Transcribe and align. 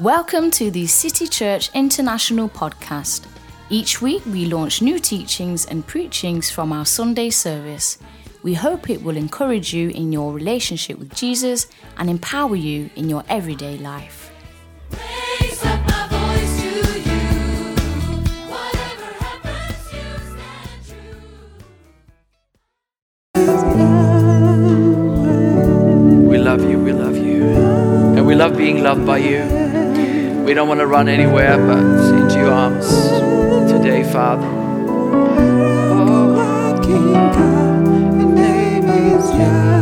Welcome 0.00 0.50
to 0.52 0.70
the 0.70 0.86
City 0.86 1.26
Church 1.26 1.68
International 1.74 2.48
podcast. 2.48 3.26
Each 3.68 4.00
week 4.00 4.24
we 4.24 4.46
launch 4.46 4.80
new 4.80 4.98
teachings 4.98 5.66
and 5.66 5.86
preachings 5.86 6.48
from 6.50 6.72
our 6.72 6.86
Sunday 6.86 7.28
service. 7.28 7.98
We 8.42 8.54
hope 8.54 8.88
it 8.88 9.02
will 9.02 9.18
encourage 9.18 9.74
you 9.74 9.90
in 9.90 10.10
your 10.10 10.32
relationship 10.32 10.98
with 10.98 11.14
Jesus 11.14 11.66
and 11.98 12.08
empower 12.08 12.56
you 12.56 12.88
in 12.96 13.10
your 13.10 13.24
everyday 13.28 13.76
life. 13.76 14.32
Raise 14.90 15.62
up 15.66 15.86
my 15.86 16.08
voice 16.08 16.62
to 16.62 16.68
you. 17.00 17.20
Whatever 18.48 19.12
happens, 19.20 19.92
you 19.92 20.06
stand 20.32 20.80
true. 26.14 26.26
We 26.26 26.38
love 26.38 26.62
you, 26.62 26.78
we 26.78 26.92
love 26.94 27.18
you. 27.18 27.42
And 28.16 28.26
we 28.26 28.34
love 28.34 28.56
being 28.56 28.82
loved 28.82 29.04
by 29.04 29.18
you. 29.18 29.69
We 30.50 30.54
don't 30.54 30.66
want 30.66 30.80
to 30.80 30.86
run 30.88 31.08
anywhere 31.08 31.56
but 31.58 31.78
into 31.78 32.34
your 32.34 32.50
arms 32.50 32.88
today, 33.70 34.02
Father. 34.02 34.48
Thank 38.36 39.79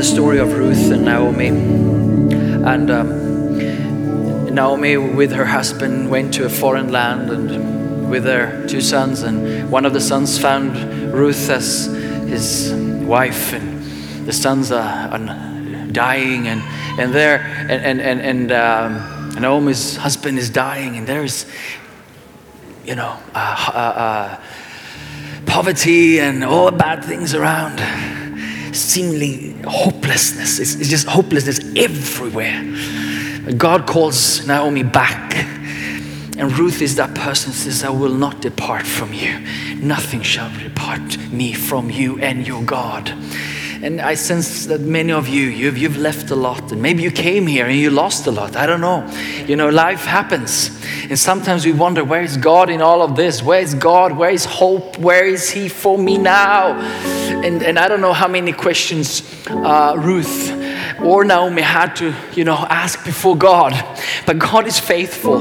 the 0.00 0.06
story 0.06 0.38
of 0.38 0.54
Ruth 0.54 0.90
and 0.90 1.04
Naomi. 1.04 1.48
And 1.48 2.90
um, 2.90 4.46
Naomi, 4.54 4.96
with 4.96 5.30
her 5.32 5.44
husband, 5.44 6.10
went 6.10 6.32
to 6.34 6.46
a 6.46 6.48
foreign 6.48 6.90
land 6.90 7.28
and 7.28 8.08
with 8.08 8.24
their 8.24 8.66
two 8.66 8.80
sons. 8.80 9.20
And 9.20 9.70
one 9.70 9.84
of 9.84 9.92
the 9.92 10.00
sons 10.00 10.38
found 10.38 10.74
Ruth 11.12 11.50
as 11.50 11.84
his 12.28 12.72
wife, 13.04 13.52
and 13.52 14.26
the 14.26 14.32
sons 14.32 14.72
are, 14.72 15.10
are 15.10 15.86
dying. 15.92 16.48
And, 16.48 16.62
and 16.98 17.12
there, 17.12 17.40
and, 17.68 17.84
and, 17.84 18.00
and, 18.00 18.20
and 18.22 18.52
um, 18.52 19.34
Naomi's 19.38 19.96
husband 19.96 20.38
is 20.38 20.48
dying, 20.48 20.96
and 20.96 21.06
there's, 21.06 21.44
you 22.86 22.94
know, 22.94 23.18
uh, 23.34 23.70
uh, 23.74 23.78
uh, 23.78 24.40
poverty 25.44 26.20
and 26.20 26.42
all 26.42 26.70
the 26.70 26.78
bad 26.78 27.04
things 27.04 27.34
around. 27.34 28.19
Seemingly 28.72 29.54
hopelessness. 29.66 30.58
It's, 30.58 30.74
it's 30.74 30.88
just 30.88 31.06
hopelessness 31.06 31.60
everywhere. 31.76 32.62
God 33.56 33.86
calls 33.86 34.46
Naomi 34.46 34.82
back. 34.82 35.34
And 36.38 36.58
Ruth 36.58 36.80
is 36.80 36.96
that 36.96 37.14
person 37.14 37.52
says, 37.52 37.84
I 37.84 37.90
will 37.90 38.14
not 38.14 38.40
depart 38.40 38.86
from 38.86 39.12
you. 39.12 39.40
Nothing 39.76 40.22
shall 40.22 40.50
depart 40.58 41.18
me 41.30 41.52
from 41.52 41.90
you 41.90 42.18
and 42.20 42.46
your 42.46 42.62
God. 42.62 43.12
And 43.82 44.00
I 44.00 44.14
sense 44.14 44.66
that 44.66 44.82
many 44.82 45.10
of 45.10 45.26
you, 45.26 45.46
you've, 45.46 45.78
you've 45.78 45.96
left 45.96 46.30
a 46.30 46.36
lot. 46.36 46.70
And 46.70 46.82
maybe 46.82 47.02
you 47.02 47.10
came 47.10 47.46
here 47.46 47.66
and 47.66 47.76
you 47.76 47.90
lost 47.90 48.26
a 48.26 48.30
lot. 48.30 48.54
I 48.54 48.66
don't 48.66 48.82
know. 48.82 49.10
You 49.46 49.56
know, 49.56 49.70
life 49.70 50.04
happens. 50.04 50.70
And 51.08 51.18
sometimes 51.18 51.64
we 51.64 51.72
wonder, 51.72 52.04
where 52.04 52.22
is 52.22 52.36
God 52.36 52.68
in 52.68 52.82
all 52.82 53.00
of 53.00 53.16
this? 53.16 53.42
Where 53.42 53.60
is 53.60 53.74
God? 53.74 54.12
Where 54.12 54.30
is 54.30 54.44
hope? 54.44 54.98
Where 54.98 55.24
is 55.24 55.48
He 55.48 55.68
for 55.68 55.96
me 55.96 56.18
now? 56.18 56.78
And, 57.42 57.62
and 57.62 57.78
I 57.78 57.88
don't 57.88 58.02
know 58.02 58.12
how 58.12 58.28
many 58.28 58.52
questions 58.52 59.22
uh, 59.48 59.94
Ruth 59.96 60.59
or 61.02 61.24
Naomi 61.24 61.62
had 61.62 61.96
to, 61.96 62.14
you 62.34 62.44
know, 62.44 62.56
ask 62.56 63.04
before 63.04 63.36
God. 63.36 63.72
But 64.26 64.38
God 64.38 64.66
is 64.66 64.78
faithful. 64.78 65.38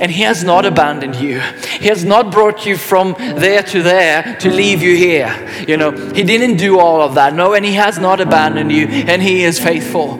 And 0.00 0.10
He 0.10 0.22
has 0.22 0.44
not 0.44 0.64
abandoned 0.64 1.16
you. 1.16 1.40
He 1.80 1.88
has 1.88 2.04
not 2.04 2.30
brought 2.30 2.66
you 2.66 2.76
from 2.76 3.14
there 3.18 3.62
to 3.62 3.82
there 3.82 4.36
to 4.40 4.50
leave 4.50 4.82
you 4.82 4.96
here. 4.96 5.64
You 5.66 5.76
know, 5.76 5.90
He 5.90 6.22
didn't 6.22 6.56
do 6.56 6.78
all 6.78 7.00
of 7.02 7.14
that. 7.14 7.34
No, 7.34 7.54
and 7.54 7.64
He 7.64 7.74
has 7.74 7.98
not 7.98 8.20
abandoned 8.20 8.72
you. 8.72 8.86
And 8.86 9.22
He 9.22 9.44
is 9.44 9.58
faithful. 9.58 10.14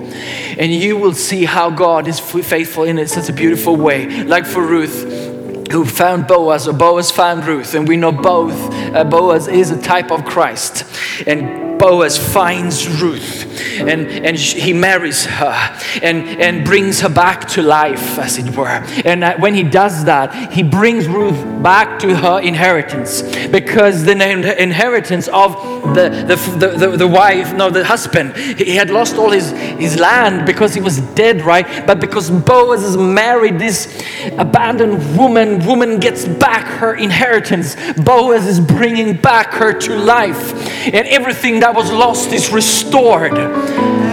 And 0.58 0.72
you 0.72 0.96
will 0.96 1.14
see 1.14 1.44
how 1.44 1.70
God 1.70 2.08
is 2.08 2.18
faithful 2.18 2.84
in 2.84 3.06
such 3.08 3.28
a 3.28 3.32
beautiful 3.32 3.76
way. 3.76 4.24
Like 4.24 4.46
for 4.46 4.62
Ruth, 4.62 5.26
who 5.70 5.84
found 5.84 6.26
Boaz, 6.26 6.68
or 6.68 6.72
Boaz 6.72 7.10
found 7.10 7.44
Ruth, 7.44 7.74
and 7.74 7.88
we 7.88 7.96
know 7.96 8.12
both 8.12 8.54
uh, 8.94 9.04
Boaz 9.04 9.48
is 9.48 9.70
a 9.70 9.80
type 9.80 10.10
of 10.10 10.24
Christ. 10.24 10.84
And 11.26 11.65
Boaz 11.78 12.18
finds 12.18 12.88
Ruth 13.00 13.46
and, 13.80 14.08
and 14.08 14.36
he 14.36 14.72
marries 14.72 15.24
her 15.24 15.78
and, 16.02 16.40
and 16.40 16.64
brings 16.64 17.00
her 17.00 17.08
back 17.08 17.48
to 17.48 17.62
life, 17.62 18.18
as 18.18 18.38
it 18.38 18.56
were. 18.56 18.66
And 19.04 19.24
uh, 19.24 19.36
when 19.38 19.54
he 19.54 19.62
does 19.62 20.04
that, 20.04 20.52
he 20.52 20.62
brings 20.62 21.08
Ruth 21.08 21.62
back 21.62 21.98
to 22.00 22.16
her 22.16 22.40
inheritance 22.40 23.22
because 23.48 24.04
the 24.04 24.12
inheritance 24.60 25.28
of 25.28 25.54
the, 25.94 26.08
the, 26.08 26.36
the, 26.58 26.86
the, 26.86 26.96
the 26.96 27.08
wife, 27.08 27.54
no, 27.54 27.70
the 27.70 27.84
husband, 27.84 28.36
he 28.36 28.76
had 28.76 28.90
lost 28.90 29.16
all 29.16 29.30
his, 29.30 29.50
his 29.50 29.98
land 29.98 30.46
because 30.46 30.74
he 30.74 30.80
was 30.80 31.00
dead, 31.14 31.42
right? 31.42 31.86
But 31.86 32.00
because 32.00 32.30
Boaz 32.30 32.82
is 32.82 32.96
married, 32.96 33.58
this 33.58 33.86
abandoned 34.32 35.16
woman, 35.16 35.64
woman 35.66 36.00
gets 36.00 36.26
back 36.26 36.66
her 36.66 36.94
inheritance. 36.94 37.76
Boaz 37.96 38.46
is 38.46 38.60
bringing 38.60 39.16
back 39.16 39.52
her 39.54 39.72
to 39.72 39.96
life, 39.96 40.52
and 40.86 41.06
everything 41.08 41.60
that 41.60 41.65
was 41.70 41.90
lost 41.90 42.32
is 42.32 42.50
restored. 42.50 44.05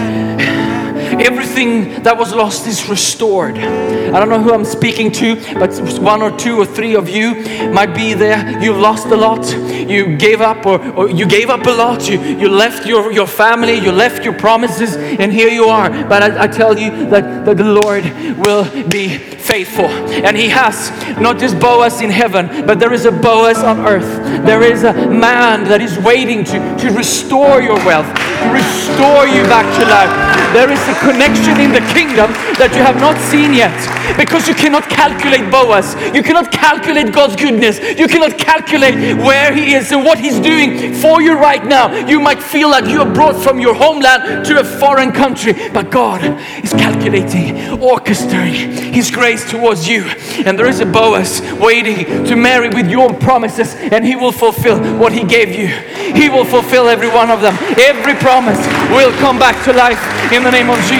Everything 1.20 2.02
that 2.02 2.16
was 2.16 2.34
lost 2.34 2.66
is 2.66 2.88
restored. 2.88 3.58
I 3.58 4.20
don't 4.20 4.28
know 4.28 4.42
who 4.42 4.52
I'm 4.52 4.64
speaking 4.64 5.10
to, 5.12 5.36
but 5.54 5.74
one 6.00 6.22
or 6.22 6.36
two 6.36 6.56
or 6.58 6.66
three 6.66 6.94
of 6.94 7.08
you 7.08 7.34
might 7.72 7.94
be 7.94 8.14
there. 8.14 8.60
You've 8.62 8.78
lost 8.78 9.06
a 9.06 9.16
lot. 9.16 9.50
You 9.52 10.16
gave 10.16 10.40
up, 10.40 10.64
or, 10.66 10.80
or 10.92 11.10
you 11.10 11.26
gave 11.26 11.50
up 11.50 11.66
a 11.66 11.70
lot. 11.70 12.08
You, 12.08 12.20
you 12.20 12.48
left 12.48 12.86
your, 12.86 13.12
your 13.12 13.26
family, 13.26 13.74
you 13.74 13.92
left 13.92 14.24
your 14.24 14.34
promises, 14.34 14.96
and 14.96 15.32
here 15.32 15.48
you 15.48 15.64
are. 15.64 15.90
But 15.90 16.22
I, 16.22 16.44
I 16.44 16.46
tell 16.46 16.78
you 16.78 16.90
that, 17.10 17.44
that 17.44 17.56
the 17.56 17.64
Lord 17.64 18.04
will 18.38 18.64
be 18.88 19.18
faithful. 19.18 19.86
And 19.86 20.36
He 20.36 20.48
has 20.48 20.90
not 21.20 21.38
just 21.38 21.58
Boaz 21.58 22.00
in 22.00 22.10
heaven, 22.10 22.66
but 22.66 22.78
there 22.78 22.92
is 22.92 23.04
a 23.04 23.12
Boaz 23.12 23.58
on 23.58 23.80
earth. 23.80 24.44
There 24.46 24.62
is 24.62 24.84
a 24.84 24.92
man 24.92 25.64
that 25.64 25.80
is 25.80 25.98
waiting 25.98 26.44
to, 26.44 26.76
to 26.78 26.90
restore 26.90 27.60
your 27.60 27.76
wealth, 27.84 28.06
to 28.06 28.46
restore 28.52 29.26
you 29.26 29.42
back 29.44 29.66
to 29.78 29.84
life. 29.86 30.34
There 30.54 30.70
is 30.70 30.80
a 30.88 30.94
connection 31.04 31.60
in 31.60 31.70
the 31.70 31.84
kingdom 31.92 32.32
that 32.56 32.72
you 32.72 32.80
have 32.80 32.96
not 32.96 33.20
seen 33.28 33.52
yet 33.52 33.76
because 34.16 34.48
you 34.48 34.54
cannot 34.54 34.88
calculate 34.88 35.50
Boaz. 35.50 35.94
You 36.14 36.22
cannot 36.22 36.50
calculate 36.50 37.12
God's 37.12 37.36
goodness. 37.36 37.78
You 37.98 38.08
cannot 38.08 38.38
calculate 38.38 39.16
where 39.18 39.52
He 39.52 39.74
is 39.74 39.92
and 39.92 40.04
what 40.04 40.18
He's 40.18 40.40
doing 40.40 40.94
for 40.94 41.20
you 41.20 41.34
right 41.36 41.64
now. 41.64 41.92
You 42.06 42.20
might 42.20 42.42
feel 42.42 42.70
like 42.70 42.86
you 42.86 43.00
are 43.00 43.12
brought 43.12 43.36
from 43.36 43.60
your 43.60 43.74
homeland 43.74 44.46
to 44.46 44.60
a 44.60 44.64
foreign 44.64 45.12
country, 45.12 45.52
but 45.72 45.90
God 45.90 46.22
is 46.64 46.72
calculating, 46.72 47.56
orchestrating 47.80 48.72
His 48.92 49.10
grace 49.10 49.48
towards 49.50 49.86
you. 49.86 50.04
And 50.46 50.58
there 50.58 50.68
is 50.68 50.80
a 50.80 50.86
Boaz 50.86 51.42
waiting 51.60 52.24
to 52.24 52.36
marry 52.36 52.68
with 52.68 52.88
your 52.90 53.12
promises, 53.14 53.74
and 53.74 54.04
He 54.04 54.16
will 54.16 54.32
fulfill 54.32 54.78
what 54.98 55.12
He 55.12 55.24
gave 55.24 55.50
you. 55.54 55.68
He 56.14 56.28
will 56.28 56.44
fulfill 56.44 56.88
every 56.88 57.08
one 57.08 57.30
of 57.30 57.40
them. 57.40 57.56
Every 57.78 58.14
promise 58.14 58.58
will 58.90 59.12
come 59.18 59.38
back 59.38 59.62
to 59.64 59.72
life 59.72 60.00
in 60.32 60.42
the 60.42 60.50
name 60.50 60.70
of 60.70 60.78
Jesus. 60.78 60.93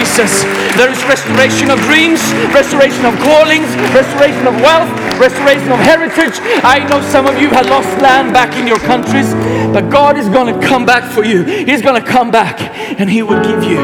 There 0.75 0.91
is 0.91 1.03
restoration 1.05 1.71
of 1.71 1.79
dreams, 1.81 2.19
restoration 2.53 3.05
of 3.05 3.15
callings, 3.19 3.67
restoration 3.95 4.47
of 4.47 4.55
wealth, 4.61 4.89
restoration 5.19 5.71
of 5.71 5.79
heritage. 5.79 6.39
I 6.63 6.85
know 6.89 7.01
some 7.01 7.27
of 7.27 7.41
you 7.41 7.49
have 7.49 7.65
lost 7.67 7.87
land 8.01 8.33
back 8.33 8.55
in 8.57 8.67
your 8.67 8.79
countries, 8.79 9.33
but 9.73 9.89
God 9.89 10.17
is 10.17 10.27
going 10.29 10.53
to 10.53 10.67
come 10.67 10.85
back 10.85 11.09
for 11.11 11.23
you. 11.23 11.43
He's 11.43 11.81
going 11.81 12.01
to 12.01 12.07
come 12.07 12.29
back 12.31 12.59
and 12.99 13.09
He 13.09 13.23
will 13.23 13.41
give 13.43 13.63
you 13.63 13.79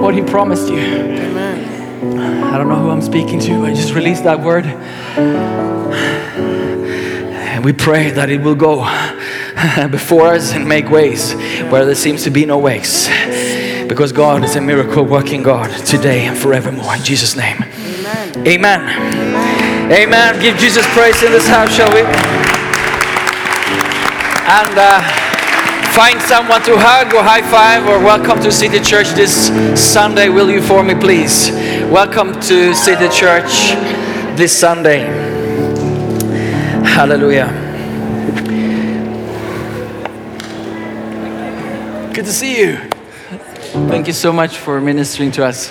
what 0.00 0.14
He 0.14 0.22
promised 0.22 0.68
you. 0.68 0.78
Amen. 0.78 2.44
I 2.44 2.58
don't 2.58 2.68
know 2.68 2.76
who 2.76 2.90
I'm 2.90 3.02
speaking 3.02 3.40
to. 3.40 3.64
I 3.64 3.74
just 3.74 3.94
released 3.94 4.24
that 4.24 4.40
word. 4.40 4.66
And 7.56 7.64
we 7.64 7.72
pray 7.72 8.10
that 8.10 8.28
it 8.28 8.42
will 8.42 8.54
go 8.54 8.80
before 9.90 10.28
us 10.28 10.52
and 10.52 10.68
make 10.68 10.90
ways 10.90 11.32
where 11.70 11.86
there 11.86 11.94
seems 11.94 12.24
to 12.24 12.30
be 12.30 12.44
no 12.44 12.58
ways. 12.58 13.08
Because 13.88 14.12
God 14.12 14.44
is 14.44 14.56
a 14.56 14.60
miracle 14.60 15.04
working 15.04 15.42
God 15.42 15.70
today 15.86 16.26
and 16.26 16.36
forevermore. 16.36 16.94
In 16.96 17.02
Jesus' 17.02 17.36
name. 17.36 17.62
Amen. 17.62 18.46
Amen. 18.46 19.92
Amen. 19.92 20.40
Give 20.40 20.56
Jesus 20.58 20.86
praise 20.94 21.22
in 21.22 21.32
this 21.32 21.48
house, 21.48 21.74
shall 21.74 21.92
we? 21.92 22.00
And 24.48 24.78
uh, 24.78 25.26
Find 25.96 26.20
someone 26.20 26.62
to 26.64 26.76
hug 26.76 27.14
or 27.14 27.22
high 27.22 27.40
five 27.40 27.86
or 27.88 27.98
welcome 27.98 28.38
to 28.42 28.52
City 28.52 28.80
Church 28.80 29.08
this 29.12 29.48
Sunday. 29.82 30.28
Will 30.28 30.50
you 30.50 30.60
for 30.60 30.82
me, 30.82 30.94
please? 30.94 31.50
Welcome 31.90 32.38
to 32.40 32.74
City 32.74 33.08
Church 33.08 33.70
this 34.36 34.54
Sunday. 34.54 35.06
Hallelujah. 36.84 37.48
Good 42.12 42.26
to 42.26 42.32
see 42.32 42.60
you. 42.60 42.85
Thank 43.76 44.06
you 44.06 44.14
so 44.14 44.32
much 44.32 44.56
for 44.56 44.80
ministering 44.80 45.30
to 45.32 45.44
us. 45.44 45.68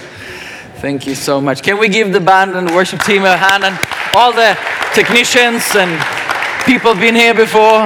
Thank 0.77 1.07
you 1.07 1.15
so 1.15 1.41
much. 1.41 1.63
Can 1.63 1.79
we 1.79 1.89
give 1.89 2.13
the 2.13 2.19
band 2.19 2.55
and 2.55 2.69
worship 2.69 3.01
team 3.01 3.23
a 3.23 3.35
hand 3.35 3.63
and 3.63 3.77
all 4.15 4.31
the 4.31 4.55
technicians 4.93 5.63
and 5.75 5.99
people 6.65 6.93
been 6.93 7.15
here 7.15 7.33
before 7.33 7.81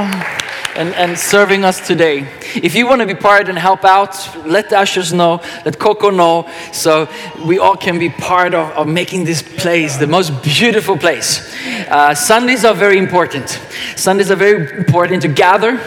and, 0.75 0.93
and 0.95 1.17
serving 1.17 1.63
us 1.63 1.87
today? 1.87 2.27
If 2.53 2.75
you 2.75 2.85
want 2.85 2.99
to 2.99 3.07
be 3.07 3.15
part 3.15 3.47
and 3.47 3.57
help 3.57 3.85
out, 3.85 4.13
let 4.45 4.69
the 4.69 4.77
ushers 4.77 5.13
know, 5.13 5.41
let 5.63 5.79
Coco 5.79 6.09
know, 6.09 6.49
so 6.73 7.07
we 7.45 7.57
all 7.57 7.77
can 7.77 7.97
be 7.97 8.09
part 8.09 8.53
of, 8.53 8.71
of 8.71 8.87
making 8.87 9.23
this 9.23 9.41
place 9.41 9.95
the 9.95 10.07
most 10.07 10.43
beautiful 10.43 10.97
place. 10.97 11.55
Uh, 11.87 12.13
Sundays 12.13 12.65
are 12.65 12.75
very 12.75 12.97
important. 12.97 13.57
Sundays 13.95 14.29
are 14.29 14.35
very 14.35 14.77
important 14.77 15.21
to 15.21 15.29
gather 15.29 15.79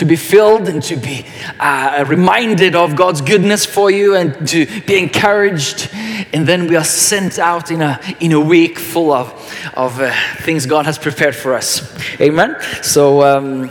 to 0.00 0.06
be 0.06 0.16
filled 0.16 0.66
and 0.66 0.82
to 0.82 0.96
be 0.96 1.26
uh, 1.58 2.06
reminded 2.08 2.74
of 2.74 2.96
God's 2.96 3.20
goodness 3.20 3.66
for 3.66 3.90
you 3.90 4.16
and 4.16 4.48
to 4.48 4.64
be 4.86 4.96
encouraged. 4.98 5.90
And 6.32 6.46
then 6.46 6.68
we 6.68 6.76
are 6.76 6.84
sent 6.84 7.38
out 7.38 7.70
in 7.70 7.82
a, 7.82 8.00
in 8.18 8.32
a 8.32 8.40
week 8.40 8.78
full 8.78 9.12
of, 9.12 9.28
of 9.74 10.00
uh, 10.00 10.10
things 10.38 10.64
God 10.64 10.86
has 10.86 10.96
prepared 10.96 11.36
for 11.36 11.52
us. 11.52 11.82
Amen. 12.18 12.56
So, 12.82 13.22
um, 13.22 13.70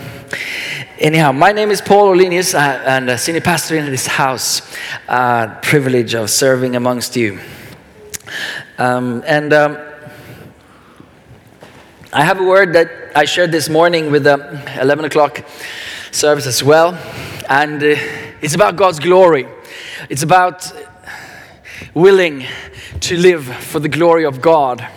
anyhow, 1.00 1.32
my 1.32 1.52
name 1.52 1.72
is 1.72 1.82
Paul 1.82 2.16
Olinius 2.16 2.54
uh, 2.54 2.60
and 2.86 3.10
a 3.10 3.18
senior 3.18 3.42
pastor 3.42 3.76
in 3.78 3.88
this 3.88 4.06
house. 4.06 4.62
Uh, 5.08 5.60
privilege 5.64 6.14
of 6.14 6.30
serving 6.30 6.76
amongst 6.76 7.16
you. 7.16 7.40
Um, 8.78 9.24
and 9.26 9.52
um, 9.52 9.80
I 12.14 12.24
have 12.24 12.40
a 12.40 12.44
word 12.44 12.74
that 12.74 12.92
I 13.16 13.26
shared 13.26 13.52
this 13.52 13.68
morning 13.68 14.12
with 14.12 14.26
the 14.26 14.80
11 14.80 15.06
o'clock 15.06 15.44
service 16.12 16.48
as 16.48 16.64
well. 16.64 16.94
And 17.50 17.82
uh, 17.82 17.96
it's 18.42 18.56
about 18.56 18.76
God's 18.76 19.00
glory. 19.00 19.48
It's 20.10 20.24
about 20.24 20.72
willing 21.94 22.46
to 23.02 23.18
live 23.18 23.46
for 23.46 23.80
the 23.80 23.90
glory 23.90 24.26
of 24.26 24.42
God. 24.42 24.88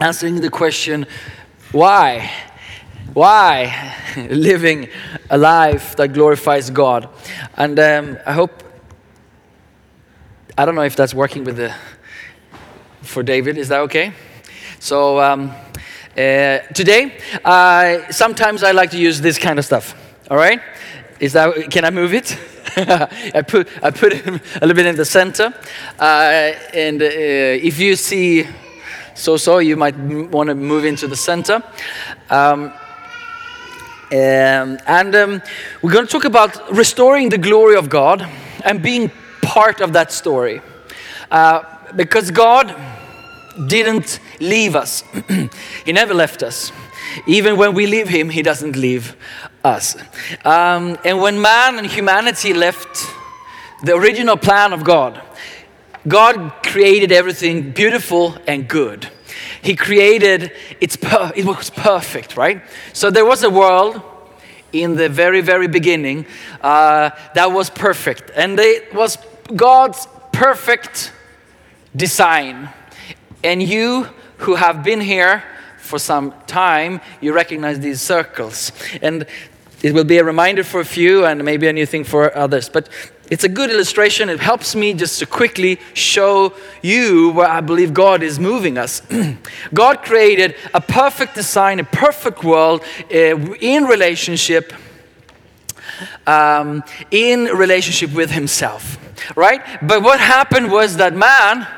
Answering 0.00 0.40
the 0.40 0.50
question, 0.50 1.06
why? 1.72 2.30
Why 3.12 3.94
living 4.30 4.88
a 5.30 5.38
life 5.38 5.96
that 5.96 6.08
glorifies 6.08 6.70
God? 6.70 7.08
And 7.56 7.78
um, 7.78 8.18
I 8.26 8.32
hope, 8.32 8.62
I 10.58 10.64
don't 10.64 10.74
know 10.74 10.82
if 10.82 10.96
that's 10.96 11.14
working 11.14 11.44
with 11.44 11.56
the, 11.56 11.74
for 13.02 13.22
David, 13.22 13.58
is 13.58 13.68
that 13.68 13.80
okay? 13.82 14.12
So 14.80 15.20
um, 15.20 15.52
uh, 16.16 16.58
today, 16.74 17.18
sometimes 18.10 18.62
I 18.62 18.72
like 18.72 18.90
to 18.90 18.98
use 18.98 19.20
this 19.20 19.38
kind 19.38 19.58
of 19.58 19.64
stuff. 19.64 19.94
All 20.30 20.36
right? 20.36 20.60
Is 21.20 21.34
that 21.34 21.70
can 21.70 21.84
I 21.84 21.90
move 21.90 22.14
it? 22.14 22.36
I 22.76 23.42
put 23.42 23.68
I 23.82 23.90
put 23.90 24.12
a 24.26 24.40
little 24.60 24.74
bit 24.74 24.86
in 24.86 24.96
the 24.96 25.04
center, 25.04 25.54
uh, 25.98 26.52
and 26.72 27.02
uh, 27.02 27.06
if 27.06 27.78
you 27.78 27.94
see 27.94 28.46
so 29.14 29.36
so, 29.36 29.58
you 29.58 29.76
might 29.76 29.96
want 29.96 30.48
to 30.48 30.54
move 30.54 30.84
into 30.84 31.06
the 31.06 31.16
center. 31.16 31.62
Um, 32.30 32.72
um, 34.12 34.78
and 34.86 35.14
um, 35.14 35.42
we're 35.82 35.92
going 35.92 36.06
to 36.06 36.12
talk 36.12 36.24
about 36.24 36.72
restoring 36.72 37.28
the 37.28 37.38
glory 37.38 37.76
of 37.76 37.88
God 37.88 38.26
and 38.64 38.82
being 38.82 39.10
part 39.42 39.80
of 39.80 39.92
that 39.92 40.12
story, 40.12 40.60
uh, 41.30 41.62
because 41.96 42.30
God 42.30 42.74
didn't 43.66 44.20
leave 44.40 44.74
us. 44.74 45.04
he 45.84 45.92
never 45.92 46.14
left 46.14 46.42
us. 46.42 46.72
Even 47.26 47.56
when 47.56 47.74
we 47.74 47.86
leave 47.86 48.08
Him, 48.08 48.30
He 48.30 48.42
doesn't 48.42 48.76
leave 48.76 49.16
us. 49.64 49.96
Um, 50.44 50.98
and 51.04 51.20
when 51.20 51.40
man 51.40 51.78
and 51.78 51.86
humanity 51.86 52.52
left 52.52 53.06
the 53.82 53.94
original 53.94 54.36
plan 54.36 54.72
of 54.72 54.84
God, 54.84 55.20
God 56.06 56.52
created 56.62 57.10
everything 57.10 57.72
beautiful 57.72 58.36
and 58.46 58.68
good. 58.68 59.08
He 59.62 59.74
created 59.74 60.52
it's 60.80 60.96
per, 60.96 61.32
it 61.34 61.46
was 61.46 61.70
perfect, 61.70 62.36
right? 62.36 62.62
So 62.92 63.10
there 63.10 63.24
was 63.24 63.42
a 63.42 63.50
world 63.50 64.02
in 64.72 64.96
the 64.96 65.08
very 65.08 65.40
very 65.40 65.68
beginning 65.68 66.26
uh, 66.60 67.10
that 67.34 67.50
was 67.52 67.70
perfect, 67.70 68.30
and 68.36 68.60
it 68.60 68.94
was 68.94 69.16
God's 69.56 70.06
perfect 70.32 71.12
design. 71.96 72.68
And 73.42 73.62
you 73.62 74.08
who 74.38 74.56
have 74.56 74.82
been 74.82 75.00
here 75.00 75.42
for 75.78 75.98
some 75.98 76.34
time, 76.46 77.00
you 77.20 77.32
recognize 77.32 77.78
these 77.78 78.00
circles. 78.00 78.72
And 79.02 79.26
it 79.84 79.92
will 79.92 80.04
be 80.04 80.16
a 80.16 80.24
reminder 80.24 80.64
for 80.64 80.80
a 80.80 80.84
few 80.84 81.26
and 81.26 81.44
maybe 81.44 81.68
a 81.68 81.72
new 81.72 81.84
thing 81.84 82.04
for 82.04 82.34
others. 82.34 82.70
But 82.70 82.88
it's 83.30 83.44
a 83.44 83.50
good 83.50 83.68
illustration. 83.68 84.30
It 84.30 84.40
helps 84.40 84.74
me 84.74 84.94
just 84.94 85.18
to 85.18 85.26
quickly 85.26 85.78
show 85.92 86.54
you 86.80 87.32
where 87.32 87.48
I 87.48 87.60
believe 87.60 87.92
God 87.92 88.22
is 88.22 88.40
moving 88.40 88.78
us. 88.78 89.02
God 89.74 90.02
created 90.02 90.54
a 90.72 90.80
perfect 90.80 91.34
design, 91.34 91.80
a 91.80 91.84
perfect 91.84 92.42
world 92.42 92.82
uh, 93.12 93.36
in 93.60 93.84
relationship 93.84 94.72
um, 96.26 96.82
in 97.10 97.44
relationship 97.44 98.14
with 98.14 98.30
himself, 98.30 98.96
right? 99.36 99.60
But 99.86 100.02
what 100.02 100.18
happened 100.18 100.72
was 100.72 100.96
that 100.96 101.14
man 101.14 101.68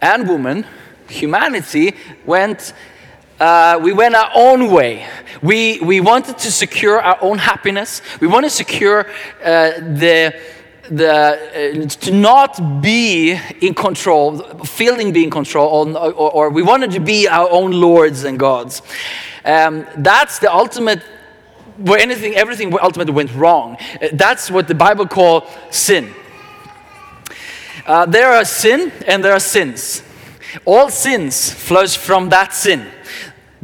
and 0.00 0.28
woman, 0.28 0.64
humanity, 1.08 1.96
went. 2.24 2.72
Uh, 3.38 3.78
we 3.82 3.92
went 3.92 4.14
our 4.14 4.30
own 4.34 4.70
way. 4.70 5.06
We, 5.42 5.78
we 5.80 6.00
wanted 6.00 6.38
to 6.38 6.50
secure 6.50 7.00
our 7.00 7.18
own 7.20 7.38
happiness. 7.38 8.00
We 8.20 8.26
wanted 8.26 8.48
to 8.48 8.56
secure 8.56 9.06
uh, 9.44 9.72
the, 9.72 10.34
the, 10.88 11.84
uh, 11.84 11.86
to 11.86 12.10
not 12.12 12.80
be 12.80 13.38
in 13.60 13.74
control, 13.74 14.38
feeling 14.64 15.12
being 15.12 15.26
in 15.26 15.30
control, 15.30 15.96
or, 15.96 16.12
or, 16.12 16.30
or 16.32 16.50
we 16.50 16.62
wanted 16.62 16.92
to 16.92 17.00
be 17.00 17.28
our 17.28 17.50
own 17.50 17.72
lords 17.72 18.24
and 18.24 18.38
gods. 18.38 18.80
Um, 19.44 19.86
that's 19.98 20.38
the 20.38 20.52
ultimate 20.52 21.02
where 21.76 21.98
anything, 21.98 22.34
everything 22.34 22.76
ultimately 22.80 23.12
went 23.12 23.34
wrong. 23.34 23.76
Uh, 24.00 24.08
That's 24.12 24.50
what 24.50 24.66
the 24.66 24.74
Bible 24.74 25.06
calls 25.06 25.44
sin. 25.70 26.10
Uh, 27.86 28.06
there 28.06 28.32
are 28.32 28.44
sin 28.44 28.90
and 29.06 29.22
there 29.22 29.32
are 29.32 29.40
sins. 29.40 30.02
All 30.64 30.88
sins 30.88 31.50
flows 31.50 31.94
from 31.94 32.30
that 32.30 32.54
sin. 32.54 32.90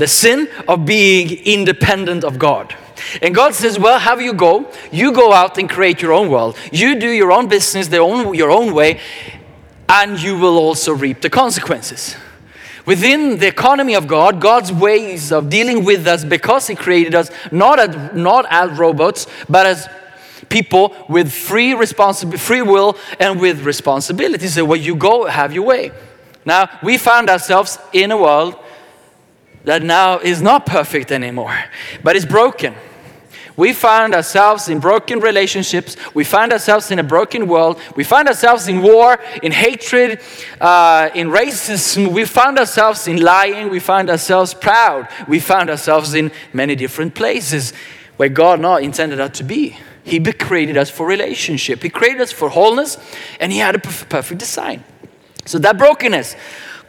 The 0.02 0.09
sin 0.09 0.49
of 0.66 0.85
being 0.85 1.30
independent 1.44 2.25
of 2.25 2.37
God. 2.37 2.75
And 3.23 3.32
God 3.32 3.54
says, 3.54 3.78
well, 3.78 4.00
have 4.00 4.21
you 4.21 4.32
go. 4.32 4.68
You 4.90 5.12
go 5.12 5.32
out 5.32 5.59
and 5.59 5.71
create 5.71 6.02
your 6.02 6.12
own 6.12 6.28
world. 6.28 6.56
You 6.73 6.99
do 6.99 7.09
your 7.09 7.30
own 7.30 7.47
business, 7.47 7.92
own, 7.92 8.35
your 8.35 8.50
own 8.50 8.75
way, 8.75 8.99
and 9.88 10.21
you 10.21 10.37
will 10.37 10.59
also 10.59 10.92
reap 10.92 11.21
the 11.21 11.30
consequences. 11.30 12.16
Within 12.85 13.38
the 13.38 13.47
economy 13.47 13.94
of 13.94 14.09
God, 14.09 14.40
God's 14.40 14.73
ways 14.73 15.30
of 15.30 15.49
dealing 15.49 15.85
with 15.85 16.04
us 16.09 16.25
because 16.25 16.66
He 16.66 16.75
created 16.75 17.14
us 17.14 17.30
not 17.52 17.78
as, 17.78 18.12
not 18.12 18.44
as 18.50 18.76
robots, 18.76 19.28
but 19.49 19.66
as 19.66 19.88
people 20.49 20.97
with 21.09 21.30
free, 21.30 21.75
responsi- 21.75 22.37
free 22.40 22.62
will 22.62 22.97
and 23.21 23.40
with 23.40 23.64
responsibility. 23.64 24.49
So, 24.49 24.64
where 24.64 24.80
you 24.80 24.97
go, 24.97 25.26
have 25.26 25.52
your 25.52 25.62
way. 25.64 25.92
Now, 26.44 26.68
we 26.82 26.99
found 26.99 27.30
ourselves 27.30 27.78
in 27.92 28.11
a 28.11 28.16
world 28.16 28.56
that 29.64 29.83
now 29.83 30.19
is 30.19 30.42
not 30.42 30.66
perfect 30.66 31.12
anymore, 31.12 31.57
but 32.02 32.16
is 32.16 32.26
broken. 32.26 32.75
We 33.57 33.73
find 33.73 34.14
ourselves 34.14 34.69
in 34.69 34.78
broken 34.78 35.21
relationships. 35.21 35.97
We 36.14 36.25
find 36.25 36.52
ourselves 36.52 36.90
in 36.90 36.99
a 36.99 37.02
broken 37.02 37.49
world. 37.49 37.78
We 37.97 38.04
find 38.04 38.26
ourselves 38.28 38.66
in 38.66 38.83
war, 38.83 39.19
in 39.42 39.52
hatred, 39.52 40.21
uh, 40.61 41.11
in 41.14 41.28
racism. 41.28 42.12
We 42.12 42.25
find 42.25 42.59
ourselves 42.59 43.07
in 43.07 43.21
lying. 43.21 43.69
We 43.69 43.78
find 43.78 44.09
ourselves 44.09 44.54
proud. 44.54 45.09
We 45.28 45.38
find 45.38 45.69
ourselves 45.69 46.14
in 46.14 46.33
many 46.52 46.75
different 46.75 47.14
places 47.14 47.75
where 48.16 48.31
God 48.31 48.61
not 48.61 48.83
intended 48.83 49.21
us 49.21 49.37
to 49.38 49.45
be. 49.45 49.76
He 50.04 50.19
created 50.21 50.76
us 50.76 50.90
for 50.90 51.07
relationship. 51.07 51.83
He 51.83 51.90
created 51.90 52.23
us 52.23 52.33
for 52.33 52.49
wholeness, 52.49 52.99
and 53.38 53.52
He 53.52 53.59
had 53.59 53.75
a 53.75 53.78
perfect 53.78 54.38
design. 54.38 54.83
So 55.45 55.59
that 55.59 55.76
brokenness 55.76 56.37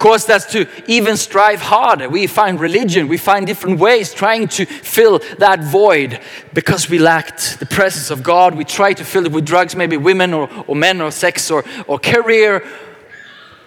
caused 0.04 0.30
us 0.30 0.46
to 0.52 0.68
even 0.86 1.16
strive 1.16 1.62
harder. 1.62 2.10
We 2.10 2.28
find 2.28 2.60
religion, 2.60 3.08
we 3.08 3.18
find 3.18 3.48
different 3.48 3.80
ways 3.80 4.14
trying 4.14 4.50
to 4.50 4.66
fill 4.66 5.20
that 5.38 5.64
void 5.64 6.20
because 6.54 6.90
we 6.90 7.00
lacked 7.00 7.58
the 7.62 7.66
presence 7.66 8.12
of 8.12 8.22
God. 8.22 8.54
We 8.54 8.66
try 8.66 8.92
to 8.92 9.06
fill 9.06 9.26
it 9.26 9.32
with 9.32 9.46
drugs, 9.46 9.78
maybe 9.78 9.96
women 9.96 10.34
or, 10.34 10.50
or 10.68 10.76
men 10.76 11.00
or 11.00 11.10
sex 11.10 11.50
or, 11.50 11.64
or 11.88 12.00
career 12.00 12.68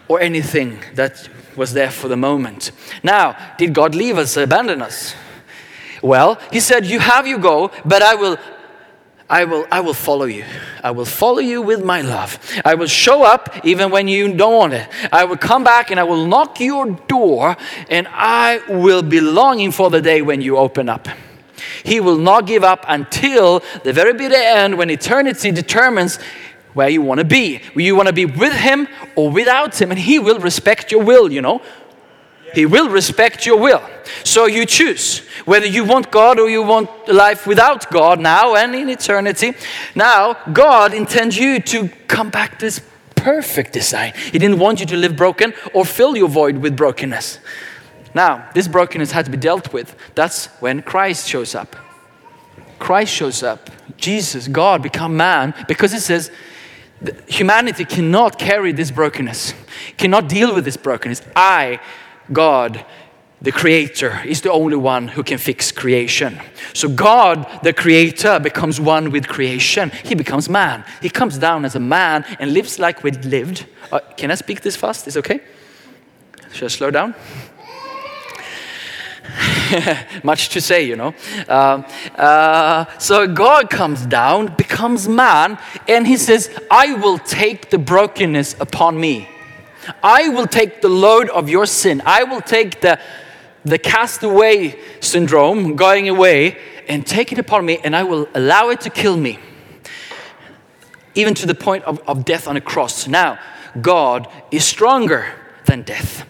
or 0.09 0.21
anything 0.21 0.79
that 0.93 1.27
was 1.57 1.73
there 1.73 1.91
for 1.91 2.09
the 2.09 2.19
moment. 2.19 2.71
Now, 3.03 3.35
did 3.57 3.73
God 3.73 3.95
leave 3.95 4.19
us, 4.19 4.37
abandon 4.37 4.83
us? 4.83 5.15
Well, 6.03 6.39
He 6.53 6.61
said, 6.61 6.85
You 6.85 6.99
have 6.99 7.27
your 7.27 7.39
go, 7.39 7.71
but 7.87 8.03
I 8.03 8.15
will 8.15 8.37
I 9.29 9.45
will, 9.45 9.67
I 9.73 9.81
will 9.81 9.95
follow 9.95 10.27
you. 10.27 10.45
I 10.85 10.93
will 10.93 11.05
follow 11.05 11.41
you 11.41 11.61
with 11.61 11.85
my 11.85 12.01
love. 12.01 12.39
I 12.65 12.75
will 12.75 12.87
show 12.87 13.25
up 13.25 13.65
even 13.65 13.91
when 13.91 14.07
you 14.07 14.33
don't 14.35 14.55
want 14.55 14.73
it. 14.75 14.89
I 15.13 15.25
will 15.25 15.37
come 15.37 15.65
back 15.65 15.91
and 15.91 15.99
I 15.99 16.05
will 16.05 16.27
knock 16.27 16.61
your 16.61 16.91
door 17.09 17.57
and 17.91 18.07
I 18.13 18.61
will 18.69 19.03
be 19.03 19.21
longing 19.21 19.73
for 19.73 19.91
the 19.91 20.01
day 20.01 20.23
when 20.23 20.41
you 20.41 20.57
open 20.57 20.89
up. 20.89 21.09
He 21.83 22.01
will 22.01 22.19
not 22.19 22.47
give 22.47 22.63
up 22.63 22.85
until 22.87 23.63
the 23.83 23.93
very 23.93 24.13
bitter 24.13 24.37
end 24.37 24.79
when 24.79 24.91
eternity 24.91 25.51
determines 25.51 26.19
where 26.75 26.89
you 26.89 27.03
want 27.03 27.19
to 27.19 27.25
be. 27.25 27.61
You 27.75 27.97
want 27.97 28.07
to 28.09 28.13
be 28.13 28.27
with 28.27 28.53
Him 28.53 28.87
or 29.17 29.31
without 29.31 29.81
Him, 29.81 29.91
and 29.91 29.99
He 29.99 30.19
will 30.19 30.39
respect 30.39 30.93
your 30.93 31.03
will, 31.03 31.33
you 31.33 31.41
know. 31.41 31.63
He 32.57 32.65
will 32.65 32.89
respect 32.89 33.45
your 33.45 33.59
will. 33.59 33.83
So 34.25 34.47
you 34.47 34.65
choose 34.65 35.19
whether 35.45 35.67
you 35.67 35.85
want 35.85 36.11
God 36.11 36.41
or 36.41 36.49
you 36.49 36.63
want 36.63 36.89
life 37.07 37.47
without 37.47 37.91
God 37.91 38.19
now 38.19 38.55
and 38.55 38.75
in 38.75 38.89
eternity. 38.89 39.53
Now, 39.95 40.39
God 40.55 40.95
intends 40.95 41.37
you 41.37 41.61
to 41.61 41.89
come 42.09 42.31
back 42.31 42.59
to 42.61 42.65
His 42.65 42.81
perfect 43.15 43.75
design. 43.75 44.15
He 44.33 44.39
didn't 44.39 44.59
want 44.59 44.81
you 44.81 44.87
to 44.87 44.97
live 44.97 45.17
broken 45.17 45.53
or 45.75 45.85
fill 45.85 46.17
your 46.17 46.31
void 46.31 46.57
with 46.57 46.79
brokenness. 46.79 47.41
Now, 48.15 48.49
this 48.55 48.69
brokenness 48.69 49.13
had 49.13 49.27
to 49.27 49.31
be 49.31 49.37
dealt 49.37 49.75
with. 49.75 49.95
That's 50.15 50.47
when 50.63 50.81
Christ 50.81 51.29
shows 51.29 51.55
up. 51.55 51.77
Christ 52.79 53.13
shows 53.13 53.43
up. 53.43 53.69
Jesus, 53.99 54.49
God, 54.49 54.83
become 54.83 55.15
man 55.15 55.53
because 55.69 55.93
it 55.93 56.01
says 56.01 56.31
humanity 57.27 57.85
cannot 57.85 58.39
carry 58.39 58.73
this 58.73 58.91
brokenness, 58.91 59.53
cannot 59.99 60.27
deal 60.31 60.55
with 60.55 60.65
this 60.65 60.79
brokenness. 60.79 61.21
I, 61.37 61.81
God, 62.33 62.85
the 63.43 63.53
creator, 63.53 64.23
is 64.25 64.41
the 64.41 64.53
only 64.53 64.77
one 64.77 65.09
who 65.09 65.23
can 65.23 65.39
fix 65.39 65.71
creation. 65.71 66.41
So 66.73 66.89
God, 66.89 67.47
the 67.63 67.73
creator, 67.73 68.39
becomes 68.41 68.81
one 68.81 69.11
with 69.11 69.29
creation. 69.29 69.91
He 70.05 70.15
becomes 70.15 70.49
man. 70.49 70.85
He 71.03 71.11
comes 71.11 71.39
down 71.39 71.65
as 71.65 71.75
a 71.75 71.81
man 71.81 72.25
and 72.39 72.53
lives 72.53 72.79
like 72.79 73.03
we 73.03 73.11
lived. 73.11 73.67
Uh, 73.93 74.01
can 74.17 74.31
I 74.31 74.35
speak 74.35 74.63
this 74.63 74.77
fast? 74.77 75.07
Is 75.07 75.17
okay? 75.17 75.41
Should 76.53 76.65
I 76.65 76.69
slow 76.69 76.91
down? 76.91 77.15
much 80.23 80.49
to 80.51 80.61
say, 80.61 80.83
you 80.83 80.97
know. 80.97 81.15
Um, 81.49 81.85
uh, 82.17 82.85
so 82.99 83.27
God 83.27 83.71
comes 83.71 84.07
down, 84.07 84.55
becomes 84.57 85.09
man, 85.09 85.59
and 85.89 86.07
he 86.07 86.17
says, 86.17 86.51
I 86.71 86.95
will 86.95 87.19
take 87.19 87.71
the 87.71 87.79
brokenness 87.79 88.57
upon 88.61 88.99
me. 88.99 89.29
I 90.03 90.29
will 90.29 90.47
take 90.47 90.81
the 90.83 90.89
load 90.89 91.29
of 91.31 91.49
your 91.49 91.67
sin. 91.67 92.03
I 92.05 92.25
will 92.25 92.41
take 92.41 92.81
the, 92.81 92.99
the 93.65 93.79
castaway 93.79 94.79
syndrome 95.01 95.77
going 95.77 96.09
away 96.09 96.59
and 96.89 97.07
take 97.07 97.33
it 97.33 97.39
upon 97.39 97.67
me, 97.67 97.79
and 97.83 97.97
I 97.97 98.05
will 98.05 98.29
allow 98.35 98.69
it 98.69 98.81
to 98.83 98.91
kill 98.91 99.17
me, 99.17 99.39
even 101.15 101.35
to 101.35 101.47
the 101.47 101.55
point 101.55 101.85
of, 101.85 101.99
of 102.07 102.25
death 102.25 102.47
on 102.47 102.57
a 102.57 102.61
cross. 102.61 103.09
Now, 103.09 103.39
God 103.81 104.29
is 104.51 104.65
stronger 104.65 105.27
than 105.67 105.83
death. 105.83 106.27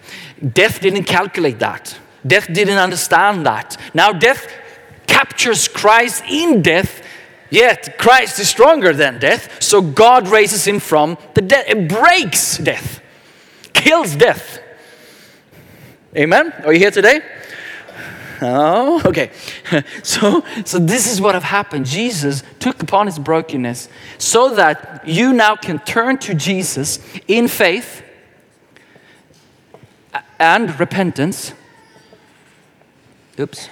Death 0.53 0.81
didn't 0.81 1.05
calculate 1.05 1.59
that. 1.59 1.97
Death 2.25 2.47
didn't 2.51 2.77
understand 2.77 3.45
that. 3.45 3.77
Now 3.93 4.11
death 4.11 4.51
captures 5.07 5.67
Christ 5.67 6.23
in 6.29 6.61
death, 6.61 7.01
yet 7.49 7.97
Christ 7.97 8.39
is 8.39 8.49
stronger 8.49 8.93
than 8.93 9.19
death. 9.19 9.61
So 9.63 9.81
God 9.81 10.27
raises 10.27 10.67
him 10.67 10.79
from 10.79 11.17
the 11.33 11.41
dead. 11.41 11.65
It 11.67 11.87
breaks 11.87 12.57
death, 12.57 13.01
kills 13.77 14.15
death. 14.15 14.59
Amen? 16.15 16.53
Are 16.65 16.73
you 16.73 16.79
here 16.79 16.91
today? 16.91 17.21
Oh, 18.41 19.01
okay. 19.05 19.31
So, 20.03 20.43
so 20.63 20.79
this 20.79 21.11
is 21.11 21.19
what 21.19 21.35
have 21.35 21.43
happened. 21.43 21.85
Jesus 21.85 22.43
took 22.59 22.81
upon 22.81 23.07
his 23.07 23.19
brokenness 23.19 23.89
so 24.17 24.55
that 24.55 25.05
you 25.05 25.33
now 25.33 25.55
can 25.55 25.79
turn 25.79 26.17
to 26.19 26.33
Jesus 26.33 26.99
in 27.27 27.47
faith 27.47 28.03
and 30.39 30.79
repentance 30.79 31.53
Oops. 33.39 33.69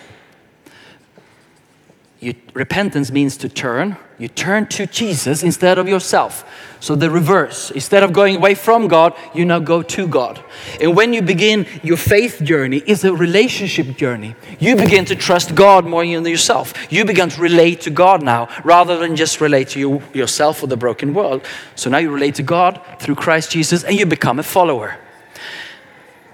You, 2.26 2.34
repentance 2.56 3.12
means 3.12 3.38
to 3.38 3.50
turn. 3.50 3.98
You 4.18 4.30
turn 4.30 4.66
to 4.70 4.88
Jesus 4.88 5.44
instead 5.44 5.78
of 5.78 5.88
yourself. 5.88 6.44
So 6.80 6.96
the 6.96 7.12
reverse. 7.12 7.70
Instead 7.70 8.02
of 8.02 8.14
going 8.14 8.38
away 8.38 8.56
from 8.56 8.88
God, 8.88 9.14
you 9.36 9.46
now 9.46 9.60
go 9.60 9.84
to 9.84 10.08
God. 10.08 10.44
And 10.82 10.96
when 10.96 11.14
you 11.14 11.22
begin 11.22 11.68
your 11.84 11.98
faith 11.98 12.42
journey, 12.42 12.78
it's 12.88 13.04
a 13.04 13.14
relationship 13.14 13.96
journey. 13.96 14.34
You 14.60 14.76
begin 14.76 15.06
to 15.06 15.16
trust 15.16 15.54
God 15.54 15.86
more 15.86 16.04
than 16.04 16.26
yourself. 16.26 16.74
You 16.92 17.06
begin 17.06 17.30
to 17.30 17.40
relate 17.40 17.82
to 17.82 17.92
God 17.92 18.24
now, 18.24 18.50
rather 18.64 18.98
than 18.98 19.16
just 19.16 19.40
relate 19.40 19.70
to 19.70 19.80
you, 19.80 20.02
yourself 20.12 20.64
or 20.64 20.68
the 20.68 20.78
broken 20.78 21.14
world. 21.14 21.46
So 21.76 21.92
now 21.92 22.00
you 22.00 22.10
relate 22.10 22.34
to 22.36 22.44
God 22.44 22.82
through 22.98 23.16
Christ 23.16 23.52
Jesus, 23.52 23.84
and 23.84 24.00
you 24.00 24.08
become 24.08 24.40
a 24.40 24.44
follower. 24.44 24.98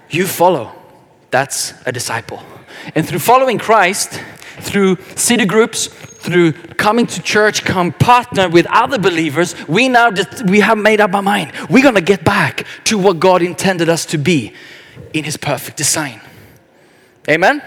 You 0.08 0.26
follow. 0.26 0.72
That's 1.30 1.74
a 1.84 1.92
disciple. 1.92 2.42
And 2.94 3.06
through 3.06 3.18
following 3.18 3.58
Christ, 3.58 4.18
through 4.60 4.96
city 5.16 5.44
groups, 5.44 5.86
through 5.86 6.52
coming 6.52 7.06
to 7.06 7.22
church, 7.22 7.64
come 7.64 7.92
partner 7.92 8.48
with 8.48 8.66
other 8.70 8.98
believers, 8.98 9.54
we 9.66 9.88
now 9.88 10.10
just, 10.10 10.48
we 10.48 10.60
have 10.60 10.78
made 10.78 11.00
up 11.00 11.14
our 11.14 11.22
mind. 11.22 11.52
We're 11.68 11.82
gonna 11.82 12.00
get 12.00 12.24
back 12.24 12.66
to 12.84 12.98
what 12.98 13.18
God 13.18 13.42
intended 13.42 13.88
us 13.88 14.06
to 14.06 14.18
be 14.18 14.52
in 15.12 15.24
His 15.24 15.36
perfect 15.36 15.76
design. 15.76 16.20
Amen. 17.28 17.62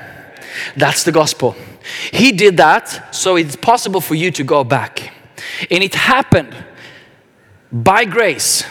That's 0.76 1.04
the 1.04 1.12
gospel. 1.12 1.56
He 2.12 2.32
did 2.32 2.58
that 2.58 3.14
so 3.14 3.36
it's 3.36 3.56
possible 3.56 4.02
for 4.02 4.16
you 4.16 4.32
to 4.32 4.44
go 4.44 4.64
back. 4.64 5.14
And 5.70 5.84
it 5.84 5.96
happened 5.96 6.56
by 7.72 8.06
grace. 8.06 8.64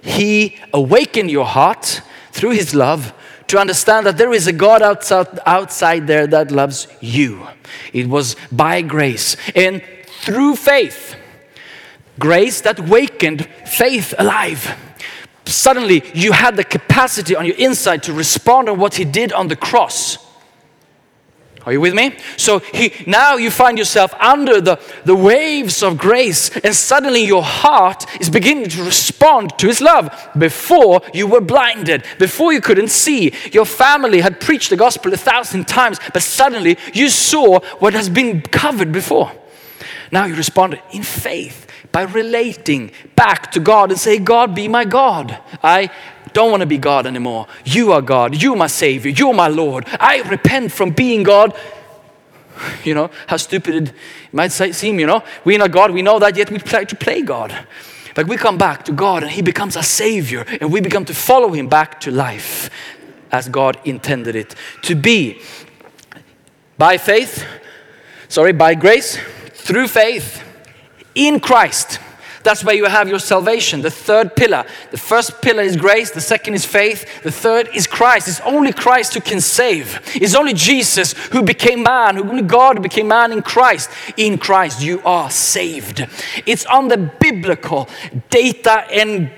He 0.00 0.58
awakened 0.72 1.30
your 1.30 1.44
heart 1.44 2.00
through 2.32 2.50
His 2.50 2.74
love 2.74 3.12
to 3.50 3.58
understand 3.58 4.06
that 4.06 4.16
there 4.16 4.32
is 4.32 4.46
a 4.46 4.52
God 4.52 4.80
outside, 4.80 5.40
outside 5.44 6.06
there 6.06 6.26
that 6.28 6.52
loves 6.52 6.86
you. 7.00 7.48
It 7.92 8.08
was 8.08 8.36
by 8.52 8.80
grace 8.82 9.36
and 9.56 9.82
through 10.06 10.54
faith. 10.54 11.16
Grace 12.20 12.60
that 12.60 12.78
wakened 12.78 13.48
faith 13.66 14.14
alive. 14.18 14.76
Suddenly, 15.46 16.04
you 16.14 16.30
had 16.30 16.54
the 16.54 16.62
capacity 16.62 17.34
on 17.34 17.44
your 17.44 17.56
inside 17.56 18.04
to 18.04 18.12
respond 18.12 18.68
on 18.68 18.78
what 18.78 18.94
He 18.94 19.04
did 19.04 19.32
on 19.32 19.48
the 19.48 19.56
cross. 19.56 20.29
Are 21.66 21.72
you 21.72 21.80
with 21.80 21.94
me? 21.94 22.16
So 22.38 22.60
he, 22.60 22.92
now 23.06 23.36
you 23.36 23.50
find 23.50 23.76
yourself 23.76 24.14
under 24.14 24.60
the, 24.60 24.80
the 25.04 25.14
waves 25.14 25.82
of 25.82 25.98
grace, 25.98 26.50
and 26.60 26.74
suddenly 26.74 27.24
your 27.24 27.42
heart 27.42 28.06
is 28.20 28.30
beginning 28.30 28.70
to 28.70 28.82
respond 28.82 29.58
to 29.58 29.66
his 29.66 29.80
love. 29.80 30.10
Before 30.38 31.02
you 31.12 31.26
were 31.26 31.42
blinded, 31.42 32.04
before 32.18 32.52
you 32.54 32.62
couldn't 32.62 32.88
see, 32.88 33.34
your 33.52 33.66
family 33.66 34.20
had 34.20 34.40
preached 34.40 34.70
the 34.70 34.76
gospel 34.76 35.12
a 35.12 35.18
thousand 35.18 35.68
times, 35.68 35.98
but 36.14 36.22
suddenly 36.22 36.78
you 36.94 37.10
saw 37.10 37.60
what 37.78 37.92
has 37.92 38.08
been 38.08 38.40
covered 38.40 38.90
before. 38.90 39.30
Now 40.10 40.24
you 40.24 40.34
responded 40.34 40.80
in 40.92 41.02
faith 41.02 41.66
by 41.92 42.02
relating 42.02 42.92
back 43.16 43.52
to 43.52 43.60
God 43.60 43.90
and 43.90 44.00
say, 44.00 44.18
God, 44.18 44.54
be 44.54 44.68
my 44.68 44.84
God. 44.84 45.38
I 45.62 45.90
don't 46.32 46.50
want 46.50 46.60
to 46.60 46.66
be 46.66 46.78
God 46.78 47.06
anymore. 47.06 47.46
You 47.64 47.92
are 47.92 48.02
God. 48.02 48.40
You 48.40 48.54
are 48.54 48.56
my 48.56 48.66
Savior. 48.66 49.10
You 49.10 49.30
are 49.30 49.34
my 49.34 49.48
Lord. 49.48 49.86
I 49.98 50.22
repent 50.22 50.72
from 50.72 50.90
being 50.90 51.22
God. 51.22 51.54
You 52.84 52.94
know, 52.94 53.10
how 53.26 53.38
stupid 53.38 53.74
it 53.74 53.94
might 54.32 54.52
seem, 54.52 55.00
you 55.00 55.06
know. 55.06 55.22
We're 55.44 55.58
not 55.58 55.70
God. 55.70 55.92
We 55.92 56.02
know 56.02 56.18
that, 56.18 56.36
yet 56.36 56.50
we 56.50 56.58
try 56.58 56.84
to 56.84 56.96
play 56.96 57.22
God. 57.22 57.56
But 58.14 58.26
we 58.26 58.36
come 58.36 58.58
back 58.58 58.84
to 58.84 58.92
God 58.92 59.22
and 59.22 59.32
He 59.32 59.40
becomes 59.40 59.76
our 59.76 59.82
Savior 59.82 60.44
and 60.60 60.70
we 60.70 60.80
become 60.80 61.04
to 61.06 61.14
follow 61.14 61.52
Him 61.52 61.68
back 61.68 62.00
to 62.00 62.10
life 62.10 62.68
as 63.32 63.48
God 63.48 63.78
intended 63.84 64.36
it 64.36 64.54
to 64.82 64.94
be. 64.94 65.40
By 66.76 66.98
faith, 66.98 67.46
sorry, 68.28 68.52
by 68.52 68.74
grace, 68.74 69.18
through 69.52 69.88
faith 69.88 70.42
in 71.14 71.40
Christ. 71.40 71.98
That's 72.42 72.64
where 72.64 72.74
you 72.74 72.86
have 72.86 73.08
your 73.08 73.18
salvation, 73.18 73.82
the 73.82 73.90
third 73.90 74.34
pillar. 74.34 74.64
The 74.90 74.98
first 74.98 75.42
pillar 75.42 75.62
is 75.62 75.76
grace, 75.76 76.10
the 76.10 76.20
second 76.20 76.54
is 76.54 76.64
faith, 76.64 77.22
the 77.22 77.30
third 77.30 77.68
is 77.74 77.86
Christ. 77.86 78.28
It's 78.28 78.40
only 78.40 78.72
Christ 78.72 79.14
who 79.14 79.20
can 79.20 79.40
save. 79.40 80.00
It's 80.14 80.34
only 80.34 80.54
Jesus 80.54 81.12
who 81.28 81.42
became 81.42 81.82
man, 81.82 82.16
who 82.16 82.42
God 82.42 82.82
became 82.82 83.08
man 83.08 83.32
in 83.32 83.42
Christ. 83.42 83.90
In 84.16 84.38
Christ, 84.38 84.80
you 84.80 85.02
are 85.02 85.30
saved. 85.30 86.06
It's 86.46 86.64
on 86.66 86.88
the 86.88 86.96
biblical 86.96 87.88
data 88.30 88.84
and 88.90 89.30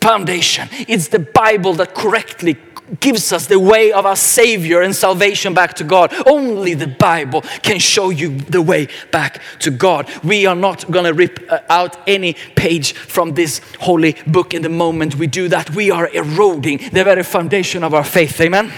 foundation. 0.00 0.68
It's 0.88 1.08
the 1.08 1.18
Bible 1.18 1.74
that 1.74 1.94
correctly 1.94 2.54
gives 2.98 3.32
us 3.32 3.46
the 3.46 3.58
way 3.58 3.92
of 3.92 4.06
our 4.06 4.16
Savior 4.16 4.82
and 4.82 4.94
salvation 4.94 5.54
back 5.54 5.74
to 5.74 5.84
God. 5.84 6.12
Only 6.26 6.74
the 6.74 6.86
Bible 6.86 7.42
can 7.62 7.78
show 7.78 8.10
you 8.10 8.38
the 8.38 8.62
way 8.62 8.88
back 9.12 9.40
to 9.60 9.70
God. 9.70 10.10
We 10.24 10.46
are 10.46 10.56
not 10.56 10.90
going 10.90 11.04
to 11.04 11.14
rip 11.14 11.40
uh, 11.48 11.60
out 11.68 11.96
any 12.08 12.34
page 12.56 12.92
from 12.94 13.34
this 13.34 13.60
holy 13.80 14.16
book 14.26 14.54
in 14.54 14.62
the 14.62 14.68
moment 14.68 15.16
we 15.16 15.26
do 15.26 15.48
that. 15.48 15.70
We 15.70 15.90
are 15.90 16.08
eroding 16.08 16.78
the 16.92 17.04
very 17.04 17.22
foundation 17.22 17.84
of 17.84 17.94
our 17.94 18.04
faith. 18.04 18.40
Amen. 18.40 18.72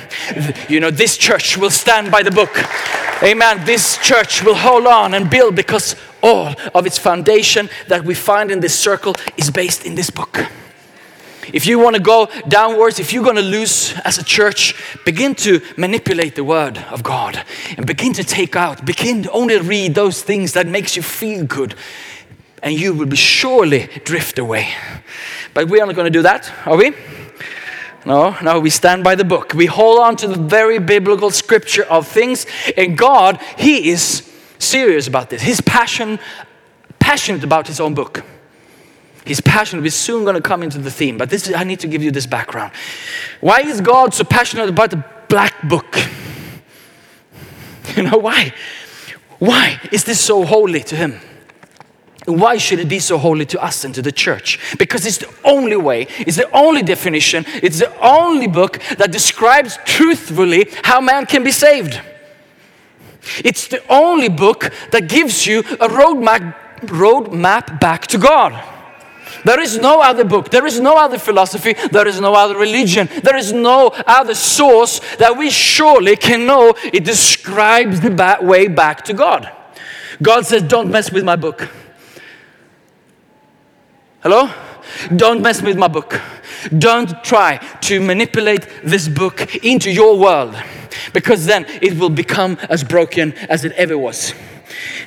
You 0.69 0.81
know, 0.81 0.91
this 0.91 1.17
church 1.17 1.57
will 1.57 1.71
stand 1.71 2.11
by 2.11 2.23
the 2.23 2.31
book. 2.31 2.53
Amen. 3.23 3.65
This 3.65 3.99
church 3.99 4.43
will 4.43 4.57
hold 4.57 4.87
on 4.87 5.15
and 5.15 5.31
build 5.31 5.55
because 5.55 5.97
all 6.23 6.55
of 6.75 6.87
its 6.87 6.99
foundation 6.99 7.69
that 7.89 8.05
we 8.05 8.15
find 8.15 8.51
in 8.51 8.61
this 8.61 8.79
circle 8.79 9.15
is 9.37 9.51
based 9.51 9.85
in 9.85 9.95
this 9.95 10.11
book. 10.11 10.47
If 11.53 11.67
you 11.67 11.79
want 11.79 11.97
to 11.97 12.03
go 12.03 12.29
downwards, 12.49 13.01
if 13.01 13.13
you're 13.13 13.25
going 13.25 13.37
to 13.37 13.43
lose 13.43 13.95
as 14.05 14.19
a 14.19 14.25
church, 14.25 14.75
begin 15.05 15.35
to 15.37 15.61
manipulate 15.77 16.35
the 16.35 16.45
word 16.45 16.79
of 16.91 17.03
God 17.03 17.45
and 17.77 17.87
begin 17.87 18.13
to 18.15 18.25
take 18.25 18.55
out, 18.55 18.85
begin 18.85 19.25
to 19.25 19.31
only 19.33 19.59
read 19.59 19.95
those 19.95 20.23
things 20.23 20.53
that 20.53 20.67
makes 20.67 20.97
you 20.97 21.03
feel 21.03 21.45
good 21.45 21.75
and 22.63 22.79
you 22.79 22.95
will 22.95 23.07
be 23.07 23.17
surely 23.17 23.89
drift 24.05 24.39
away. 24.39 24.69
But 25.53 25.69
we 25.69 25.81
are 25.81 25.87
not 25.87 25.97
going 25.97 26.07
to 26.07 26.17
do 26.17 26.23
that, 26.23 26.51
are 26.65 26.77
we? 26.77 26.95
No, 28.07 28.37
no, 28.43 28.61
we 28.61 28.71
stand 28.71 29.05
by 29.05 29.15
the 29.15 29.25
book. 29.25 29.53
We 29.55 29.67
hold 29.67 29.99
on 29.99 30.17
to 30.17 30.29
the 30.29 30.39
very 30.39 30.79
biblical 30.79 31.31
scripture 31.31 31.85
of 31.85 32.07
things 32.07 32.47
and 32.77 32.97
God, 32.97 33.41
he 33.59 33.91
is 33.91 34.29
serious 34.59 35.09
about 35.09 35.31
this. 35.31 35.43
He's 35.43 35.61
passion 35.61 36.19
passionate 36.99 37.43
about 37.43 37.67
his 37.67 37.81
own 37.81 37.95
book. 37.95 38.25
He's 39.25 39.41
passionate. 39.41 39.83
We're 39.83 39.91
soon 39.91 40.25
going 40.25 40.35
to 40.35 40.43
come 40.43 40.63
into 40.63 40.79
the 40.79 40.91
theme, 40.91 41.17
but 41.17 41.31
this 41.31 41.53
I 41.53 41.65
need 41.65 41.81
to 41.81 41.89
give 41.89 42.03
you 42.03 42.11
this 42.11 42.27
background. 42.27 42.73
Why 43.41 43.61
is 43.61 43.81
God 43.81 44.15
so 44.15 44.25
passionate 44.25 44.69
about 44.69 44.91
the 44.91 45.05
black 45.29 45.55
book? 45.69 45.97
You 47.97 48.05
know 48.05 48.17
why? 48.17 48.55
Why 49.39 49.79
is 49.91 50.05
this 50.05 50.21
so 50.21 50.45
holy 50.45 50.81
to 50.85 50.97
him? 50.97 51.21
Why 52.27 52.57
should 52.59 52.79
it 52.79 52.89
be 52.89 53.01
so 53.01 53.19
holy 53.19 53.45
to 53.47 53.63
us 53.63 53.85
and 53.85 53.95
to 53.97 54.03
the 54.03 54.13
church? 54.13 54.59
Because 54.79 55.05
it's 55.05 55.19
the 55.19 55.35
only 55.45 55.77
way, 55.77 56.07
it's 56.21 56.37
the 56.37 56.51
only 56.53 56.83
definition, 56.83 57.45
it's 57.63 57.81
the 57.81 57.93
only 58.01 58.47
book 58.47 58.79
that 58.99 59.11
describes 59.11 59.79
truthfully 59.85 60.69
how 60.85 61.01
man 61.01 61.27
can 61.27 61.43
be 61.43 61.51
saved. 61.51 62.01
It's 63.45 63.67
the 63.67 63.83
only 63.89 64.29
book 64.29 64.73
that 64.93 65.09
gives 65.09 65.47
you 65.47 65.61
a 65.61 65.89
roadmap, 65.89 66.55
roadmap 66.83 67.81
back 67.81 68.07
to 68.09 68.19
God. 68.19 68.53
There 69.45 69.61
is 69.61 69.79
no 69.79 70.01
other 70.01 70.25
book, 70.25 70.51
there 70.51 70.67
is 70.67 70.81
no 70.81 70.97
other 70.97 71.19
philosophy, 71.19 71.75
there 71.91 72.07
is 72.07 72.21
no 72.21 72.35
other 72.35 72.57
religion, 72.57 73.09
there 73.23 73.37
is 73.37 73.53
no 73.53 73.89
other 74.07 74.35
source 74.35 75.01
that 75.17 75.37
we 75.37 75.51
surely 75.51 76.17
can 76.17 76.47
know 76.47 76.75
it 76.85 77.05
describes 77.05 78.01
the 78.01 78.11
ba- 78.11 78.39
way 78.41 78.69
back 78.69 79.05
to 79.05 79.13
God. 79.13 79.51
God 80.23 80.47
says, 80.47 80.63
Don't 80.63 80.91
mess 80.91 81.11
with 81.11 81.25
my 81.25 81.37
book. 81.37 81.69
Hello? 84.23 84.49
Don't 85.17 85.43
mess 85.43 85.61
with 85.63 85.77
my 85.77 85.89
book. 85.89 86.21
Don't 86.79 87.25
try 87.25 87.57
to 87.83 88.01
manipulate 88.01 88.69
this 88.85 89.09
book 89.09 89.57
into 89.65 89.91
your 89.91 90.19
world 90.19 90.55
because 91.13 91.47
then 91.47 91.67
it 91.81 91.99
will 91.99 92.11
become 92.11 92.59
as 92.69 92.85
broken 92.85 93.33
as 93.49 93.65
it 93.65 93.73
ever 93.73 93.99
was. 93.99 94.35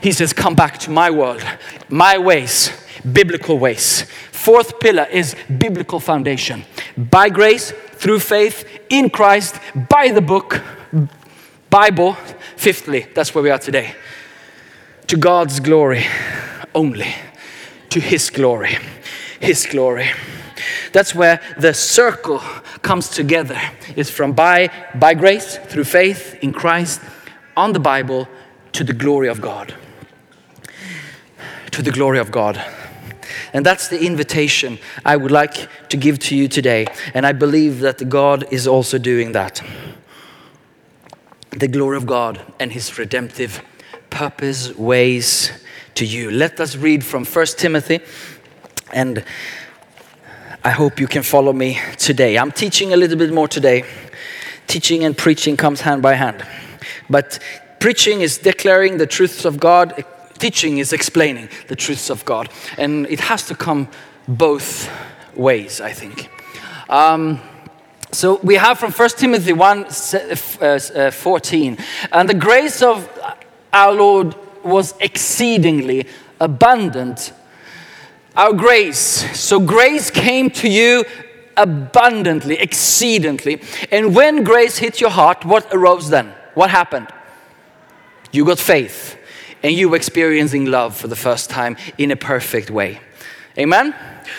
He 0.02 0.12
says, 0.12 0.34
Come 0.34 0.56
back 0.56 0.78
to 0.80 0.92
my 0.92 1.10
world, 1.10 1.44
my 1.90 2.18
ways, 2.18 2.72
biblical 3.14 3.58
ways. 3.58 4.04
Fourth 4.32 4.80
pillar 4.80 5.08
is 5.12 5.36
biblical 5.58 6.00
foundation. 6.00 6.64
By 6.98 7.30
grace, 7.30 7.72
through 7.94 8.20
faith, 8.20 8.68
in 8.90 9.10
Christ, 9.10 9.60
by 9.90 10.10
the 10.10 10.22
book, 10.22 10.62
Bible. 11.70 12.14
Fifthly, 12.56 13.08
that's 13.14 13.34
where 13.36 13.44
we 13.44 13.50
are 13.50 13.60
today. 13.60 13.96
To 15.08 15.18
God's 15.18 15.60
glory 15.60 16.06
only. 16.74 17.14
To 17.90 18.00
His 18.00 18.30
glory. 18.30 18.78
His 19.40 19.66
glory. 19.66 20.12
That's 20.94 21.14
where 21.14 21.42
the 21.58 21.74
circle 21.74 22.40
comes 22.82 23.10
together. 23.10 23.60
It's 23.96 24.10
from 24.10 24.34
by, 24.34 24.70
by 24.96 25.14
grace, 25.14 25.58
through 25.58 25.84
faith 25.84 26.36
in 26.42 26.54
Christ, 26.54 27.02
on 27.58 27.74
the 27.74 27.80
Bible, 27.80 28.28
to 28.74 28.84
the 28.84 28.94
glory 28.94 29.28
of 29.28 29.42
God. 29.42 29.76
To 31.72 31.82
the 31.82 31.92
glory 31.92 32.20
of 32.20 32.32
God. 32.32 32.64
And 33.54 33.66
that's 33.66 33.88
the 33.88 34.06
invitation 34.06 34.80
I 35.04 35.16
would 35.18 35.32
like 35.32 35.68
to 35.90 35.98
give 35.98 36.20
to 36.20 36.36
you 36.36 36.48
today. 36.48 36.88
And 37.14 37.26
I 37.26 37.32
believe 37.32 37.80
that 37.82 38.10
God 38.10 38.46
is 38.52 38.68
also 38.68 38.98
doing 38.98 39.32
that. 39.34 39.62
The 41.52 41.68
glory 41.68 41.98
of 41.98 42.06
God 42.06 42.42
and 42.60 42.72
His 42.72 42.98
redemptive 42.98 43.62
purpose, 44.10 44.76
ways 44.76 45.52
to 45.96 46.06
you. 46.06 46.32
Let 46.32 46.60
us 46.60 46.76
read 46.76 47.04
from 47.04 47.26
1 47.26 47.46
Timothy 47.58 48.00
and 48.94 49.24
I 50.64 50.72
hope 50.72 51.00
you 51.00 51.08
can 51.08 51.22
follow 51.22 51.54
me 51.54 51.80
today. 51.98 52.38
I'm 52.40 52.52
teaching 52.52 52.92
a 52.92 52.98
little 52.98 53.18
bit 53.18 53.32
more 53.32 53.48
today. 53.48 53.84
Teaching 54.66 55.04
and 55.04 55.16
preaching 55.16 55.58
comes 55.58 55.82
hand 55.82 56.02
by 56.02 56.16
hand. 56.16 56.44
But 57.08 57.40
preaching 57.80 58.22
is 58.22 58.40
declaring 58.40 58.98
the 58.98 59.06
truths 59.06 59.46
of 59.46 59.60
God, 59.60 60.04
teaching 60.46 60.78
is 60.78 60.94
explaining 60.94 61.50
the 61.70 61.76
truths 61.76 62.12
of 62.12 62.24
God. 62.24 62.50
And 62.78 63.08
it 63.08 63.20
has 63.20 63.48
to 63.48 63.56
come 63.56 63.88
both 64.28 64.90
ways, 65.36 65.82
I 65.82 65.92
think. 65.92 66.30
Um, 66.88 67.40
so 68.12 68.40
we 68.44 68.56
have 68.56 68.78
from 68.78 68.92
1 68.92 69.10
Timothy 69.18 69.54
1 69.54 69.90
se- 69.90 70.38
uh, 70.62 70.66
uh, 70.66 71.12
14. 71.12 71.78
And 72.12 72.30
the 72.30 72.40
grace 72.48 72.84
of 72.84 73.10
our 73.74 73.94
Lord 73.94 74.36
was 74.64 74.94
exceedingly 75.00 76.06
abundant 76.40 77.34
our 78.36 78.54
grace. 78.54 79.26
So 79.40 79.60
grace 79.60 80.12
came 80.12 80.50
to 80.62 80.68
you 80.68 81.06
abundantly, 81.58 82.56
exceedingly. 82.60 83.62
And 83.92 84.16
when 84.16 84.44
grace 84.44 84.78
hit 84.78 85.02
your 85.02 85.10
heart, 85.10 85.44
what 85.44 85.74
arose 85.74 86.10
then? 86.10 86.28
What 86.54 86.70
happened? 86.70 87.08
You 88.32 88.46
got 88.46 88.60
faith 88.60 89.16
and 89.66 89.76
you 89.76 89.96
experiencing 89.96 90.66
love 90.66 90.96
for 90.96 91.08
the 91.08 91.16
first 91.16 91.50
time 91.50 91.76
in 91.98 92.12
a 92.12 92.16
perfect 92.16 92.70
way. 92.70 93.00
Amen? 93.58 93.96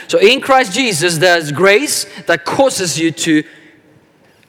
So 0.07 0.19
in 0.19 0.41
Christ 0.41 0.73
Jesus, 0.73 1.19
there's 1.19 1.51
grace 1.51 2.07
that 2.27 2.45
causes 2.45 2.97
you 2.97 3.11
to 3.11 3.43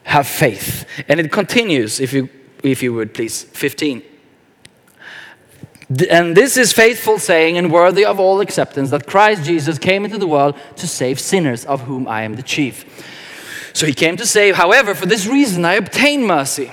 have 0.04 0.28
faith. 0.28 0.88
And 1.08 1.20
it 1.20 1.32
continues, 1.32 2.00
if 2.00 2.14
you, 2.14 2.30
if 2.62 2.84
you 2.84 2.94
would 2.94 3.16
please, 3.16 3.42
15. 3.42 4.04
And 6.12 6.38
this 6.38 6.58
is 6.58 6.74
faithful 6.74 7.18
saying 7.18 7.58
and 7.58 7.72
worthy 7.72 8.06
of 8.06 8.20
all 8.20 8.40
acceptance 8.40 8.92
that 8.92 9.08
Christ 9.08 9.46
Jesus 9.46 9.80
came 9.80 10.06
into 10.06 10.20
the 10.20 10.28
world 10.28 10.56
to 10.76 10.88
save 10.88 11.20
sinners, 11.20 11.66
of 11.66 11.82
whom 11.82 12.08
I 12.08 12.22
am 12.22 12.36
the 12.36 12.44
chief. 12.44 12.86
So 13.74 13.88
he 13.88 13.96
came 13.96 14.16
to 14.18 14.28
save, 14.28 14.58
however, 14.58 14.94
for 14.94 15.08
this 15.08 15.26
reason 15.26 15.66
I 15.66 15.74
obtained 15.74 16.28
mercy, 16.28 16.72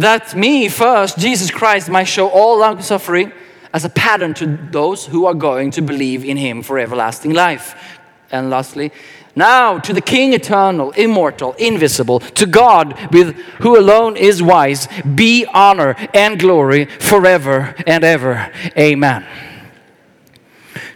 that 0.00 0.34
me 0.34 0.68
first, 0.68 1.18
Jesus 1.18 1.50
Christ, 1.50 1.88
might 1.88 2.04
show 2.04 2.28
all 2.28 2.58
long 2.58 2.80
suffering 2.82 3.32
as 3.72 3.84
a 3.84 3.88
pattern 3.88 4.34
to 4.34 4.46
those 4.70 5.06
who 5.06 5.26
are 5.26 5.34
going 5.34 5.70
to 5.72 5.82
believe 5.82 6.24
in 6.24 6.36
him 6.36 6.62
for 6.62 6.78
everlasting 6.78 7.32
life. 7.32 7.98
And 8.30 8.50
lastly, 8.50 8.92
now 9.36 9.78
to 9.78 9.92
the 9.92 10.00
King 10.00 10.32
eternal, 10.32 10.90
immortal, 10.92 11.52
invisible, 11.54 12.20
to 12.20 12.46
God 12.46 13.12
with 13.12 13.36
who 13.60 13.78
alone 13.78 14.16
is 14.16 14.42
wise, 14.42 14.88
be 15.14 15.46
honor 15.46 15.94
and 16.14 16.38
glory 16.38 16.86
forever 16.86 17.74
and 17.86 18.02
ever. 18.04 18.52
Amen. 18.76 19.26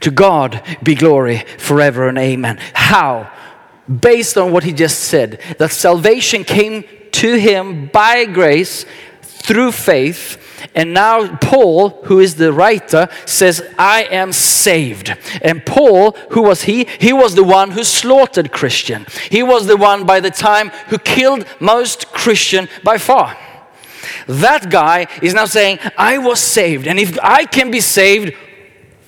To 0.01 0.11
God 0.11 0.63
be 0.83 0.95
glory 0.95 1.45
forever 1.59 2.09
and 2.09 2.19
amen. 2.19 2.59
How? 2.75 3.31
Based 3.89 4.37
on 4.37 4.53
what 4.53 4.65
he 4.65 4.73
just 4.73 5.01
said, 5.01 5.41
that 5.59 5.71
salvation 5.71 6.45
came 6.45 6.85
to 7.25 7.37
him 7.39 7.87
by 7.87 8.27
grace 8.27 8.85
through 9.23 9.73
faith. 9.73 10.39
And 10.75 10.93
now 10.93 11.37
Paul, 11.37 11.89
who 12.05 12.21
is 12.21 12.35
the 12.35 12.53
writer, 12.53 13.09
says, 13.25 13.63
I 13.79 14.03
am 14.05 14.31
saved. 14.31 15.17
And 15.41 15.65
Paul, 15.65 16.11
who 16.33 16.43
was 16.43 16.65
he? 16.65 16.85
He 17.01 17.15
was 17.15 17.35
the 17.35 17.43
one 17.43 17.71
who 17.71 17.83
slaughtered 17.83 18.53
Christian. 18.53 19.07
He 19.31 19.43
was 19.43 19.67
the 19.67 19.79
one 19.79 20.05
by 20.05 20.21
the 20.21 20.31
time 20.31 20.69
who 20.89 20.99
killed 20.99 21.47
most 21.61 22.13
Christian 22.13 22.69
by 22.83 22.99
far. 22.99 23.39
That 24.27 24.69
guy 24.69 25.07
is 25.23 25.33
now 25.33 25.47
saying, 25.47 25.79
I 25.97 26.19
was 26.19 26.41
saved. 26.41 26.87
And 26.87 26.99
if 26.99 27.19
I 27.23 27.47
can 27.47 27.71
be 27.71 27.81
saved, 27.81 28.35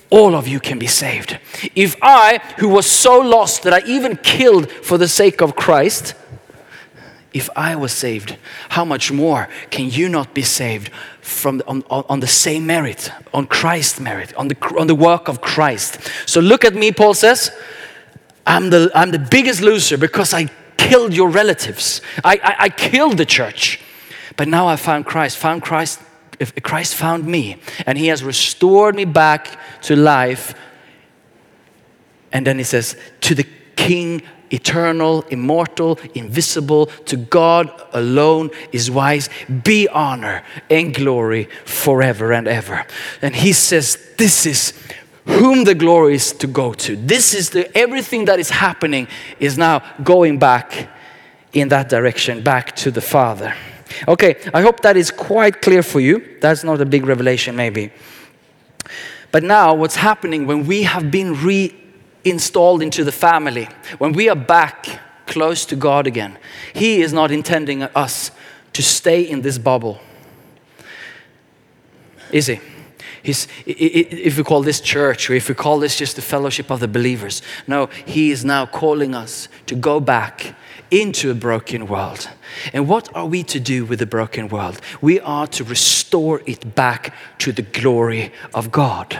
all 0.08 0.34
of 0.34 0.48
you 0.48 0.58
can 0.58 0.78
be 0.78 0.86
saved. 0.86 1.38
If 1.74 1.96
I, 2.00 2.40
who 2.60 2.70
was 2.70 2.86
so 2.86 3.18
lost 3.20 3.64
that 3.64 3.74
I 3.74 3.86
even 3.86 4.16
killed 4.16 4.70
for 4.70 4.96
the 4.96 5.08
sake 5.08 5.42
of 5.42 5.54
Christ, 5.54 6.14
if 7.36 7.50
I 7.54 7.76
was 7.76 7.92
saved, 7.92 8.38
how 8.70 8.84
much 8.86 9.12
more 9.12 9.48
can 9.68 9.90
you 9.90 10.08
not 10.08 10.32
be 10.32 10.42
saved 10.42 10.90
from 11.20 11.62
on, 11.66 11.84
on, 11.90 12.04
on 12.08 12.20
the 12.20 12.26
same 12.26 12.64
merit, 12.66 13.10
on 13.34 13.46
Christ's 13.46 14.00
merit, 14.00 14.34
on 14.36 14.48
the, 14.48 14.56
on 14.78 14.86
the 14.86 14.94
work 14.94 15.28
of 15.28 15.42
Christ? 15.42 15.98
So 16.24 16.40
look 16.40 16.64
at 16.64 16.74
me, 16.74 16.92
Paul 16.92 17.12
says. 17.12 17.50
I'm 18.46 18.70
the, 18.70 18.90
I'm 18.94 19.10
the 19.10 19.18
biggest 19.18 19.60
loser 19.60 19.98
because 19.98 20.32
I 20.32 20.46
killed 20.78 21.12
your 21.12 21.28
relatives. 21.28 22.00
I, 22.24 22.40
I, 22.42 22.54
I 22.60 22.68
killed 22.70 23.18
the 23.18 23.26
church. 23.26 23.80
But 24.36 24.48
now 24.48 24.66
I 24.66 24.76
found 24.76 25.04
Christ, 25.04 25.36
found 25.36 25.62
Christ, 25.62 26.00
if 26.40 26.54
Christ 26.62 26.94
found 26.94 27.26
me, 27.26 27.60
and 27.86 27.98
He 27.98 28.06
has 28.06 28.24
restored 28.24 28.94
me 28.94 29.04
back 29.04 29.58
to 29.82 29.94
life. 29.94 30.54
And 32.32 32.46
then 32.46 32.56
He 32.56 32.64
says, 32.64 32.96
To 33.22 33.34
the 33.34 33.46
King, 33.74 34.22
eternal, 34.50 35.22
immortal, 35.30 35.98
invisible, 36.14 36.86
to 37.06 37.16
God 37.16 37.70
alone 37.92 38.50
is 38.72 38.90
wise, 38.90 39.28
be 39.64 39.88
honor 39.88 40.42
and 40.70 40.94
glory 40.94 41.48
forever 41.64 42.32
and 42.32 42.48
ever. 42.48 42.86
And 43.22 43.34
He 43.34 43.52
says, 43.52 43.98
This 44.16 44.46
is 44.46 44.72
whom 45.26 45.64
the 45.64 45.74
glory 45.74 46.14
is 46.14 46.32
to 46.32 46.46
go 46.46 46.72
to. 46.72 46.96
This 46.96 47.34
is 47.34 47.50
the 47.50 47.76
everything 47.76 48.26
that 48.26 48.38
is 48.38 48.50
happening 48.50 49.08
is 49.40 49.58
now 49.58 49.82
going 50.02 50.38
back 50.38 50.88
in 51.52 51.68
that 51.68 51.88
direction, 51.88 52.42
back 52.42 52.76
to 52.76 52.90
the 52.90 53.00
Father. 53.00 53.54
Okay, 54.06 54.36
I 54.52 54.62
hope 54.62 54.80
that 54.80 54.96
is 54.96 55.10
quite 55.10 55.62
clear 55.62 55.82
for 55.82 56.00
you. 56.00 56.38
That's 56.40 56.64
not 56.64 56.80
a 56.80 56.86
big 56.86 57.06
revelation, 57.06 57.56
maybe. 57.56 57.92
But 59.32 59.42
now, 59.42 59.74
what's 59.74 59.96
happening 59.96 60.46
when 60.46 60.66
we 60.66 60.82
have 60.84 61.10
been 61.10 61.34
reinstalled 62.26 62.82
into 62.82 63.04
the 63.04 63.12
family, 63.12 63.68
when 63.98 64.12
we 64.12 64.28
are 64.28 64.36
back 64.36 65.00
close 65.26 65.64
to 65.66 65.76
God 65.76 66.06
again, 66.06 66.38
He 66.74 67.00
is 67.00 67.12
not 67.12 67.30
intending 67.30 67.82
us 67.82 68.30
to 68.72 68.82
stay 68.82 69.22
in 69.22 69.42
this 69.42 69.58
bubble. 69.58 70.00
Is 72.32 72.48
He? 72.48 72.60
He's, 73.22 73.48
if 73.64 74.38
we 74.38 74.44
call 74.44 74.62
this 74.62 74.80
church 74.80 75.30
or 75.30 75.34
if 75.34 75.48
we 75.48 75.54
call 75.54 75.80
this 75.80 75.96
just 75.96 76.16
the 76.16 76.22
fellowship 76.22 76.70
of 76.70 76.80
the 76.80 76.88
believers, 76.88 77.42
no, 77.66 77.88
He 78.04 78.30
is 78.30 78.44
now 78.44 78.66
calling 78.66 79.14
us 79.14 79.48
to 79.66 79.74
go 79.74 80.00
back 80.00 80.54
into 80.90 81.30
a 81.30 81.34
broken 81.34 81.86
world. 81.86 82.28
And 82.72 82.88
what 82.88 83.14
are 83.14 83.26
we 83.26 83.42
to 83.44 83.60
do 83.60 83.84
with 83.84 83.98
the 83.98 84.06
broken 84.06 84.48
world? 84.48 84.80
We 85.00 85.18
are 85.20 85.46
to 85.48 85.64
restore 85.64 86.42
it 86.46 86.74
back 86.74 87.14
to 87.38 87.52
the 87.52 87.62
glory 87.62 88.32
of 88.54 88.70
God. 88.70 89.18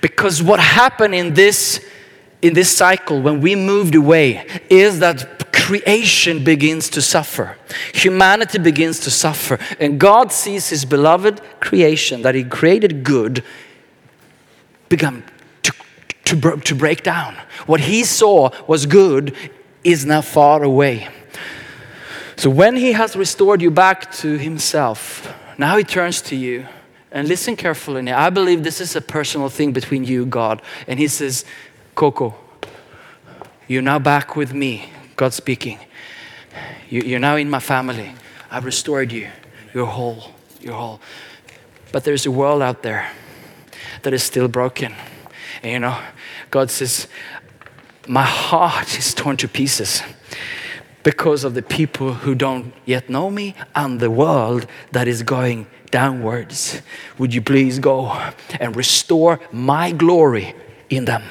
Because 0.00 0.42
what 0.42 0.60
happened 0.60 1.14
in 1.14 1.34
this 1.34 1.84
in 2.42 2.54
this 2.54 2.74
cycle 2.74 3.20
when 3.20 3.40
we 3.42 3.54
moved 3.54 3.94
away 3.94 4.46
is 4.70 4.98
that 5.00 5.52
creation 5.52 6.42
begins 6.42 6.88
to 6.90 7.02
suffer. 7.02 7.56
Humanity 7.94 8.58
begins 8.58 8.98
to 9.00 9.10
suffer 9.10 9.58
and 9.78 10.00
God 10.00 10.32
sees 10.32 10.70
his 10.70 10.84
beloved 10.84 11.40
creation 11.60 12.22
that 12.22 12.34
he 12.34 12.44
created 12.44 13.04
good 13.04 13.44
become 14.88 15.22
to, 15.62 15.72
to, 16.24 16.56
to 16.56 16.74
break 16.74 17.02
down. 17.02 17.36
What 17.66 17.80
he 17.80 18.04
saw 18.04 18.50
was 18.66 18.86
good 18.86 19.36
is 19.84 20.04
now 20.04 20.22
far 20.22 20.62
away. 20.62 21.08
So 22.36 22.48
when 22.48 22.74
he 22.74 22.92
has 22.92 23.14
restored 23.16 23.60
you 23.60 23.70
back 23.70 24.12
to 24.14 24.38
himself, 24.38 25.32
now 25.58 25.76
he 25.76 25.84
turns 25.84 26.22
to 26.22 26.36
you 26.36 26.66
and 27.12 27.28
listen 27.28 27.56
carefully 27.56 28.02
now. 28.02 28.18
I 28.20 28.30
believe 28.30 28.62
this 28.62 28.80
is 28.80 28.94
a 28.96 29.00
personal 29.00 29.48
thing 29.48 29.72
between 29.72 30.04
you, 30.04 30.26
God. 30.26 30.62
And 30.86 30.98
he 30.98 31.08
says, 31.08 31.44
Coco, 31.94 32.34
you're 33.68 33.82
now 33.82 33.98
back 33.98 34.36
with 34.36 34.54
me, 34.54 34.90
God 35.16 35.32
speaking. 35.32 35.78
You- 36.88 37.02
You're 37.02 37.20
now 37.20 37.36
in 37.36 37.50
my 37.50 37.60
family. 37.60 38.12
I've 38.50 38.64
restored 38.64 39.12
you. 39.12 39.28
You're 39.74 39.86
whole. 39.86 40.32
You're 40.60 40.74
whole. 40.74 41.00
But 41.92 42.04
there's 42.04 42.26
a 42.26 42.30
world 42.30 42.62
out 42.62 42.82
there 42.82 43.10
that 44.02 44.12
is 44.12 44.22
still 44.22 44.48
broken. 44.48 44.94
And 45.62 45.72
you 45.72 45.78
know, 45.78 45.98
God 46.50 46.70
says, 46.70 47.06
My 48.08 48.24
heart 48.24 48.98
is 48.98 49.14
torn 49.14 49.36
to 49.38 49.48
pieces 49.48 50.02
because 51.02 51.44
of 51.44 51.54
the 51.54 51.62
people 51.62 52.12
who 52.12 52.34
don't 52.34 52.72
yet 52.84 53.08
know 53.08 53.30
me 53.30 53.54
and 53.74 54.00
the 54.00 54.10
world 54.10 54.66
that 54.92 55.08
is 55.08 55.22
going 55.22 55.66
downwards. 55.90 56.82
Would 57.18 57.34
you 57.34 57.42
please 57.42 57.78
go 57.78 58.12
and 58.58 58.76
restore 58.76 59.40
my 59.52 59.92
glory 59.92 60.54
in 60.88 61.04
them? 61.04 61.22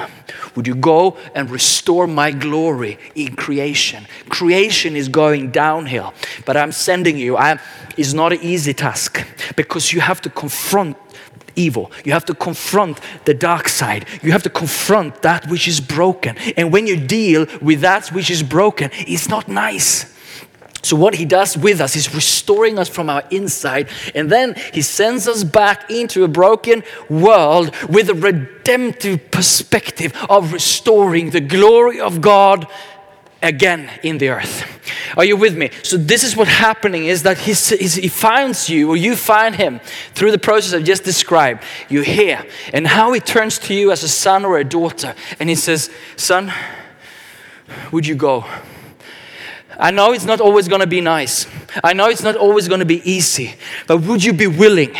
Would 0.55 0.67
you 0.67 0.75
go 0.75 1.17
and 1.35 1.49
restore 1.49 2.07
my 2.07 2.31
glory 2.31 2.97
in 3.15 3.35
creation? 3.35 4.05
Creation 4.29 4.95
is 4.95 5.09
going 5.09 5.51
downhill, 5.51 6.13
but 6.45 6.57
I'm 6.57 6.71
sending 6.71 7.17
you. 7.17 7.37
I, 7.37 7.59
it's 7.97 8.13
not 8.13 8.33
an 8.33 8.39
easy 8.41 8.73
task 8.73 9.25
because 9.55 9.93
you 9.93 10.01
have 10.01 10.21
to 10.21 10.29
confront 10.29 10.97
evil. 11.55 11.91
You 12.05 12.13
have 12.13 12.25
to 12.25 12.33
confront 12.33 12.99
the 13.25 13.33
dark 13.33 13.69
side. 13.69 14.05
You 14.21 14.31
have 14.31 14.43
to 14.43 14.49
confront 14.49 15.21
that 15.21 15.47
which 15.49 15.67
is 15.67 15.79
broken. 15.79 16.37
And 16.57 16.71
when 16.71 16.87
you 16.87 16.97
deal 16.97 17.47
with 17.61 17.81
that 17.81 18.09
which 18.09 18.29
is 18.29 18.43
broken, 18.43 18.91
it's 18.93 19.29
not 19.29 19.47
nice. 19.47 20.15
So, 20.81 20.95
what 20.95 21.15
he 21.15 21.25
does 21.25 21.57
with 21.57 21.81
us 21.81 21.95
is 21.95 22.15
restoring 22.15 22.79
us 22.79 22.87
from 22.87 23.09
our 23.09 23.23
inside, 23.31 23.89
and 24.15 24.29
then 24.29 24.55
he 24.73 24.81
sends 24.81 25.27
us 25.27 25.43
back 25.43 25.91
into 25.91 26.23
a 26.23 26.27
broken 26.29 26.83
world 27.09 27.75
with 27.89 28.09
a 28.09 28.13
redemptive 28.13 29.29
perspective 29.29 30.13
of 30.29 30.53
restoring 30.53 31.31
the 31.31 31.41
glory 31.41 31.99
of 31.99 32.21
God 32.21 32.65
again 33.41 33.89
in 34.03 34.17
the 34.17 34.29
earth. 34.29 34.65
Are 35.17 35.25
you 35.25 35.37
with 35.37 35.57
me? 35.57 35.71
So 35.83 35.97
this 35.97 36.23
is 36.23 36.35
what's 36.35 36.51
happening 36.51 37.05
is 37.05 37.23
that 37.23 37.37
he, 37.37 37.53
he 37.53 38.07
finds 38.07 38.69
you 38.69 38.89
or 38.89 38.97
you 38.97 39.15
find 39.15 39.55
him 39.55 39.79
through 40.13 40.31
the 40.31 40.39
process 40.39 40.73
I've 40.73 40.83
just 40.83 41.03
described. 41.03 41.63
You 41.89 42.01
hear. 42.01 42.45
And 42.73 42.87
how 42.87 43.13
he 43.13 43.19
turns 43.19 43.57
to 43.59 43.73
you 43.73 43.91
as 43.91 44.03
a 44.03 44.09
son 44.09 44.45
or 44.45 44.57
a 44.57 44.63
daughter 44.63 45.15
and 45.39 45.49
he 45.49 45.55
says, 45.55 45.89
Son, 46.15 46.51
would 47.91 48.05
you 48.05 48.15
go? 48.15 48.45
I 49.79 49.91
know 49.91 50.11
it's 50.11 50.25
not 50.25 50.41
always 50.41 50.67
going 50.67 50.81
to 50.81 50.87
be 50.87 50.99
nice. 50.99 51.47
I 51.81 51.93
know 51.93 52.09
it's 52.09 52.21
not 52.21 52.35
always 52.35 52.67
going 52.67 52.81
to 52.81 52.85
be 52.85 53.01
easy. 53.09 53.55
But 53.87 53.99
would 53.99 54.21
you 54.21 54.33
be 54.33 54.45
willing? 54.45 54.93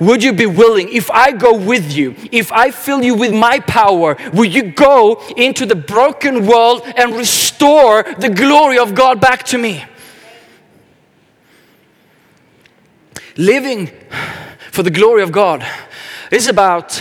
Would 0.00 0.24
you 0.24 0.32
be 0.32 0.46
willing? 0.46 0.88
If 0.88 1.08
I 1.12 1.30
go 1.30 1.56
with 1.56 1.96
you, 1.96 2.16
if 2.32 2.50
I 2.50 2.72
fill 2.72 3.04
you 3.04 3.14
with 3.14 3.32
my 3.32 3.60
power, 3.60 4.16
will 4.32 4.44
you 4.44 4.72
go 4.72 5.22
into 5.36 5.64
the 5.64 5.76
broken 5.76 6.44
world 6.44 6.82
and 6.84 7.14
restore 7.14 8.02
the 8.02 8.28
glory 8.28 8.78
of 8.78 8.96
God 8.96 9.20
back 9.20 9.44
to 9.44 9.58
me? 9.58 9.84
Living 13.36 13.90
for 14.72 14.82
the 14.82 14.90
glory 14.90 15.22
of 15.22 15.30
God 15.30 15.64
is 16.32 16.48
about 16.48 17.00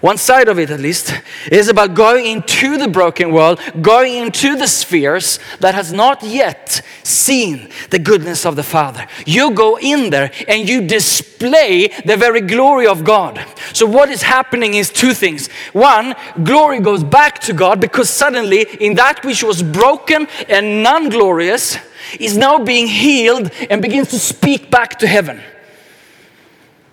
one 0.00 0.16
side 0.16 0.48
of 0.48 0.58
it 0.58 0.70
at 0.70 0.80
least 0.80 1.12
is 1.50 1.68
about 1.68 1.94
going 1.94 2.26
into 2.26 2.76
the 2.76 2.88
broken 2.88 3.32
world, 3.32 3.60
going 3.80 4.14
into 4.14 4.56
the 4.56 4.68
spheres 4.68 5.38
that 5.60 5.74
has 5.74 5.92
not 5.92 6.22
yet 6.22 6.82
seen 7.02 7.68
the 7.90 7.98
goodness 7.98 8.46
of 8.46 8.56
the 8.56 8.62
Father. 8.62 9.06
You 9.26 9.52
go 9.52 9.78
in 9.78 10.10
there 10.10 10.30
and 10.46 10.68
you 10.68 10.86
display 10.86 11.88
the 12.04 12.16
very 12.16 12.40
glory 12.40 12.86
of 12.86 13.04
God. 13.04 13.44
So, 13.72 13.86
what 13.86 14.08
is 14.08 14.22
happening 14.22 14.74
is 14.74 14.90
two 14.90 15.14
things. 15.14 15.48
One, 15.72 16.14
glory 16.42 16.80
goes 16.80 17.02
back 17.02 17.40
to 17.40 17.52
God 17.52 17.80
because 17.80 18.08
suddenly, 18.08 18.66
in 18.80 18.94
that 18.94 19.24
which 19.24 19.42
was 19.42 19.62
broken 19.62 20.28
and 20.48 20.82
non 20.82 21.08
glorious, 21.08 21.76
is 22.20 22.36
now 22.36 22.58
being 22.58 22.86
healed 22.86 23.50
and 23.68 23.82
begins 23.82 24.10
to 24.10 24.18
speak 24.18 24.70
back 24.70 24.98
to 25.00 25.06
heaven. 25.06 25.40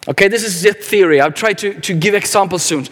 Okay, 0.07 0.27
this 0.27 0.43
is 0.43 0.61
just 0.61 0.79
theory. 0.79 1.19
I'll 1.19 1.31
try 1.31 1.53
to, 1.53 1.79
to 1.81 1.93
give 1.93 2.13
examples 2.13 2.63
soon. 2.63 2.87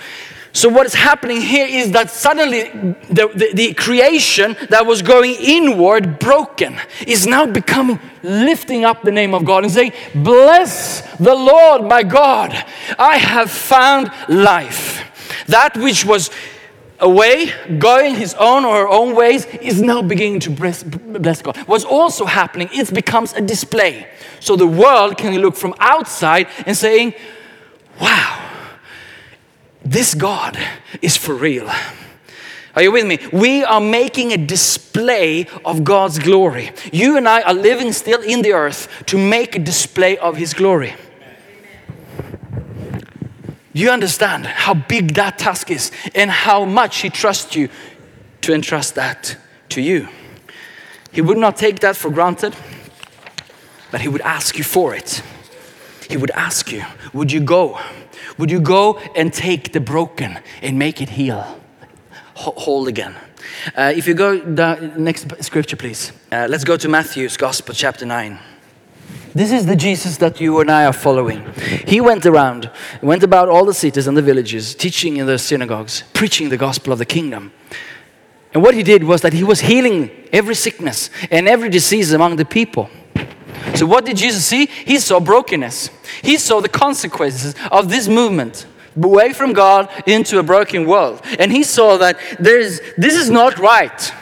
So, 0.56 0.70
what 0.70 0.86
is 0.86 0.94
happening 0.94 1.42
here 1.42 1.66
is 1.66 1.92
that 1.94 2.12
suddenly 2.12 2.70
the, 3.10 3.28
the, 3.34 3.52
the 3.56 3.74
creation 3.74 4.56
that 4.70 4.86
was 4.86 5.02
going 5.02 5.36
inward, 5.40 6.20
broken, 6.20 6.80
is 7.08 7.26
now 7.26 7.48
becoming 7.48 8.00
lifting 8.22 8.86
up 8.86 9.02
the 9.02 9.12
name 9.12 9.34
of 9.34 9.46
God 9.46 9.64
and 9.64 9.74
saying, 9.74 9.94
Bless 10.14 11.02
the 11.18 11.34
Lord 11.34 11.86
my 11.86 12.04
God, 12.04 12.52
I 13.00 13.18
have 13.18 13.50
found 13.50 14.12
life. 14.30 15.00
That 15.48 15.76
which 15.76 16.06
was 16.06 16.30
away, 17.04 17.52
going 17.78 18.16
his 18.16 18.34
own 18.36 18.66
or 18.66 18.76
her 18.78 18.88
own 18.88 19.16
ways, 19.16 19.46
is 19.46 19.82
now 19.82 20.02
beginning 20.02 20.40
to 20.42 20.50
bless, 20.50 20.82
bless 20.82 21.42
God. 21.42 21.58
What's 21.68 21.84
also 21.84 22.26
happening, 22.26 22.70
it 22.72 22.92
becomes 22.94 23.34
a 23.34 23.42
display. 23.42 24.08
So 24.40 24.56
the 24.56 24.68
world 24.68 25.18
can 25.18 25.38
look 25.40 25.56
from 25.56 25.76
outside 25.80 26.48
and 26.66 26.76
saying, 26.76 27.14
wow, 28.02 28.50
this 29.86 30.16
God 30.16 30.58
is 31.02 31.16
for 31.16 31.36
real. 31.36 31.70
Are 32.76 32.82
you 32.82 32.92
with 32.92 33.06
me? 33.06 33.20
We 33.32 33.64
are 33.64 33.82
making 33.82 34.32
a 34.34 34.38
display 34.38 35.46
of 35.64 35.84
God's 35.84 36.18
glory. 36.18 36.72
You 36.92 37.18
and 37.18 37.30
I 37.30 37.42
are 37.44 37.54
living 37.54 37.92
still 37.92 38.22
in 38.22 38.42
the 38.42 38.54
earth 38.54 38.88
to 39.08 39.18
make 39.18 39.56
a 39.56 39.60
display 39.60 40.18
of 40.18 40.38
His 40.38 40.56
glory. 40.56 40.96
You 43.74 43.90
understand 43.90 44.46
how 44.46 44.76
big 44.76 45.16
that 45.16 45.40
task 45.40 45.72
is 45.72 45.92
and 46.14 46.30
how 46.30 46.64
much 46.64 46.98
He 46.98 47.10
trusts 47.10 47.56
you 47.56 47.70
to 48.42 48.54
entrust 48.54 48.96
that 48.96 49.36
to 49.70 49.82
you? 49.82 50.08
He 51.12 51.22
would 51.22 51.38
not 51.38 51.58
take 51.58 51.80
that 51.80 51.96
for 51.96 52.12
granted, 52.12 52.56
but 53.92 54.02
He 54.02 54.08
would 54.08 54.22
ask 54.22 54.58
you 54.58 54.64
for 54.64 54.94
it. 54.96 55.24
He 56.10 56.18
would 56.18 56.32
ask 56.32 56.72
you, 56.72 56.84
Would 57.14 57.32
you 57.32 57.40
go? 57.40 57.80
Would 58.38 58.52
you 58.52 58.60
go 58.62 58.98
and 59.16 59.34
take 59.34 59.74
the 59.74 59.80
broken 59.80 60.40
and 60.62 60.78
make 60.78 61.02
it 61.02 61.10
heal, 61.10 61.60
wh- 62.36 62.56
whole 62.56 62.88
again? 62.88 63.16
Uh, 63.76 63.94
if 63.96 64.08
you 64.08 64.14
go 64.14 64.40
down, 64.40 65.04
next 65.04 65.44
scripture, 65.44 65.76
please. 65.76 66.12
Uh, 66.32 66.48
let's 66.50 66.64
go 66.64 66.78
to 66.78 66.88
Matthew's 66.88 67.38
Gospel, 67.38 67.74
chapter 67.74 68.06
9. 68.06 68.40
This 69.36 69.52
is 69.52 69.66
the 69.66 69.76
Jesus 69.76 70.18
that 70.18 70.40
you 70.40 70.60
and 70.60 70.70
I 70.70 70.86
are 70.86 70.94
following. 70.94 71.54
He 71.88 72.00
went 72.00 72.26
around, 72.26 72.70
went 73.02 73.24
about 73.24 73.50
all 73.50 73.66
the 73.66 73.74
cities 73.74 74.06
and 74.06 74.16
the 74.16 74.22
villages, 74.22 74.76
teaching 74.76 75.18
in 75.18 75.26
the 75.26 75.40
synagogues, 75.40 76.04
preaching 76.14 76.50
the 76.50 76.58
gospel 76.58 76.94
of 76.94 77.00
the 77.00 77.06
kingdom. 77.06 77.52
And 78.54 78.62
what 78.62 78.76
he 78.76 78.84
did 78.84 79.04
was 79.04 79.22
that 79.22 79.34
he 79.34 79.44
was 79.44 79.62
healing 79.62 80.12
every 80.32 80.54
sickness 80.54 81.10
and 81.32 81.48
every 81.48 81.70
disease 81.70 82.14
among 82.14 82.36
the 82.36 82.46
people. 82.46 82.90
So, 83.76 83.88
what 83.88 84.06
did 84.06 84.18
Jesus 84.18 84.46
see? 84.46 84.68
He 84.68 85.00
saw 85.00 85.20
brokenness. 85.20 85.90
He 86.22 86.38
saw 86.38 86.62
the 86.62 86.70
consequences 86.70 87.56
of 87.72 87.90
this 87.90 88.08
movement 88.08 88.68
away 89.02 89.34
from 89.34 89.54
God 89.54 89.90
into 90.06 90.38
a 90.38 90.44
broken 90.44 90.86
world. 90.86 91.22
And 91.40 91.52
he 91.52 91.64
saw 91.64 91.98
that 91.98 92.20
there's, 92.40 92.80
this 92.98 93.16
is 93.16 93.32
not 93.32 93.58
right. 93.58 94.14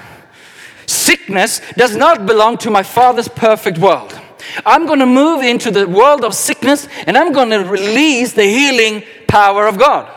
Sickness 0.85 1.61
does 1.75 1.95
not 1.95 2.25
belong 2.25 2.57
to 2.59 2.69
my 2.69 2.83
Father's 2.83 3.27
perfect 3.27 3.77
world. 3.77 4.20
I'm 4.65 4.85
going 4.85 4.99
to 4.99 5.05
move 5.05 5.43
into 5.43 5.71
the 5.71 5.87
world 5.87 6.23
of 6.23 6.33
sickness 6.33 6.87
and 7.07 7.17
I'm 7.17 7.33
going 7.33 7.49
to 7.49 7.59
release 7.59 8.33
the 8.33 8.43
healing 8.43 9.03
power 9.27 9.67
of 9.67 9.77
God. 9.77 10.11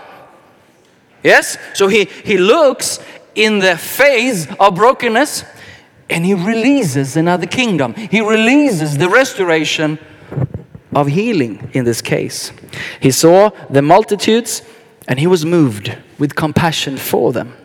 Yes? 1.23 1.57
So 1.75 1.89
he, 1.89 2.05
he 2.05 2.39
looks 2.39 3.01
in 3.35 3.59
the 3.59 3.77
face 3.77 4.47
of 4.61 4.75
brokenness 4.75 5.45
and 6.11 6.25
he 6.25 6.35
releases 6.35 7.17
another 7.17 7.47
kingdom. 7.47 7.95
He 7.95 8.21
releases 8.21 8.99
the 8.99 9.09
restoration 9.09 9.99
of 10.95 11.09
healing 11.09 11.71
in 11.73 11.85
this 11.85 12.01
case. 12.03 12.53
He 13.01 13.11
saw 13.11 13.51
the 13.71 13.83
multitudes 13.83 14.63
and 15.09 15.19
he 15.19 15.27
was 15.27 15.45
moved 15.45 15.97
with 16.19 16.35
compassion 16.35 16.97
for 16.97 17.33
them 17.33 17.57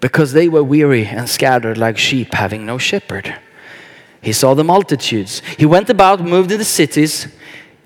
because 0.00 0.32
they 0.32 0.48
were 0.48 0.62
weary 0.62 1.06
and 1.06 1.28
scattered 1.28 1.78
like 1.78 1.98
sheep 1.98 2.34
having 2.34 2.64
no 2.64 2.78
shepherd. 2.78 3.34
He 4.20 4.32
saw 4.32 4.54
the 4.54 4.64
multitudes. 4.64 5.42
He 5.56 5.66
went 5.66 5.90
about, 5.90 6.20
moved 6.20 6.50
in 6.50 6.58
the 6.58 6.64
cities. 6.64 7.28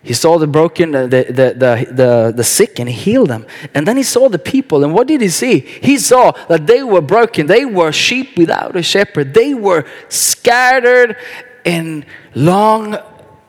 He 0.03 0.15
saw 0.15 0.39
the 0.39 0.49
broken, 0.49 0.95
uh, 0.95 1.07
the, 1.07 1.25
the, 1.25 1.33
the, 1.33 1.93
the, 1.93 2.33
the 2.37 2.45
sick, 2.45 2.81
and 2.81 2.89
he 2.89 2.95
healed 2.95 3.29
them. 3.29 3.47
And 3.73 3.87
then 3.87 3.97
he 3.97 4.03
saw 4.03 4.29
the 4.29 4.39
people. 4.39 4.83
And 4.83 4.93
what 4.93 5.07
did 5.07 5.21
he 5.21 5.29
see? 5.29 5.61
He 5.61 5.99
saw 5.99 6.33
that 6.49 6.67
they 6.67 6.83
were 6.83 7.01
broken. 7.01 7.47
They 7.47 7.65
were 7.65 7.93
sheep 7.93 8.37
without 8.37 8.75
a 8.75 8.83
shepherd. 8.83 9.33
They 9.33 9.55
were 9.55 9.85
scattered 10.09 11.17
in 11.65 12.05
long, 12.35 12.99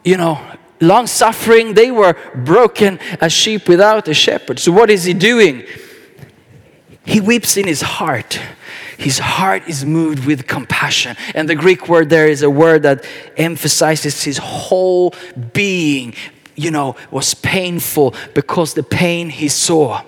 you 0.03 0.17
know, 0.17 0.39
long 0.79 1.07
suffering. 1.07 1.73
They 1.73 1.89
were 1.89 2.15
broken 2.35 2.99
as 3.19 3.33
sheep 3.33 3.67
without 3.67 4.07
a 4.07 4.13
shepherd. 4.13 4.59
So 4.59 4.71
what 4.71 4.91
is 4.91 5.05
he 5.05 5.13
doing? 5.13 5.63
He 7.05 7.19
weeps 7.19 7.57
in 7.57 7.65
his 7.65 7.81
heart. 7.81 8.39
His 9.03 9.19
heart 9.19 9.67
is 9.67 9.83
moved 9.83 10.25
with 10.25 10.47
compassion. 10.47 11.17
And 11.35 11.49
the 11.49 11.55
Greek 11.55 11.89
word 11.89 12.09
there 12.09 12.29
is 12.29 12.41
a 12.41 12.49
word 12.49 12.83
that 12.83 13.05
emphasizes 13.35 14.23
his 14.23 14.37
whole 14.37 15.13
being, 15.51 16.13
you 16.55 16.71
know, 16.71 16.95
was 17.11 17.33
painful 17.33 18.15
because 18.33 18.75
the 18.75 18.83
pain 18.83 19.29
he 19.29 19.49
saw. 19.49 20.03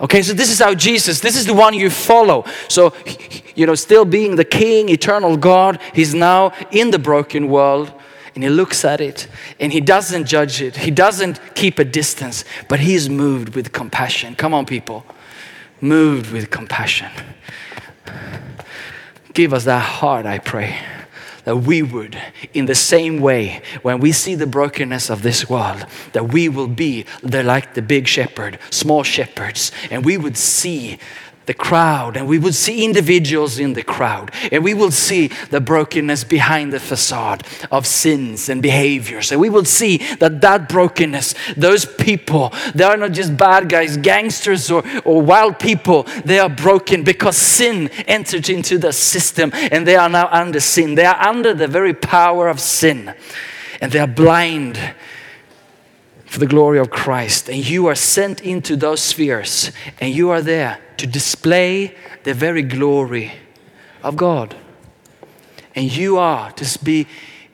Okay, 0.00 0.22
so 0.22 0.32
this 0.32 0.48
is 0.48 0.60
how 0.60 0.74
Jesus, 0.74 1.18
this 1.18 1.36
is 1.36 1.46
the 1.46 1.54
one 1.54 1.74
you 1.74 1.90
follow. 1.90 2.44
So, 2.68 2.94
you 3.56 3.66
know, 3.66 3.74
still 3.74 4.04
being 4.04 4.36
the 4.36 4.44
King, 4.44 4.88
eternal 4.88 5.36
God, 5.36 5.80
he's 5.92 6.14
now 6.14 6.52
in 6.70 6.92
the 6.92 7.00
broken 7.00 7.48
world 7.48 7.92
and 8.36 8.44
he 8.44 8.50
looks 8.50 8.84
at 8.84 9.00
it 9.00 9.26
and 9.58 9.72
he 9.72 9.80
doesn't 9.80 10.26
judge 10.26 10.62
it. 10.62 10.76
He 10.76 10.92
doesn't 10.92 11.40
keep 11.56 11.80
a 11.80 11.84
distance, 11.84 12.44
but 12.68 12.78
he's 12.78 13.10
moved 13.10 13.56
with 13.56 13.72
compassion. 13.72 14.36
Come 14.36 14.54
on, 14.54 14.66
people. 14.66 15.04
Moved 15.80 16.32
with 16.32 16.50
compassion. 16.50 17.10
Give 19.34 19.52
us 19.52 19.64
that 19.64 19.82
heart, 19.82 20.24
I 20.24 20.38
pray, 20.38 20.78
that 21.44 21.56
we 21.56 21.82
would, 21.82 22.18
in 22.54 22.64
the 22.64 22.74
same 22.74 23.20
way, 23.20 23.60
when 23.82 24.00
we 24.00 24.10
see 24.10 24.34
the 24.34 24.46
brokenness 24.46 25.10
of 25.10 25.22
this 25.22 25.48
world, 25.48 25.84
that 26.12 26.32
we 26.32 26.48
will 26.48 26.68
be 26.68 27.04
like 27.22 27.74
the 27.74 27.82
big 27.82 28.08
shepherd, 28.08 28.58
small 28.70 29.02
shepherds, 29.02 29.70
and 29.90 30.04
we 30.04 30.16
would 30.16 30.38
see 30.38 30.98
the 31.46 31.54
crowd 31.54 32.16
and 32.16 32.26
we 32.26 32.38
would 32.38 32.54
see 32.54 32.84
individuals 32.84 33.58
in 33.58 33.72
the 33.72 33.82
crowd 33.82 34.30
and 34.52 34.62
we 34.62 34.74
will 34.74 34.90
see 34.90 35.28
the 35.50 35.60
brokenness 35.60 36.24
behind 36.24 36.72
the 36.72 36.80
facade 36.80 37.46
of 37.70 37.86
sins 37.86 38.48
and 38.48 38.60
behaviors. 38.60 39.32
And 39.32 39.40
we 39.40 39.48
will 39.48 39.64
see 39.64 39.98
that 40.16 40.40
that 40.40 40.68
brokenness 40.68 41.34
those 41.56 41.86
people 41.86 42.52
they 42.74 42.84
are 42.84 42.96
not 42.96 43.12
just 43.12 43.36
bad 43.36 43.68
guys 43.68 43.96
gangsters 43.96 44.70
or, 44.70 44.82
or 45.04 45.22
wild 45.22 45.58
people. 45.58 46.02
They 46.24 46.38
are 46.38 46.50
broken 46.50 47.04
because 47.04 47.36
sin 47.36 47.88
entered 48.06 48.48
into 48.48 48.78
the 48.78 48.92
system 48.92 49.50
and 49.54 49.86
they 49.86 49.96
are 49.96 50.08
now 50.08 50.28
under 50.30 50.60
sin. 50.60 50.94
They 50.94 51.04
are 51.04 51.20
under 51.20 51.54
the 51.54 51.68
very 51.68 51.94
power 51.94 52.48
of 52.48 52.60
sin 52.60 53.14
and 53.80 53.92
they 53.92 53.98
are 53.98 54.06
blind 54.06 54.78
for 56.36 56.40
the 56.40 56.46
glory 56.46 56.78
of 56.78 56.90
Christ. 56.90 57.48
And 57.48 57.66
you 57.66 57.86
are 57.86 57.94
sent 57.94 58.42
into 58.42 58.76
those 58.76 59.00
spheres, 59.00 59.72
and 59.98 60.14
you 60.14 60.28
are 60.28 60.42
there 60.42 60.78
to 60.98 61.06
display 61.06 61.94
the 62.24 62.34
very 62.34 62.60
glory 62.60 63.32
of 64.02 64.16
God. 64.16 64.54
And 65.74 65.90
you 65.90 66.18
are 66.18 66.52
to 66.52 66.84
be, 66.84 67.06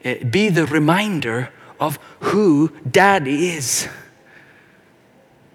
uh, 0.05 0.15
be 0.29 0.49
the 0.49 0.67
reminder 0.67 1.51
of 1.79 2.01
who 2.19 2.73
Daddy 2.91 3.51
is. 3.51 3.87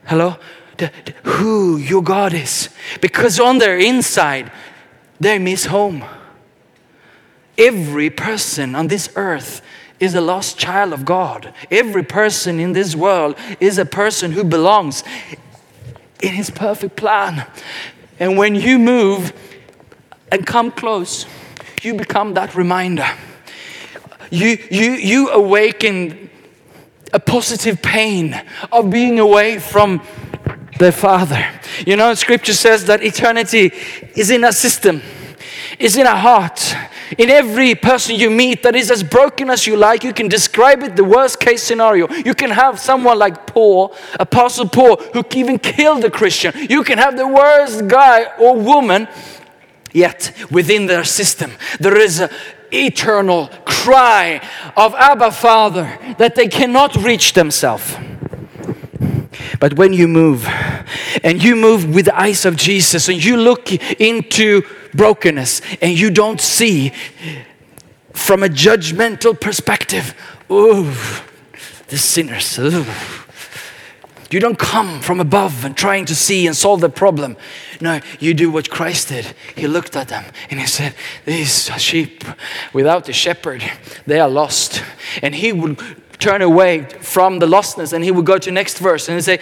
Hello? 0.06 0.38
The- 0.78 0.92
the- 1.04 1.30
who 1.30 1.76
your 1.76 2.04
God 2.04 2.34
is. 2.34 2.70
Because 3.02 3.42
on 3.42 3.58
their 3.58 3.78
inside, 3.78 4.54
they 5.20 5.38
miss 5.38 5.66
home. 5.66 6.06
Every 7.58 8.10
person 8.10 8.74
on 8.74 8.88
this 8.88 9.10
earth 9.18 9.62
is 10.00 10.16
a 10.16 10.22
lost 10.22 10.58
child 10.58 10.94
of 10.94 11.06
God. 11.06 11.54
Every 11.72 12.04
person 12.04 12.60
in 12.60 12.74
this 12.74 12.96
world 12.96 13.36
is 13.60 13.78
a 13.78 13.86
person 13.86 14.32
who 14.32 14.44
belongs 14.44 15.04
in 16.22 16.34
His 16.34 16.50
perfect 16.50 16.96
plan. 16.96 17.48
And 18.20 18.38
when 18.38 18.56
you 18.56 18.80
move 18.80 19.34
and 20.32 20.46
come 20.46 20.72
close, 20.72 21.26
you 21.84 21.94
become 21.94 22.34
that 22.34 22.56
reminder. 22.56 23.08
You, 24.30 24.58
you, 24.70 24.92
you 24.92 25.30
awaken 25.30 26.30
a 27.14 27.20
positive 27.20 27.82
pain 27.82 28.40
of 28.72 28.90
being 28.90 29.20
away 29.20 29.60
from 29.60 30.02
the 30.80 30.92
Father. 30.92 31.48
You 31.86 31.96
know, 31.96 32.14
Scripture 32.14 32.54
says 32.54 32.86
that 32.86 33.04
eternity 33.04 33.72
is 34.16 34.30
in 34.30 34.44
a 34.44 34.52
system, 34.52 35.02
is 35.80 35.98
in 35.98 36.06
a 36.06 36.16
heart. 36.16 36.76
In 37.18 37.30
every 37.30 37.76
person 37.76 38.16
you 38.16 38.30
meet 38.30 38.64
that 38.64 38.76
is 38.76 38.92
as 38.92 39.04
broken 39.04 39.50
as 39.50 39.66
you 39.66 39.78
like, 39.78 40.04
you 40.04 40.14
can 40.14 40.28
describe 40.28 40.84
it 40.84 40.96
the 40.96 41.04
worst 41.04 41.40
case 41.40 41.64
scenario. 41.64 42.10
You 42.10 42.34
can 42.34 42.50
have 42.50 42.80
someone 42.80 43.18
like 43.18 43.48
Paul, 43.48 43.96
Apostle 44.20 44.68
Paul, 44.68 44.98
who 45.14 45.24
even 45.36 45.60
killed 45.60 46.04
a 46.04 46.12
Christian. 46.12 46.54
You 46.70 46.84
can 46.84 46.98
have 46.98 47.16
the 47.16 47.28
worst 47.28 47.88
guy 47.88 48.26
or 48.38 48.56
woman, 48.56 49.08
yet 49.94 50.34
within 50.52 50.88
their 50.88 51.04
system, 51.04 51.52
there 51.80 51.98
is 51.98 52.20
a 52.20 52.30
eternal 52.72 53.48
cry 53.66 54.42
of 54.76 54.94
Abba 54.96 55.32
Father 55.32 55.98
that 56.18 56.36
they 56.36 56.48
cannot 56.48 56.96
reach 56.98 57.34
themselves. 57.34 57.96
But 59.60 59.78
when 59.78 59.94
you 59.94 60.08
move, 60.08 60.46
and 61.24 61.44
you 61.44 61.56
move 61.56 61.94
with 61.96 62.06
the 62.06 62.20
eyes 62.20 62.46
of 62.46 62.56
Jesus, 62.58 63.10
and 63.10 63.24
you 63.24 63.38
look 63.38 63.72
into 64.00 64.64
brokenness, 64.98 65.62
and 65.82 65.98
you 65.98 66.10
don't 66.10 66.42
see 66.42 66.92
from 68.14 68.44
a 68.44 68.50
judgmental 68.50 69.40
perspective, 69.40 70.14
ooh, 70.52 70.92
the 71.88 71.98
sinners, 71.98 72.60
ooh. 72.60 72.86
You 74.30 74.42
don't 74.42 74.60
come 74.60 75.00
from 75.00 75.20
above 75.20 75.64
and 75.64 75.76
trying 75.76 76.06
to 76.06 76.16
see 76.16 76.48
and 76.48 76.56
solve 76.56 76.82
the 76.82 76.90
problem. 76.90 77.38
No, 77.80 78.02
you 78.20 78.34
do 78.34 78.52
what 78.52 78.70
Christ 78.70 79.10
did. 79.10 79.34
He 79.56 79.68
looked 79.68 79.96
at 79.96 80.10
them 80.10 80.26
and 80.50 80.60
he 80.60 80.68
said, 80.68 80.96
These 81.26 81.72
sheep 81.78 82.26
without 82.74 83.08
a 83.08 83.14
shepherd, 83.14 83.64
they 84.06 84.20
are 84.20 84.30
lost. 84.30 84.84
And 85.22 85.34
he 85.34 85.54
would 85.54 85.80
turn 86.20 86.42
away 86.42 86.84
from 86.84 87.40
the 87.40 87.46
lostness 87.46 87.94
and 87.94 88.04
he 88.04 88.12
would 88.12 88.26
go 88.26 88.38
to 88.38 88.52
next 88.52 88.80
verse 88.80 89.08
and 89.08 89.24
say, 89.24 89.40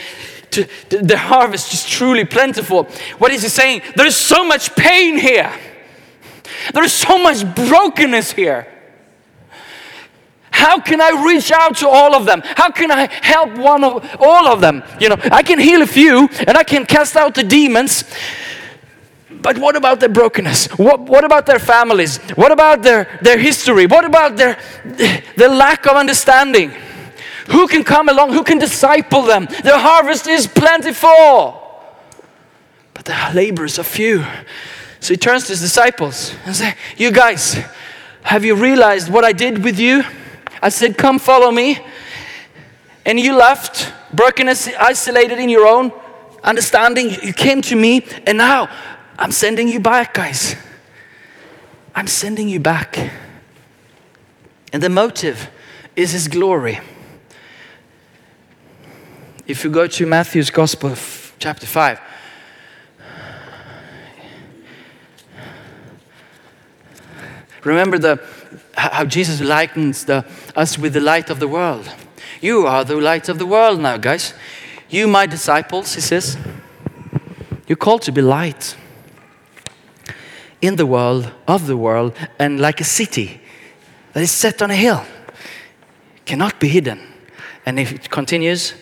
"To- 0.51 0.67
The 0.89 1.17
harvest 1.17 1.73
is 1.73 1.85
truly 1.89 2.25
plentiful. 2.25 2.87
What 3.17 3.31
is 3.31 3.41
he 3.43 3.49
saying? 3.49 3.81
There 3.95 4.05
is 4.07 4.15
so 4.15 4.43
much 4.45 4.75
pain 4.75 5.17
here. 5.17 5.51
There 6.73 6.83
is 6.83 6.93
so 6.93 7.17
much 7.17 7.43
brokenness 7.55 8.31
here. 8.33 8.67
How 10.51 10.79
can 10.79 11.01
I 11.01 11.23
reach 11.25 11.51
out 11.51 11.75
to 11.77 11.89
all 11.89 12.15
of 12.15 12.25
them? 12.25 12.41
How 12.55 12.71
can 12.71 12.89
I 12.89 13.07
help 13.21 13.57
one 13.57 13.83
of 13.83 14.05
all 14.21 14.47
of 14.47 14.61
them? 14.61 14.83
You 15.01 15.09
know, 15.09 15.17
I 15.31 15.43
can 15.43 15.59
heal 15.59 15.81
a 15.81 15.85
few 15.87 16.29
and 16.47 16.57
I 16.57 16.63
can 16.63 16.85
cast 16.85 17.15
out 17.17 17.35
the 17.35 17.43
demons. 17.43 18.05
But 19.29 19.57
what 19.57 19.75
about 19.75 19.99
their 19.99 20.09
brokenness? 20.09 20.67
What, 20.77 21.01
what 21.01 21.23
about 21.25 21.45
their 21.45 21.59
families? 21.59 22.17
What 22.35 22.51
about 22.51 22.83
their, 22.83 23.19
their 23.21 23.37
history? 23.37 23.85
What 23.85 24.05
about 24.05 24.37
their, 24.37 24.57
their 25.35 25.49
lack 25.49 25.85
of 25.87 25.97
understanding? 25.97 26.71
Who 27.49 27.67
can 27.67 27.83
come 27.83 28.09
along? 28.09 28.33
Who 28.33 28.43
can 28.43 28.57
disciple 28.57 29.21
them? 29.21 29.45
The 29.45 29.77
harvest 29.77 30.27
is 30.27 30.47
plentiful. 30.47 31.61
But 32.93 33.05
the 33.05 33.31
laborers 33.33 33.77
are 33.77 33.83
few. 33.83 34.25
So 34.99 35.13
he 35.13 35.17
turns 35.17 35.43
to 35.43 35.49
his 35.49 35.61
disciples 35.61 36.33
and 36.45 36.55
says, 36.55 36.73
You 36.97 37.11
guys, 37.11 37.57
have 38.23 38.43
you 38.43 38.55
realized 38.55 39.11
what 39.11 39.23
I 39.23 39.33
did 39.33 39.63
with 39.63 39.79
you? 39.79 40.03
I 40.61 40.69
said, 40.69 40.97
Come 40.97 41.19
follow 41.19 41.51
me. 41.51 41.79
And 43.05 43.19
you 43.19 43.35
left, 43.35 43.93
broken, 44.13 44.49
isolated 44.49 45.37
in 45.37 45.49
your 45.49 45.67
own 45.67 45.91
understanding. 46.43 47.11
You 47.21 47.33
came 47.33 47.61
to 47.63 47.75
me, 47.75 48.03
and 48.25 48.37
now 48.37 48.67
I'm 49.19 49.31
sending 49.31 49.67
you 49.67 49.79
back, 49.79 50.15
guys. 50.15 50.55
I'm 51.93 52.07
sending 52.07 52.49
you 52.49 52.59
back. 52.59 52.97
And 54.73 54.81
the 54.81 54.89
motive 54.89 55.49
is 55.95 56.13
His 56.13 56.27
glory. 56.27 56.79
If 59.47 59.63
you 59.63 59.69
go 59.69 59.85
to 59.85 60.05
Matthew's 60.07 60.49
Gospel, 60.49 60.91
f- 60.93 61.35
chapter 61.37 61.67
5, 61.67 61.99
remember 67.63 67.99
the, 67.99 68.19
how 68.73 69.05
Jesus 69.05 69.41
likens 69.41 70.05
the, 70.05 70.25
us 70.55 70.79
with 70.79 70.93
the 70.93 70.99
light 70.99 71.29
of 71.29 71.39
the 71.39 71.47
world. 71.47 71.87
You 72.41 72.65
are 72.65 72.83
the 72.83 72.95
light 72.95 73.29
of 73.29 73.37
the 73.37 73.45
world 73.45 73.79
now, 73.79 73.97
guys. 73.97 74.33
You, 74.89 75.07
my 75.07 75.27
disciples, 75.27 75.93
he 75.93 76.01
says, 76.01 76.37
you're 77.67 77.75
called 77.75 78.01
to 78.03 78.11
be 78.11 78.23
light 78.23 78.75
in 80.59 80.75
the 80.75 80.87
world, 80.87 81.31
of 81.47 81.67
the 81.67 81.77
world, 81.77 82.15
and 82.39 82.59
like 82.59 82.81
a 82.81 82.83
city 82.83 83.41
that 84.13 84.23
is 84.23 84.31
set 84.31 84.63
on 84.63 84.71
a 84.71 84.75
hill, 84.75 85.05
cannot 86.25 86.59
be 86.59 86.67
hidden. 86.67 86.99
And 87.63 87.79
if 87.79 87.91
it 87.91 88.09
continues, 88.09 88.73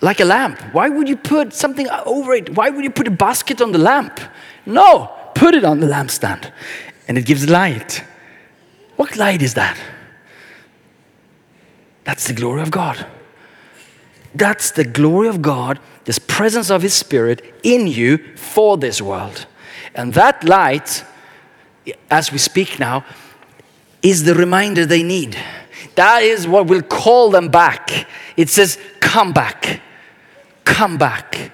like 0.00 0.20
a 0.20 0.24
lamp. 0.24 0.60
Why 0.72 0.88
would 0.88 1.08
you 1.08 1.16
put 1.16 1.52
something 1.52 1.88
over 2.06 2.34
it? 2.34 2.56
Why 2.56 2.70
would 2.70 2.84
you 2.84 2.90
put 2.90 3.08
a 3.08 3.12
basket 3.12 3.60
on 3.60 3.72
the 3.72 3.78
lamp? 3.78 4.20
No, 4.66 5.10
put 5.34 5.54
it 5.54 5.64
on 5.64 5.80
the 5.80 5.86
lampstand 5.86 6.52
and 7.08 7.18
it 7.18 7.24
gives 7.24 7.48
light. 7.48 8.04
What 8.96 9.16
light 9.16 9.42
is 9.42 9.54
that? 9.54 9.78
That's 12.04 12.26
the 12.26 12.34
glory 12.34 12.62
of 12.62 12.70
God. 12.70 13.06
That's 14.34 14.70
the 14.70 14.84
glory 14.84 15.28
of 15.28 15.42
God, 15.42 15.80
this 16.04 16.18
presence 16.18 16.70
of 16.70 16.82
His 16.82 16.94
Spirit 16.94 17.42
in 17.62 17.86
you 17.86 18.18
for 18.36 18.76
this 18.76 19.00
world. 19.00 19.46
And 19.94 20.14
that 20.14 20.44
light, 20.44 21.04
as 22.10 22.30
we 22.30 22.38
speak 22.38 22.78
now, 22.78 23.04
is 24.02 24.24
the 24.24 24.34
reminder 24.34 24.86
they 24.86 25.02
need. 25.02 25.36
That 25.94 26.22
is 26.22 26.46
what 26.46 26.66
will 26.66 26.82
call 26.82 27.30
them 27.30 27.48
back. 27.48 28.06
It 28.36 28.48
says, 28.48 28.78
Come 29.00 29.32
back, 29.32 29.80
come 30.68 30.98
back. 30.98 31.50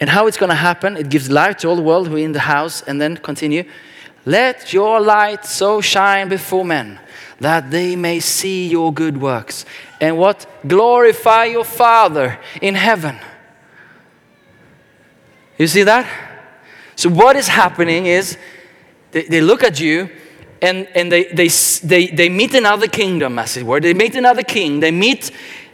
And 0.00 0.10
how 0.10 0.26
it's 0.26 0.36
going 0.36 0.50
to 0.50 0.56
happen, 0.56 0.96
it 0.96 1.08
gives 1.08 1.30
light 1.30 1.60
to 1.60 1.68
all 1.68 1.76
the 1.76 1.82
world 1.82 2.08
who 2.08 2.16
are 2.16 2.18
in 2.18 2.32
the 2.32 2.40
house, 2.40 2.82
and 2.82 3.00
then 3.00 3.16
continue. 3.16 3.64
Let 4.24 4.72
your 4.72 5.00
light 5.00 5.44
so 5.44 5.80
shine 5.80 6.28
before 6.28 6.64
men 6.64 7.00
that 7.40 7.70
they 7.70 7.96
may 7.96 8.20
see 8.20 8.68
your 8.68 8.92
good 8.92 9.20
works. 9.20 9.64
And 10.00 10.16
what? 10.16 10.46
Glorify 10.66 11.46
your 11.46 11.64
Father 11.64 12.38
in 12.60 12.74
heaven. 12.74 13.18
You 15.58 15.66
see 15.66 15.82
that? 15.82 16.06
So, 16.94 17.08
what 17.10 17.36
is 17.36 17.48
happening 17.48 18.06
is 18.06 18.36
they, 19.10 19.24
they 19.24 19.40
look 19.40 19.64
at 19.64 19.80
you 19.80 20.08
and, 20.60 20.86
and 20.94 21.10
they, 21.10 21.24
they, 21.24 21.48
they, 21.82 22.06
they 22.06 22.28
meet 22.28 22.54
another 22.54 22.86
kingdom, 22.86 23.38
as 23.38 23.56
it 23.56 23.64
were. 23.64 23.80
They 23.80 23.94
meet 23.94 24.14
another 24.14 24.44
king. 24.44 24.80
They 24.80 24.92
meet 24.92 25.32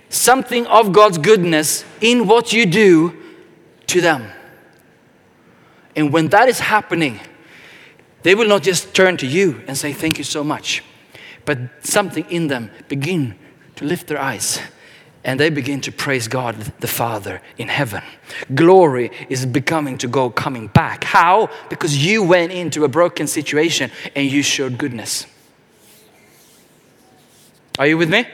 something 0.08 0.66
of 0.66 0.92
God's 0.92 1.18
goodness 1.18 1.84
in 2.00 2.26
what 2.26 2.52
you 2.52 2.66
do 2.66 3.16
to 3.88 4.00
them. 4.00 4.30
And 5.96 6.12
when 6.12 6.28
that 6.28 6.48
is 6.48 6.60
happening, 6.60 7.20
they 8.22 8.34
will 8.34 8.48
not 8.48 8.62
just 8.62 8.94
turn 8.94 9.16
to 9.18 9.26
you 9.26 9.62
and 9.66 9.76
say, 9.76 9.92
Thank 9.92 10.18
you 10.18 10.24
so 10.24 10.44
much, 10.44 10.82
but 11.44 11.58
something 11.84 12.24
in 12.30 12.48
them 12.48 12.70
begin 12.88 13.36
to 13.76 13.84
lift 13.84 14.06
their 14.06 14.20
eyes 14.20 14.60
and 15.24 15.38
they 15.38 15.50
begin 15.50 15.80
to 15.82 15.92
praise 15.92 16.28
God 16.28 16.54
the 16.80 16.86
Father 16.86 17.42
in 17.58 17.68
heaven. 17.68 18.02
Glory 18.54 19.10
is 19.28 19.44
becoming 19.44 19.98
to 19.98 20.08
go 20.08 20.30
coming 20.30 20.68
back. 20.68 21.04
How? 21.04 21.50
Because 21.68 21.96
you 22.02 22.22
went 22.22 22.52
into 22.52 22.84
a 22.84 22.88
broken 22.88 23.26
situation 23.26 23.90
and 24.14 24.30
you 24.30 24.42
showed 24.42 24.78
goodness. 24.78 25.26
Are 27.78 27.86
you 27.86 27.98
with 27.98 28.10
me? 28.10 28.26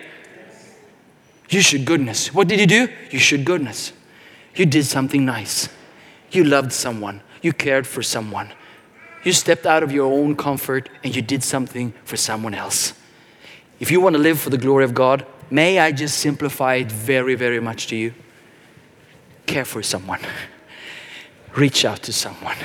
You 1.55 1.61
showed 1.61 1.85
goodness. 1.85 2.35
What 2.35 2.49
did 2.49 2.59
you 2.59 2.67
do? 2.67 2.89
You 3.13 3.21
showed 3.21 3.45
goodness. 3.45 3.93
You 4.57 4.67
did 4.67 4.87
something 4.87 5.25
nice. 5.25 5.69
You 6.33 6.43
loved 6.43 6.73
someone. 6.73 7.23
You 7.43 7.53
cared 7.53 7.87
for 7.87 8.03
someone. 8.03 8.51
You 9.23 9.33
stepped 9.33 9.65
out 9.65 9.85
of 9.85 9.93
your 9.93 10.13
own 10.13 10.35
comfort 10.35 10.89
and 11.05 11.15
you 11.15 11.23
did 11.23 11.45
something 11.45 11.95
for 12.05 12.17
someone 12.17 12.55
else. 12.55 12.95
If 13.79 13.93
you 13.93 14.01
want 14.01 14.17
to 14.17 14.21
live 14.21 14.41
for 14.41 14.51
the 14.51 14.59
glory 14.59 14.83
of 14.83 14.95
God, 14.95 15.25
may 15.49 15.79
I 15.79 15.93
just 15.93 16.19
simplify 16.19 16.75
it 16.75 16.91
very, 16.91 17.37
very 17.37 17.61
much 17.61 17.87
to 17.87 17.95
you? 17.97 18.15
Care 19.47 19.65
for 19.65 19.81
someone, 19.81 20.23
reach 21.55 21.85
out 21.85 22.03
to 22.03 22.13
someone, 22.13 22.57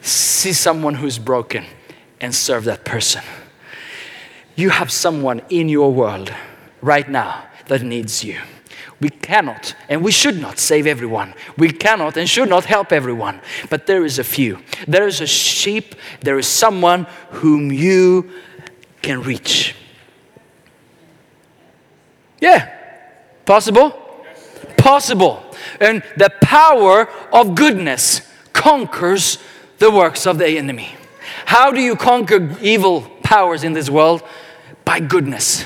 see 0.00 0.52
someone 0.52 0.94
who's 0.94 1.18
broken 1.18 1.64
and 2.20 2.32
serve 2.32 2.64
that 2.66 2.84
person. 2.84 3.22
You 4.54 4.70
have 4.70 4.92
someone 4.92 5.42
in 5.50 5.68
your 5.68 5.92
world 5.92 6.32
right 6.82 7.08
now 7.08 7.49
that 7.70 7.82
needs 7.82 8.24
you. 8.24 8.40
We 9.00 9.10
cannot 9.10 9.74
and 9.88 10.02
we 10.02 10.10
should 10.10 10.40
not 10.40 10.58
save 10.58 10.86
everyone. 10.86 11.34
We 11.56 11.70
cannot 11.70 12.16
and 12.16 12.28
should 12.28 12.48
not 12.48 12.64
help 12.64 12.92
everyone. 12.92 13.40
But 13.70 13.86
there 13.86 14.04
is 14.04 14.18
a 14.18 14.24
few. 14.24 14.58
There 14.88 15.06
is 15.06 15.20
a 15.20 15.26
sheep, 15.26 15.94
there 16.20 16.38
is 16.38 16.48
someone 16.48 17.06
whom 17.30 17.70
you 17.70 18.30
can 19.02 19.22
reach. 19.22 19.76
Yeah, 22.40 22.76
possible? 23.46 23.90
Possible. 24.76 25.42
And 25.80 26.02
the 26.16 26.30
power 26.42 27.08
of 27.32 27.54
goodness 27.54 28.22
conquers 28.52 29.38
the 29.78 29.92
works 29.92 30.26
of 30.26 30.38
the 30.38 30.58
enemy. 30.58 30.88
How 31.46 31.70
do 31.70 31.80
you 31.80 31.94
conquer 31.94 32.56
evil 32.60 33.02
powers 33.22 33.62
in 33.62 33.74
this 33.74 33.88
world? 33.88 34.22
By 34.84 34.98
goodness. 34.98 35.64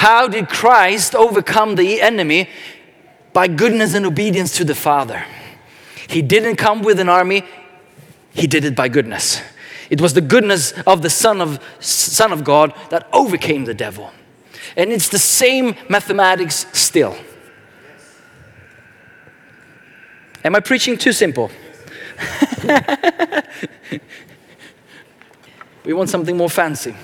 How 0.00 0.28
did 0.28 0.48
Christ 0.48 1.14
overcome 1.14 1.74
the 1.74 2.00
enemy? 2.00 2.48
By 3.34 3.48
goodness 3.48 3.92
and 3.92 4.06
obedience 4.06 4.56
to 4.56 4.64
the 4.64 4.74
Father. 4.74 5.26
He 6.08 6.22
didn't 6.22 6.56
come 6.56 6.80
with 6.80 7.00
an 7.00 7.10
army, 7.10 7.44
he 8.30 8.46
did 8.46 8.64
it 8.64 8.74
by 8.74 8.88
goodness. 8.88 9.42
It 9.90 10.00
was 10.00 10.14
the 10.14 10.22
goodness 10.22 10.72
of 10.86 11.02
the 11.02 11.10
Son 11.10 11.42
of, 11.42 11.62
Son 11.80 12.32
of 12.32 12.44
God 12.44 12.72
that 12.88 13.08
overcame 13.12 13.66
the 13.66 13.74
devil. 13.74 14.10
And 14.74 14.90
it's 14.90 15.10
the 15.10 15.18
same 15.18 15.76
mathematics 15.90 16.64
still. 16.72 17.14
Am 20.42 20.56
I 20.56 20.60
preaching 20.60 20.96
too 20.96 21.12
simple? 21.12 21.50
we 25.84 25.92
want 25.92 26.08
something 26.08 26.38
more 26.38 26.48
fancy. 26.48 26.96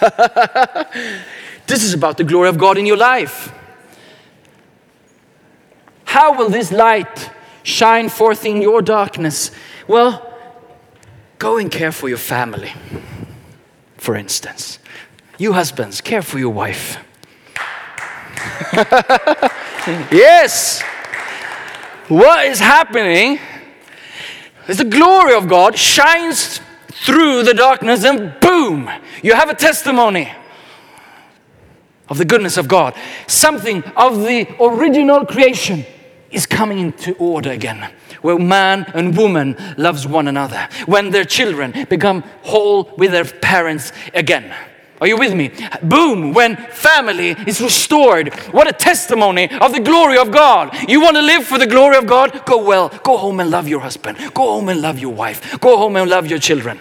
this 1.66 1.82
is 1.82 1.94
about 1.94 2.16
the 2.16 2.24
glory 2.24 2.48
of 2.48 2.58
God 2.58 2.78
in 2.78 2.86
your 2.86 2.96
life. 2.96 3.52
How 6.04 6.36
will 6.36 6.48
this 6.48 6.72
light 6.72 7.30
shine 7.62 8.08
forth 8.08 8.44
in 8.44 8.62
your 8.62 8.82
darkness? 8.82 9.50
Well, 9.86 10.34
go 11.38 11.58
and 11.58 11.70
care 11.70 11.92
for 11.92 12.08
your 12.08 12.18
family, 12.18 12.72
for 13.96 14.16
instance. 14.16 14.78
You 15.38 15.52
husbands, 15.52 16.00
care 16.00 16.22
for 16.22 16.38
your 16.38 16.52
wife. 16.52 16.98
yes. 20.12 20.82
What 22.08 22.46
is 22.46 22.58
happening 22.58 23.38
is 24.66 24.78
the 24.78 24.84
glory 24.84 25.34
of 25.34 25.48
God 25.48 25.78
shines 25.78 26.60
through 27.00 27.44
the 27.44 27.54
darkness, 27.54 28.04
and 28.04 28.38
boom, 28.40 28.90
you 29.22 29.32
have 29.34 29.48
a 29.48 29.54
testimony 29.54 30.30
of 32.08 32.18
the 32.18 32.24
goodness 32.24 32.56
of 32.56 32.68
God. 32.68 32.94
Something 33.26 33.82
of 33.96 34.22
the 34.22 34.46
original 34.60 35.24
creation 35.24 35.86
is 36.30 36.44
coming 36.44 36.78
into 36.78 37.14
order 37.14 37.50
again. 37.50 37.90
Where 38.20 38.38
man 38.38 38.84
and 38.94 39.16
woman 39.16 39.56
loves 39.78 40.06
one 40.06 40.28
another. 40.28 40.68
When 40.86 41.10
their 41.10 41.24
children 41.24 41.86
become 41.88 42.22
whole 42.42 42.92
with 42.98 43.12
their 43.12 43.24
parents 43.24 43.92
again. 44.12 44.54
Are 45.00 45.06
you 45.06 45.16
with 45.16 45.34
me? 45.34 45.50
Boom, 45.82 46.34
when 46.34 46.56
family 46.56 47.30
is 47.46 47.62
restored. 47.62 48.34
What 48.52 48.68
a 48.68 48.72
testimony 48.72 49.50
of 49.50 49.72
the 49.72 49.80
glory 49.80 50.18
of 50.18 50.30
God. 50.30 50.76
You 50.86 51.00
want 51.00 51.16
to 51.16 51.22
live 51.22 51.46
for 51.46 51.58
the 51.58 51.66
glory 51.66 51.96
of 51.96 52.06
God? 52.06 52.44
Go 52.44 52.62
well. 52.62 52.90
Go 53.02 53.16
home 53.16 53.40
and 53.40 53.50
love 53.50 53.66
your 53.66 53.80
husband. 53.80 54.18
Go 54.34 54.42
home 54.42 54.68
and 54.68 54.82
love 54.82 54.98
your 54.98 55.14
wife. 55.14 55.58
Go 55.60 55.78
home 55.78 55.96
and 55.96 56.10
love 56.10 56.26
your 56.26 56.38
children. 56.38 56.78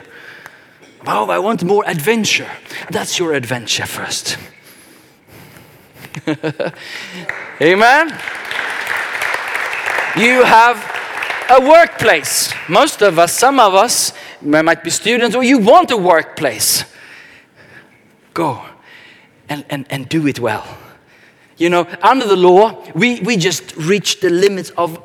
Oh, 1.08 1.30
I 1.30 1.39
want 1.39 1.64
more 1.64 1.84
adventure. 1.88 2.50
That's 2.89 3.18
your 3.18 3.34
adventure 3.34 3.86
first. 3.86 4.38
Amen. 7.62 8.10
You 10.18 10.43
have 10.43 11.00
a 11.50 11.62
workplace. 11.62 12.54
Most 12.68 13.02
of 13.02 13.18
us, 13.18 13.34
some 13.34 13.60
of 13.60 13.74
us, 13.74 14.14
might 14.41 14.84
be 14.84 14.89
students, 14.89 15.36
or 15.36 15.43
you 15.43 15.60
want 15.60 15.91
a 15.91 15.97
workplace. 15.97 16.84
Go 18.34 18.62
and, 19.47 19.66
and, 19.70 19.86
and 19.89 20.10
do 20.10 20.28
it 20.28 20.39
well. 20.39 20.66
You 21.58 21.70
know, 21.70 21.88
under 22.02 22.28
the 22.28 22.38
law, 22.38 22.84
we, 22.95 23.20
we 23.22 23.38
just 23.38 23.76
reach 23.76 24.22
the 24.22 24.30
limits 24.30 24.70
of 24.72 25.02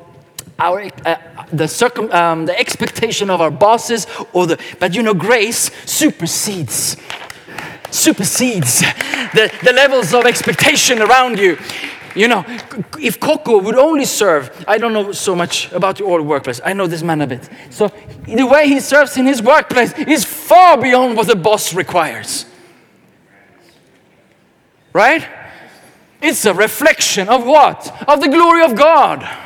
our 0.57 0.89
uh, 1.05 1.17
the 1.57 1.67
circum, 1.67 2.11
um, 2.11 2.45
the 2.45 2.59
expectation 2.59 3.29
of 3.29 3.41
our 3.41 3.51
bosses 3.51 4.07
or 4.33 4.47
the 4.47 4.59
but 4.79 4.93
you 4.93 5.03
know 5.03 5.13
grace 5.13 5.71
supersedes 5.85 6.97
supersedes 7.91 8.81
the, 8.81 9.51
the 9.63 9.73
levels 9.73 10.13
of 10.13 10.25
expectation 10.25 11.01
around 11.01 11.39
you. 11.39 11.57
You 12.15 12.29
know 12.29 12.45
if 12.99 13.19
coco 13.19 13.57
would 13.59 13.75
only 13.75 14.05
serve 14.05 14.63
i 14.69 14.77
don't 14.77 14.93
know 14.93 15.11
so 15.11 15.35
much 15.35 15.71
about 15.73 15.99
your 15.99 16.21
workplace. 16.21 16.61
I 16.63 16.73
know 16.73 16.87
this 16.87 17.03
man 17.03 17.21
a 17.21 17.27
bit. 17.27 17.49
So 17.69 17.91
the 18.25 18.45
way 18.45 18.67
he 18.67 18.79
serves 18.79 19.17
in 19.17 19.25
his 19.25 19.41
workplace 19.41 19.93
is 19.99 20.23
far 20.23 20.77
beyond 20.81 21.17
what 21.17 21.27
the 21.27 21.35
boss 21.35 21.73
requires. 21.73 22.45
Right? 24.93 25.27
It's 26.21 26.45
a 26.45 26.53
reflection 26.53 27.27
of 27.27 27.45
what? 27.45 27.93
Of 28.07 28.21
the 28.21 28.29
glory 28.29 28.63
of 28.63 28.75
god 28.75 29.44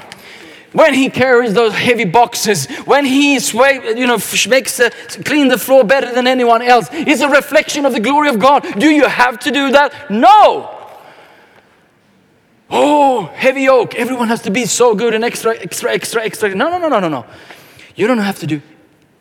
when 0.73 0.93
he 0.93 1.09
carries 1.09 1.53
those 1.53 1.73
heavy 1.73 2.05
boxes, 2.05 2.67
when 2.85 3.05
he 3.05 3.39
sway, 3.39 3.97
you 3.97 4.05
know, 4.05 4.19
makes 4.47 4.77
the, 4.77 4.91
clean 5.25 5.47
the 5.47 5.57
floor 5.57 5.83
better 5.83 6.13
than 6.13 6.27
anyone 6.27 6.61
else, 6.61 6.87
it's 6.91 7.21
a 7.21 7.29
reflection 7.29 7.85
of 7.85 7.93
the 7.93 7.99
glory 7.99 8.29
of 8.29 8.39
God. 8.39 8.65
Do 8.79 8.89
you 8.89 9.07
have 9.07 9.39
to 9.39 9.51
do 9.51 9.71
that? 9.71 10.11
No. 10.11 10.75
Oh, 12.69 13.25
heavy 13.33 13.63
yoke. 13.63 13.95
Everyone 13.95 14.27
has 14.27 14.43
to 14.43 14.51
be 14.51 14.65
so 14.65 14.93
good 14.93 15.13
and 15.13 15.23
extra, 15.23 15.57
extra, 15.57 15.91
extra, 15.91 16.23
extra. 16.23 16.53
No, 16.53 16.69
no, 16.69 16.77
no, 16.77 16.87
no, 16.87 16.99
no, 16.99 17.09
no. 17.09 17.25
You 17.95 18.07
don't 18.07 18.19
have 18.19 18.39
to 18.39 18.47
do 18.47 18.61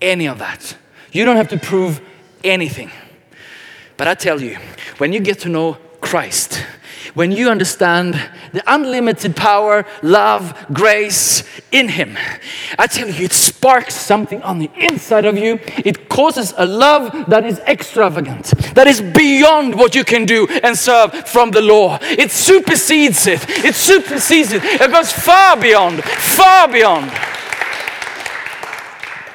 any 0.03 0.29
of 0.29 0.39
that. 0.39 0.77
You 1.13 1.25
don't 1.25 1.37
have 1.37 1.49
to 1.49 1.59
prove 1.59 2.01
anything. 2.45 2.91
But 3.97 4.07
I 4.07 4.15
tell 4.15 4.41
you, 4.41 4.59
when 4.99 5.13
you 5.13 5.21
get 5.21 5.41
to 5.41 5.49
know 5.49 5.79
Christ, 6.01 6.65
when 7.19 7.33
you 7.33 7.51
understand 7.51 8.15
the 8.53 8.63
unlimited 8.73 9.35
power, 9.35 9.85
love, 10.05 10.55
grace 10.73 11.43
in 11.73 11.89
Him, 11.89 12.17
I 12.79 12.87
tell 12.87 13.09
you, 13.09 13.25
it 13.25 13.33
sparks 13.33 13.97
something 13.97 14.41
on 14.43 14.61
the 14.61 14.71
inside 14.77 15.25
of 15.25 15.37
you. 15.37 15.59
It 15.85 16.09
causes 16.09 16.55
a 16.57 16.65
love 16.65 17.11
that 17.29 17.45
is 17.45 17.59
extravagant, 17.67 18.45
that 18.77 18.87
is 18.87 19.01
beyond 19.01 19.75
what 19.75 19.97
you 19.97 20.05
can 20.05 20.27
do 20.27 20.47
and 20.63 20.79
serve 20.79 21.13
from 21.29 21.51
the 21.51 21.61
law. 21.61 21.99
It 22.03 22.31
supersedes 22.31 23.27
it, 23.27 23.45
it 23.65 23.75
supersedes 23.75 24.53
it, 24.53 24.63
it 24.63 24.93
goes 24.93 25.11
far 25.13 25.57
beyond, 25.57 26.05
far 26.05 26.69
beyond. 26.69 27.11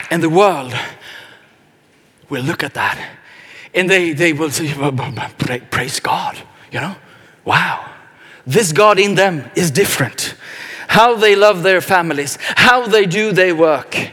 And 0.09 0.23
the 0.23 0.29
world 0.29 0.73
will 2.29 2.43
look 2.43 2.63
at 2.63 2.75
that 2.75 2.97
and 3.73 3.89
they, 3.89 4.13
they 4.13 4.31
will 4.31 4.51
say, 4.51 4.73
"Well, 4.73 4.91
but- 4.93 5.15
but 5.15 5.38
pra- 5.38 5.59
Praise 5.69 5.99
God, 5.99 6.38
you 6.71 6.79
know? 6.79 6.95
Wow, 7.45 7.89
this 8.45 8.71
God 8.71 8.99
in 8.99 9.15
them 9.15 9.49
is 9.55 9.71
different. 9.71 10.35
How 10.87 11.15
they 11.15 11.35
love 11.35 11.63
their 11.63 11.81
families, 11.81 12.37
how 12.41 12.87
they 12.87 13.05
do 13.05 13.31
their 13.31 13.55
work, 13.55 14.11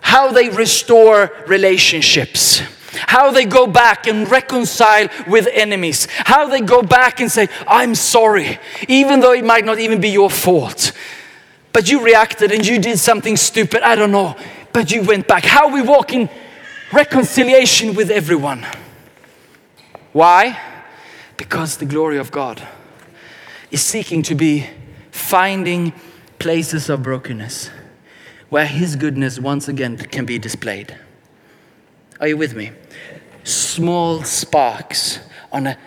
how 0.00 0.32
they 0.32 0.48
restore 0.48 1.32
relationships, 1.46 2.60
how 2.92 3.30
they 3.30 3.44
go 3.44 3.66
back 3.66 4.06
and 4.06 4.30
reconcile 4.30 5.08
with 5.26 5.48
enemies, 5.52 6.08
how 6.10 6.48
they 6.48 6.60
go 6.60 6.82
back 6.82 7.20
and 7.20 7.30
say, 7.30 7.48
I'm 7.66 7.94
sorry, 7.94 8.58
even 8.88 9.20
though 9.20 9.32
it 9.32 9.44
might 9.44 9.64
not 9.64 9.78
even 9.78 10.00
be 10.00 10.10
your 10.10 10.30
fault. 10.30 10.92
But 11.72 11.90
you 11.90 12.02
reacted 12.02 12.52
and 12.52 12.66
you 12.66 12.78
did 12.78 12.98
something 12.98 13.36
stupid, 13.36 13.82
I 13.82 13.96
don't 13.96 14.12
know, 14.12 14.36
but 14.72 14.90
you 14.90 15.02
went 15.02 15.28
back. 15.28 15.44
How 15.44 15.72
we 15.72 15.82
walk 15.82 16.12
in 16.12 16.28
reconciliation 16.92 17.94
with 17.94 18.10
everyone. 18.10 18.66
Why? 20.12 20.58
Because 21.36 21.76
the 21.76 21.84
glory 21.84 22.18
of 22.18 22.30
God 22.30 22.66
is 23.70 23.82
seeking 23.82 24.22
to 24.22 24.34
be 24.34 24.66
finding 25.10 25.92
places 26.38 26.88
of 26.88 27.02
brokenness 27.02 27.70
where 28.48 28.66
His 28.66 28.96
goodness 28.96 29.38
once 29.38 29.68
again 29.68 29.96
can 29.96 30.24
be 30.24 30.38
displayed. 30.38 30.96
Are 32.20 32.28
you 32.28 32.36
with 32.36 32.54
me? 32.54 32.70
Small 33.44 34.22
sparks 34.22 35.20
on 35.52 35.66
a, 35.66 35.78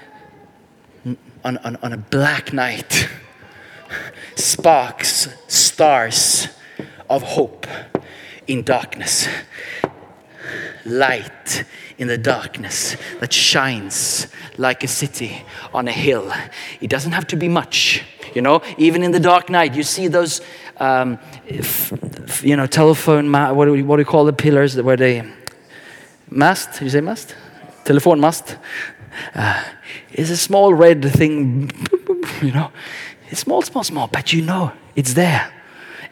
on, 1.43 1.57
on, 1.57 1.77
on 1.77 1.93
a 1.93 1.97
black 1.97 2.53
night, 2.53 3.09
sparks, 4.35 5.29
stars 5.47 6.47
of 7.09 7.23
hope 7.23 7.65
in 8.47 8.63
darkness 8.63 9.27
light 10.89 11.63
in 11.97 12.07
the 12.07 12.17
darkness 12.17 12.97
that 13.19 13.31
shines 13.31 14.27
like 14.57 14.83
a 14.83 14.87
city 14.87 15.43
on 15.73 15.87
a 15.87 15.91
hill. 15.91 16.31
It 16.81 16.89
doesn't 16.89 17.11
have 17.11 17.27
to 17.27 17.35
be 17.35 17.47
much, 17.47 18.03
you 18.33 18.41
know. 18.41 18.61
Even 18.77 19.03
in 19.03 19.11
the 19.11 19.19
dark 19.19 19.49
night, 19.49 19.75
you 19.75 19.83
see 19.83 20.07
those, 20.07 20.41
um, 20.77 21.19
you 22.41 22.55
know, 22.55 22.67
telephone. 22.67 23.29
Ma- 23.29 23.53
what 23.53 23.65
do 23.65 23.71
we, 23.71 23.83
what 23.83 23.97
do 23.97 24.01
you 24.01 24.05
call 24.05 24.25
the 24.25 24.33
pillars 24.33 24.81
where 24.81 24.97
they 24.97 25.23
mast? 26.29 26.81
You 26.81 26.89
say 26.89 27.01
mast? 27.01 27.35
Telephone 27.85 28.19
mast. 28.19 28.57
Uh, 29.33 29.63
it's 30.11 30.29
a 30.29 30.37
small 30.37 30.73
red 30.73 31.03
thing, 31.03 31.71
you 32.41 32.51
know. 32.51 32.71
It's 33.29 33.41
small, 33.41 33.61
small, 33.61 33.83
small, 33.83 34.07
but 34.07 34.33
you 34.33 34.41
know 34.41 34.71
it's 34.95 35.13
there. 35.13 35.51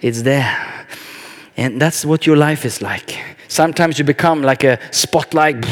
It's 0.01 0.21
there. 0.21 0.85
And 1.55 1.81
that's 1.81 2.05
what 2.05 2.27
your 2.27 2.37
life 2.37 2.65
is 2.65 2.81
like. 2.81 3.19
Sometimes 3.57 3.97
you 3.97 4.05
become 4.05 4.43
like 4.43 4.63
a 4.63 4.77
spotlight, 4.91 5.65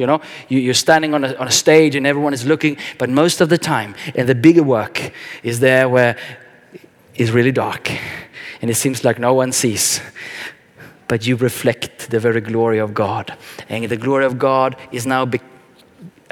you 0.00 0.06
know, 0.08 0.20
you, 0.48 0.58
you're 0.58 0.74
standing 0.74 1.14
on 1.14 1.22
a, 1.22 1.32
on 1.36 1.46
a 1.46 1.50
stage 1.52 1.94
and 1.94 2.08
everyone 2.08 2.34
is 2.34 2.44
looking, 2.44 2.76
but 2.98 3.08
most 3.08 3.40
of 3.40 3.48
the 3.48 3.56
time, 3.56 3.94
and 4.16 4.28
the 4.28 4.34
bigger 4.34 4.64
work 4.64 5.12
is 5.44 5.60
there 5.60 5.88
where 5.88 6.16
it's 7.14 7.30
really 7.30 7.52
dark 7.52 7.88
and 8.60 8.68
it 8.68 8.74
seems 8.74 9.04
like 9.04 9.20
no 9.20 9.32
one 9.32 9.52
sees. 9.52 10.00
But 11.06 11.24
you 11.24 11.36
reflect 11.36 12.10
the 12.10 12.18
very 12.18 12.40
glory 12.40 12.78
of 12.80 12.94
God. 12.94 13.32
And 13.68 13.84
the 13.88 13.96
glory 13.96 14.24
of 14.24 14.36
God 14.36 14.76
is 14.90 15.06
now 15.06 15.24
be- 15.24 15.38
uh, 15.38 15.53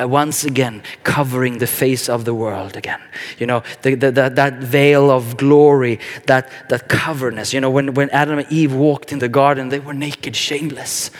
Uh, 0.02 0.08
once 0.08 0.44
again 0.44 0.82
covering 1.04 1.58
the 1.58 1.66
face 1.66 2.08
of 2.08 2.24
the 2.24 2.34
world 2.34 2.76
again. 2.76 3.00
You 3.38 3.46
know, 3.46 3.62
the, 3.82 3.94
the, 3.94 4.10
the, 4.10 4.28
that 4.30 4.54
veil 4.54 5.10
of 5.10 5.36
glory, 5.36 6.00
that, 6.26 6.50
that 6.68 6.88
coverness. 6.88 7.52
You 7.52 7.60
know, 7.60 7.70
when, 7.70 7.94
when 7.94 8.10
Adam 8.10 8.38
and 8.38 8.50
Eve 8.50 8.74
walked 8.74 9.12
in 9.12 9.18
the 9.18 9.28
garden, 9.28 9.68
they 9.68 9.78
were 9.78 9.94
naked, 9.94 10.34
shameless, 10.34 11.10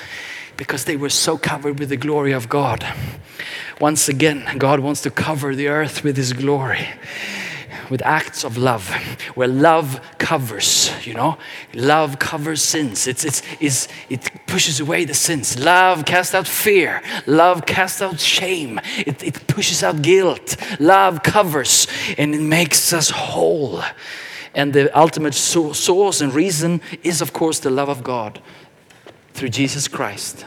because 0.56 0.84
they 0.84 0.96
were 0.96 1.10
so 1.10 1.36
covered 1.36 1.78
with 1.78 1.90
the 1.90 1.96
glory 1.96 2.32
of 2.32 2.48
God. 2.48 2.86
Once 3.80 4.08
again, 4.08 4.46
God 4.58 4.80
wants 4.80 5.02
to 5.02 5.10
cover 5.10 5.54
the 5.54 5.68
earth 5.68 6.02
with 6.04 6.16
His 6.16 6.32
glory. 6.32 6.88
With 7.92 8.00
acts 8.06 8.42
of 8.42 8.56
love, 8.56 8.88
where 9.34 9.46
love 9.46 10.00
covers, 10.16 10.90
you 11.06 11.12
know, 11.12 11.36
love 11.74 12.18
covers 12.18 12.62
sins. 12.62 13.06
It's, 13.06 13.22
it's, 13.22 13.42
it's, 13.60 13.86
it 14.08 14.30
pushes 14.46 14.80
away 14.80 15.04
the 15.04 15.12
sins. 15.12 15.58
Love 15.58 16.06
casts 16.06 16.34
out 16.34 16.48
fear. 16.48 17.02
Love 17.26 17.66
casts 17.66 18.00
out 18.00 18.18
shame. 18.18 18.80
It, 18.96 19.22
it 19.22 19.46
pushes 19.46 19.82
out 19.82 20.00
guilt. 20.00 20.56
Love 20.80 21.22
covers 21.22 21.86
and 22.16 22.34
it 22.34 22.40
makes 22.40 22.94
us 22.94 23.10
whole. 23.10 23.82
And 24.54 24.72
the 24.72 24.98
ultimate 24.98 25.34
so- 25.34 25.74
source 25.74 26.22
and 26.22 26.32
reason 26.32 26.80
is, 27.02 27.20
of 27.20 27.34
course, 27.34 27.58
the 27.58 27.68
love 27.68 27.90
of 27.90 28.02
God 28.02 28.40
through 29.34 29.50
Jesus 29.50 29.86
Christ 29.86 30.46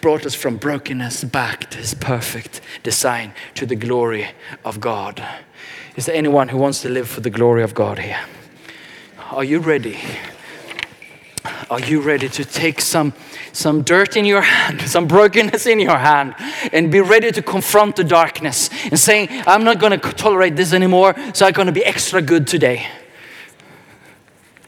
brought 0.00 0.24
us 0.24 0.34
from 0.34 0.56
brokenness 0.56 1.24
back 1.24 1.70
to 1.70 1.78
his 1.78 1.94
perfect 1.94 2.60
design 2.82 3.32
to 3.54 3.66
the 3.66 3.76
glory 3.76 4.28
of 4.64 4.80
God. 4.80 5.22
Is 5.96 6.06
there 6.06 6.14
anyone 6.14 6.48
who 6.48 6.58
wants 6.58 6.82
to 6.82 6.88
live 6.88 7.08
for 7.08 7.20
the 7.20 7.30
glory 7.30 7.62
of 7.62 7.74
God 7.74 7.98
here? 7.98 8.20
Are 9.30 9.44
you 9.44 9.58
ready? 9.58 9.98
Are 11.70 11.80
you 11.80 12.00
ready 12.00 12.28
to 12.28 12.44
take 12.44 12.80
some, 12.80 13.12
some 13.52 13.82
dirt 13.82 14.16
in 14.16 14.24
your 14.24 14.40
hand, 14.40 14.82
some 14.88 15.06
brokenness 15.06 15.66
in 15.66 15.78
your 15.80 15.98
hand, 15.98 16.34
and 16.72 16.90
be 16.90 17.00
ready 17.00 17.30
to 17.32 17.42
confront 17.42 17.96
the 17.96 18.04
darkness 18.04 18.70
and 18.84 18.98
saying, 18.98 19.28
I'm 19.46 19.64
not 19.64 19.78
going 19.78 19.98
to 19.98 20.12
tolerate 20.12 20.56
this 20.56 20.72
anymore, 20.72 21.14
so 21.32 21.46
I'm 21.46 21.52
going 21.52 21.66
to 21.66 21.72
be 21.72 21.84
extra 21.84 22.20
good 22.20 22.46
today? 22.46 22.86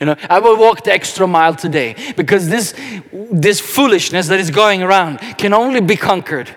You 0.02 0.06
know, 0.06 0.16
I 0.28 0.40
will 0.40 0.56
walk 0.56 0.82
the 0.82 0.92
extra 0.92 1.28
mile 1.28 1.54
today 1.54 1.94
because 2.16 2.48
this, 2.48 2.74
this 3.12 3.60
foolishness 3.60 4.26
that 4.26 4.40
is 4.40 4.50
going 4.50 4.82
around 4.82 5.18
can 5.38 5.54
only 5.54 5.80
be 5.80 5.94
conquered 5.94 6.50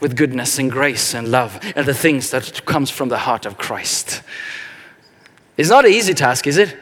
with 0.00 0.16
goodness 0.16 0.58
and 0.58 0.72
grace 0.72 1.12
and 1.12 1.30
love 1.30 1.60
and 1.76 1.84
the 1.84 1.92
things 1.92 2.30
that 2.30 2.64
comes 2.64 2.88
from 2.88 3.10
the 3.10 3.18
heart 3.18 3.44
of 3.44 3.58
Christ. 3.58 4.22
It's 5.58 5.68
not 5.68 5.84
an 5.84 5.92
easy 5.92 6.14
task, 6.14 6.46
is 6.46 6.56
it? 6.56 6.74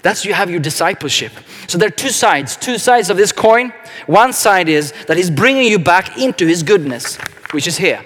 That's 0.00 0.24
you 0.24 0.32
have 0.32 0.48
your 0.48 0.60
discipleship. 0.60 1.32
So 1.66 1.76
there 1.76 1.88
are 1.88 1.90
two 1.90 2.08
sides, 2.08 2.56
two 2.56 2.78
sides 2.78 3.10
of 3.10 3.18
this 3.18 3.30
coin. 3.30 3.74
One 4.06 4.32
side 4.32 4.70
is 4.70 4.94
that 5.06 5.18
he's 5.18 5.30
bringing 5.30 5.70
you 5.70 5.80
back 5.80 6.16
into 6.16 6.46
his 6.46 6.62
goodness, 6.62 7.16
which 7.50 7.66
is 7.66 7.76
here. 7.76 8.02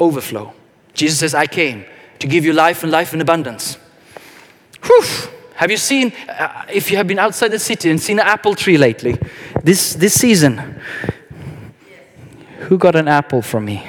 Overflow. 0.00 0.52
Jesus 0.94 1.20
says, 1.20 1.32
I 1.32 1.46
came 1.46 1.84
to 2.18 2.26
give 2.26 2.44
you 2.44 2.52
life 2.52 2.82
and 2.82 2.90
life 2.90 3.14
in 3.14 3.20
abundance. 3.20 3.78
Whew. 4.84 5.04
Have 5.54 5.70
you 5.70 5.76
seen, 5.76 6.12
uh, 6.26 6.64
if 6.72 6.90
you 6.90 6.96
have 6.96 7.06
been 7.06 7.18
outside 7.18 7.48
the 7.48 7.58
city 7.58 7.90
and 7.90 8.00
seen 8.00 8.18
an 8.18 8.26
apple 8.26 8.54
tree 8.54 8.78
lately, 8.78 9.18
this, 9.62 9.94
this 9.94 10.14
season? 10.14 10.80
Who 12.60 12.78
got 12.78 12.96
an 12.96 13.08
apple 13.08 13.42
from 13.42 13.66
me? 13.66 13.86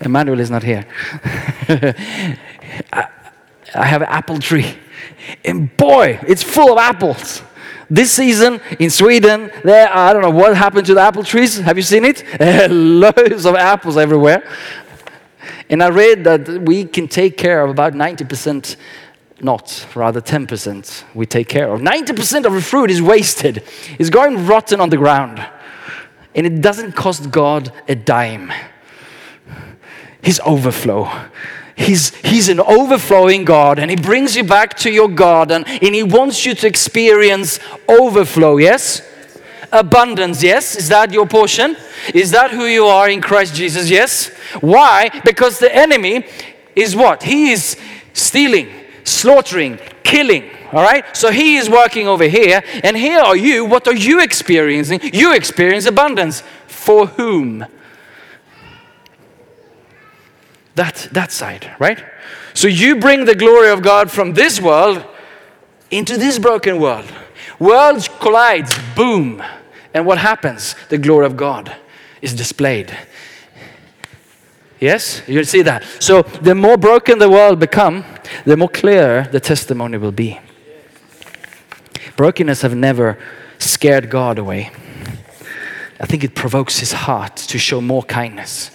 Emmanuel 0.00 0.40
is 0.40 0.50
not 0.50 0.62
here. 0.62 0.86
I, 2.92 3.08
I 3.74 3.86
have 3.86 4.02
an 4.02 4.08
apple 4.08 4.38
tree. 4.38 4.76
And 5.44 5.74
boy, 5.76 6.18
it's 6.26 6.42
full 6.42 6.72
of 6.72 6.78
apples. 6.78 7.42
This 7.90 8.12
season 8.12 8.60
in 8.78 8.90
Sweden, 8.90 9.50
there 9.62 9.94
I 9.94 10.12
don't 10.12 10.22
know 10.22 10.30
what 10.30 10.56
happened 10.56 10.86
to 10.86 10.94
the 10.94 11.00
apple 11.00 11.22
trees. 11.22 11.58
Have 11.58 11.76
you 11.76 11.82
seen 11.82 12.04
it? 12.04 12.24
Loads 12.70 13.44
of 13.44 13.54
apples 13.54 13.96
everywhere. 13.96 14.42
And 15.68 15.82
I 15.82 15.88
read 15.88 16.24
that 16.24 16.48
we 16.62 16.84
can 16.84 17.08
take 17.08 17.36
care 17.36 17.62
of 17.64 17.70
about 17.70 17.92
90%, 17.92 18.76
not 19.40 19.86
rather 19.94 20.20
10%, 20.20 21.04
we 21.14 21.26
take 21.26 21.48
care 21.48 21.72
of. 21.72 21.80
90% 21.80 22.44
of 22.44 22.52
the 22.52 22.60
fruit 22.60 22.90
is 22.90 23.02
wasted, 23.02 23.62
it's 23.98 24.10
going 24.10 24.46
rotten 24.46 24.80
on 24.80 24.90
the 24.90 24.96
ground. 24.96 25.44
And 26.34 26.46
it 26.46 26.60
doesn't 26.60 26.92
cost 26.92 27.30
God 27.30 27.72
a 27.88 27.94
dime. 27.94 28.52
His 30.20 30.40
overflow. 30.44 31.10
He's, 31.76 32.14
he's 32.16 32.48
an 32.48 32.60
overflowing 32.60 33.44
God, 33.44 33.78
and 33.78 33.90
He 33.90 33.96
brings 33.96 34.36
you 34.36 34.44
back 34.44 34.74
to 34.78 34.90
your 34.90 35.08
garden, 35.08 35.64
and 35.66 35.94
He 35.94 36.02
wants 36.02 36.46
you 36.46 36.54
to 36.54 36.66
experience 36.66 37.58
overflow, 37.88 38.58
yes? 38.58 39.02
Abundance, 39.72 40.42
yes? 40.42 40.76
Is 40.76 40.88
that 40.88 41.12
your 41.12 41.26
portion? 41.26 41.76
Is 42.14 42.30
that 42.30 42.50
who 42.50 42.64
you 42.66 42.86
are 42.86 43.08
in 43.08 43.20
Christ 43.20 43.54
Jesus? 43.54 43.90
Yes. 43.90 44.28
Why? 44.60 45.10
Because 45.24 45.58
the 45.58 45.74
enemy 45.74 46.26
is 46.76 46.94
what? 46.94 47.22
He 47.22 47.52
is 47.52 47.76
stealing, 48.12 48.68
slaughtering, 49.04 49.78
killing. 50.02 50.50
All 50.72 50.82
right? 50.82 51.04
So 51.16 51.30
he 51.30 51.56
is 51.56 51.70
working 51.70 52.08
over 52.08 52.24
here, 52.24 52.62
and 52.82 52.96
here 52.96 53.20
are 53.20 53.36
you. 53.36 53.64
What 53.64 53.86
are 53.86 53.94
you 53.94 54.20
experiencing? 54.20 55.00
You 55.12 55.34
experience 55.34 55.86
abundance. 55.86 56.42
For 56.66 57.06
whom? 57.06 57.64
That, 60.74 61.08
that 61.12 61.30
side, 61.30 61.70
right? 61.78 62.04
So 62.52 62.68
you 62.68 62.96
bring 62.96 63.24
the 63.24 63.34
glory 63.34 63.70
of 63.70 63.82
God 63.82 64.10
from 64.10 64.34
this 64.34 64.60
world 64.60 65.04
into 65.90 66.16
this 66.16 66.38
broken 66.38 66.80
world. 66.80 67.12
Worlds 67.64 68.08
collide, 68.08 68.68
boom. 68.94 69.42
And 69.94 70.04
what 70.04 70.18
happens? 70.18 70.76
The 70.90 70.98
glory 70.98 71.24
of 71.24 71.34
God 71.34 71.74
is 72.20 72.34
displayed. 72.34 72.94
Yes, 74.80 75.22
you 75.26 75.42
see 75.44 75.62
that. 75.62 75.82
So 75.98 76.22
the 76.22 76.54
more 76.54 76.76
broken 76.76 77.18
the 77.18 77.30
world 77.30 77.58
become, 77.58 78.04
the 78.44 78.58
more 78.58 78.68
clear 78.68 79.28
the 79.32 79.40
testimony 79.40 79.96
will 79.96 80.12
be. 80.12 80.38
Brokenness 82.16 82.60
have 82.60 82.76
never 82.76 83.18
scared 83.58 84.10
God 84.10 84.38
away. 84.38 84.70
I 85.98 86.04
think 86.04 86.22
it 86.22 86.34
provokes 86.34 86.80
his 86.80 86.92
heart 86.92 87.36
to 87.36 87.58
show 87.58 87.80
more 87.80 88.02
kindness. 88.02 88.73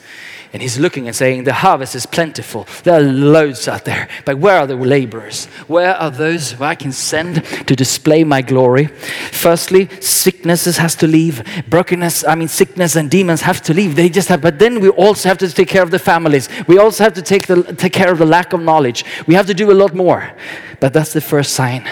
And 0.51 0.63
he's 0.63 0.79
looking 0.79 1.05
and 1.05 1.15
saying, 1.15 1.43
The 1.43 1.53
harvest 1.53 1.93
is 1.93 2.07
plentiful. 2.07 2.67
There 2.83 2.95
are 2.95 3.01
loads 3.01 3.67
out 3.67 3.85
there. 3.85 4.09
But 4.25 4.39
where 4.39 4.57
are 4.57 4.65
the 4.65 4.75
laborers? 4.75 5.45
Where 5.67 5.95
are 5.95 6.09
those 6.09 6.53
who 6.53 6.63
I 6.63 6.73
can 6.73 6.91
send 6.91 7.45
to 7.67 7.75
display 7.75 8.23
my 8.23 8.41
glory? 8.41 8.87
Firstly, 9.31 9.89
sicknesses 10.01 10.77
has 10.77 10.95
to 10.95 11.07
leave. 11.07 11.43
Brokenness, 11.69 12.25
I 12.25 12.33
mean, 12.33 12.47
sickness 12.47 12.95
and 12.95 13.11
demons 13.11 13.41
have 13.41 13.61
to 13.63 13.73
leave. 13.75 13.95
They 13.95 14.09
just 14.09 14.27
have, 14.29 14.41
but 14.41 14.57
then 14.57 14.79
we 14.79 14.89
also 14.89 15.29
have 15.29 15.37
to 15.39 15.49
take 15.49 15.67
care 15.67 15.83
of 15.83 15.91
the 15.91 15.99
families. 15.99 16.49
We 16.67 16.79
also 16.79 17.03
have 17.03 17.13
to 17.13 17.21
take, 17.21 17.45
the, 17.45 17.61
take 17.75 17.93
care 17.93 18.11
of 18.11 18.17
the 18.17 18.25
lack 18.25 18.51
of 18.53 18.61
knowledge. 18.61 19.05
We 19.27 19.35
have 19.35 19.45
to 19.47 19.53
do 19.53 19.71
a 19.71 19.73
lot 19.73 19.93
more. 19.93 20.33
But 20.79 20.93
that's 20.93 21.13
the 21.13 21.21
first 21.21 21.53
sign 21.53 21.87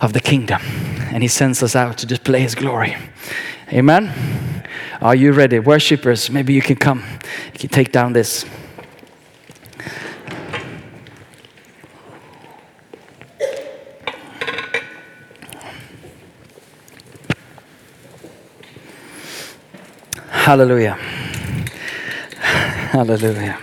of 0.00 0.12
the 0.12 0.20
kingdom. 0.20 0.60
And 1.12 1.22
he 1.22 1.28
sends 1.28 1.62
us 1.62 1.74
out 1.74 1.96
to 1.98 2.06
display 2.06 2.42
his 2.42 2.54
glory. 2.54 2.96
Amen. 3.72 4.37
Are 5.00 5.14
you 5.14 5.32
ready? 5.32 5.60
Worshippers, 5.60 6.28
maybe 6.28 6.52
you 6.52 6.60
can 6.60 6.74
come. 6.74 7.04
You 7.52 7.58
can 7.60 7.68
take 7.68 7.92
down 7.92 8.14
this. 8.14 8.44
Hallelujah. 20.30 20.98
Hallelujah. 22.90 23.58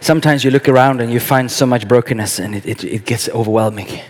Sometimes 0.00 0.44
you 0.44 0.52
look 0.52 0.68
around 0.68 1.00
and 1.00 1.12
you 1.12 1.18
find 1.18 1.50
so 1.50 1.66
much 1.66 1.88
brokenness 1.88 2.38
and 2.38 2.54
it, 2.54 2.66
it, 2.66 2.84
it 2.84 3.04
gets 3.04 3.28
overwhelming. 3.30 4.00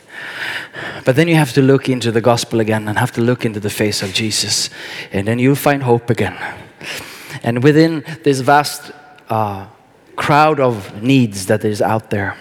But 1.09 1.17
then 1.17 1.27
you 1.27 1.37
have 1.37 1.55
to 1.55 1.63
look 1.63 1.89
into 1.89 2.13
the 2.13 2.21
gospel 2.21 2.61
again 2.61 2.87
and 2.87 2.99
have 2.99 3.13
to 3.13 3.23
look 3.23 3.47
into 3.47 3.61
the 3.61 3.71
face 3.71 4.03
of 4.03 4.13
Jesus. 4.13 4.69
And 5.11 5.27
then 5.27 5.39
you'll 5.39 5.55
find 5.55 5.83
hope 5.83 6.11
again. 6.11 6.37
And 7.43 7.65
within 7.65 8.05
this 8.25 8.41
vast 8.41 8.93
uh, 9.31 9.69
crowd 10.17 10.61
of 10.61 11.03
needs 11.03 11.47
that 11.47 11.65
is 11.65 11.81
out 11.81 12.11
there, 12.11 12.37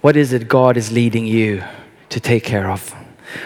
what 0.00 0.16
is 0.16 0.32
it 0.32 0.48
God 0.48 0.78
is 0.78 0.90
leading 0.90 1.26
you 1.26 1.62
to 2.08 2.20
take 2.20 2.42
care 2.42 2.70
of? 2.70 2.94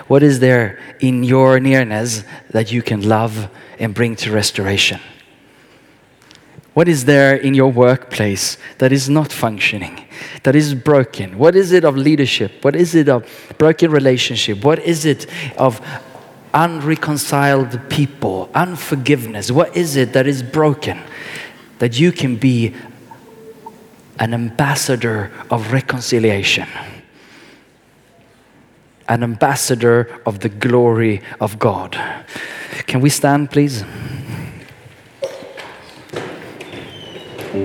What 0.07 0.23
is 0.23 0.39
there 0.39 0.79
in 1.01 1.25
your 1.25 1.59
nearness 1.59 2.23
that 2.51 2.71
you 2.71 2.83
can 2.83 3.03
love 3.03 3.51
and 3.81 3.93
bring 3.93 4.15
to 4.23 4.31
restoration? 4.31 5.01
What 6.75 6.89
is 6.89 7.05
there 7.05 7.35
in 7.35 7.55
your 7.55 7.71
workplace 7.71 8.57
that 8.79 8.93
is 8.93 9.09
not 9.09 9.33
functioning, 9.33 10.05
that 10.45 10.55
is 10.55 10.75
broken? 10.75 11.37
What 11.37 11.57
is 11.57 11.73
it 11.73 11.85
of 11.85 11.97
leadership? 11.97 12.63
What 12.63 12.77
is 12.77 12.95
it 12.95 13.09
of 13.09 13.27
broken 13.59 13.91
relationship? 13.91 14.63
What 14.63 14.79
is 14.79 15.05
it 15.05 15.27
of 15.59 15.81
unreconciled 16.55 17.81
people, 17.91 18.49
unforgiveness? 18.55 19.51
What 19.51 19.77
is 19.77 19.97
it 19.97 20.13
that 20.13 20.27
is 20.29 20.43
broken 20.43 21.01
that 21.81 21.99
you 21.99 22.13
can 22.13 22.37
be 22.37 22.75
an 24.21 24.33
ambassador 24.33 25.33
of 25.51 25.73
reconciliation? 25.73 26.69
An 29.09 29.25
ambassador 29.25 30.21
of 30.25 30.39
the 30.39 30.49
glory 30.49 31.21
of 31.41 31.59
God. 31.59 31.99
Can 32.87 33.01
we 33.01 33.11
stand, 33.11 33.51
please? 33.51 33.83
If 37.53 37.57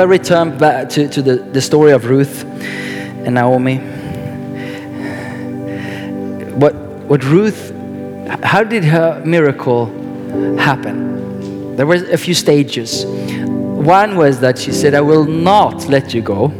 I 0.00 0.02
return 0.02 0.58
back 0.58 0.88
to, 0.90 1.08
to 1.08 1.22
the, 1.22 1.36
the 1.36 1.60
story 1.60 1.92
of 1.92 2.06
Ruth 2.06 2.44
and 2.44 3.36
Naomi, 3.36 3.76
what, 6.56 6.74
what 7.06 7.22
Ruth, 7.22 7.70
how 8.42 8.64
did 8.64 8.82
her 8.86 9.22
miracle 9.24 9.86
happen? 10.58 11.76
There 11.76 11.86
were 11.86 11.94
a 12.10 12.18
few 12.18 12.34
stages. 12.34 13.04
One 13.06 14.16
was 14.16 14.40
that 14.40 14.58
she 14.58 14.72
said, 14.72 14.94
I 14.94 15.00
will 15.00 15.26
not 15.26 15.86
let 15.86 16.12
you 16.12 16.22
go. 16.22 16.52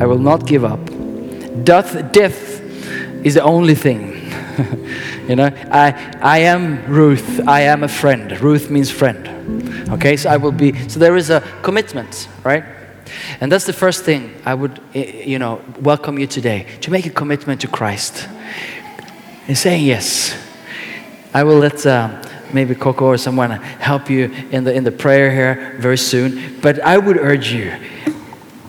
I 0.00 0.06
will 0.06 0.18
not 0.18 0.46
give 0.46 0.64
up. 0.64 0.78
Death, 1.64 2.12
death 2.12 2.60
is 3.24 3.34
the 3.34 3.42
only 3.42 3.74
thing. 3.74 4.14
you 5.28 5.34
know, 5.34 5.50
I, 5.72 6.16
I 6.22 6.38
am 6.38 6.84
Ruth. 6.86 7.40
I 7.48 7.62
am 7.62 7.82
a 7.82 7.88
friend. 7.88 8.40
Ruth 8.40 8.70
means 8.70 8.92
friend. 8.92 9.88
Okay, 9.90 10.16
so 10.16 10.30
I 10.30 10.36
will 10.36 10.52
be. 10.52 10.88
So 10.88 11.00
there 11.00 11.16
is 11.16 11.30
a 11.30 11.40
commitment, 11.62 12.28
right? 12.44 12.64
And 13.40 13.50
that's 13.50 13.66
the 13.66 13.72
first 13.72 14.04
thing 14.04 14.40
I 14.44 14.54
would, 14.54 14.80
eh, 14.94 15.24
you 15.24 15.38
know, 15.40 15.60
welcome 15.80 16.16
you 16.18 16.28
today 16.28 16.66
to 16.82 16.90
make 16.92 17.06
a 17.06 17.10
commitment 17.10 17.60
to 17.62 17.68
Christ 17.68 18.28
and 19.48 19.58
saying 19.58 19.84
yes. 19.84 20.36
I 21.34 21.42
will 21.42 21.58
let 21.58 21.84
uh, 21.84 22.22
maybe 22.52 22.76
Coco 22.76 23.06
or 23.06 23.16
someone 23.18 23.50
help 23.50 24.08
you 24.08 24.30
in 24.52 24.62
the 24.62 24.72
in 24.72 24.84
the 24.84 24.92
prayer 24.92 25.32
here 25.32 25.76
very 25.80 25.98
soon. 25.98 26.60
But 26.60 26.78
I 26.80 26.98
would 26.98 27.16
urge 27.16 27.52
you: 27.52 27.72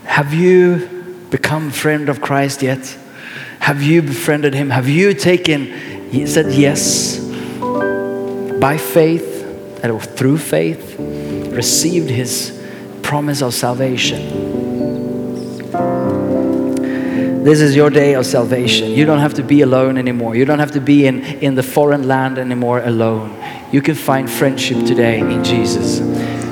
Have 0.05 0.33
you 0.33 0.98
become 1.29 1.71
friend 1.71 2.09
of 2.09 2.21
Christ 2.21 2.61
yet? 2.61 2.97
Have 3.59 3.81
you 3.81 4.01
befriended 4.01 4.53
Him? 4.53 4.69
Have 4.69 4.87
you 4.87 5.13
taken? 5.13 5.65
He 6.09 6.25
said 6.25 6.53
yes 6.53 7.19
by 8.59 8.77
faith 8.77 9.37
and 9.83 10.01
through 10.01 10.37
faith 10.37 10.95
received 10.99 12.09
His 12.09 12.55
promise 13.03 13.41
of 13.41 13.53
salvation. 13.53 14.59
This 17.43 17.61
is 17.61 17.75
your 17.75 17.89
day 17.89 18.15
of 18.15 18.25
salvation. 18.25 18.91
You 18.91 19.05
don't 19.05 19.19
have 19.19 19.33
to 19.35 19.43
be 19.43 19.61
alone 19.61 19.97
anymore. 19.97 20.35
You 20.35 20.45
don't 20.45 20.59
have 20.59 20.71
to 20.73 20.81
be 20.81 21.07
in, 21.07 21.23
in 21.23 21.55
the 21.55 21.63
foreign 21.63 22.07
land 22.07 22.37
anymore 22.37 22.81
alone. 22.81 23.35
You 23.71 23.81
can 23.81 23.95
find 23.95 24.29
friendship 24.29 24.85
today 24.85 25.19
in 25.19 25.43
Jesus. 25.43 25.99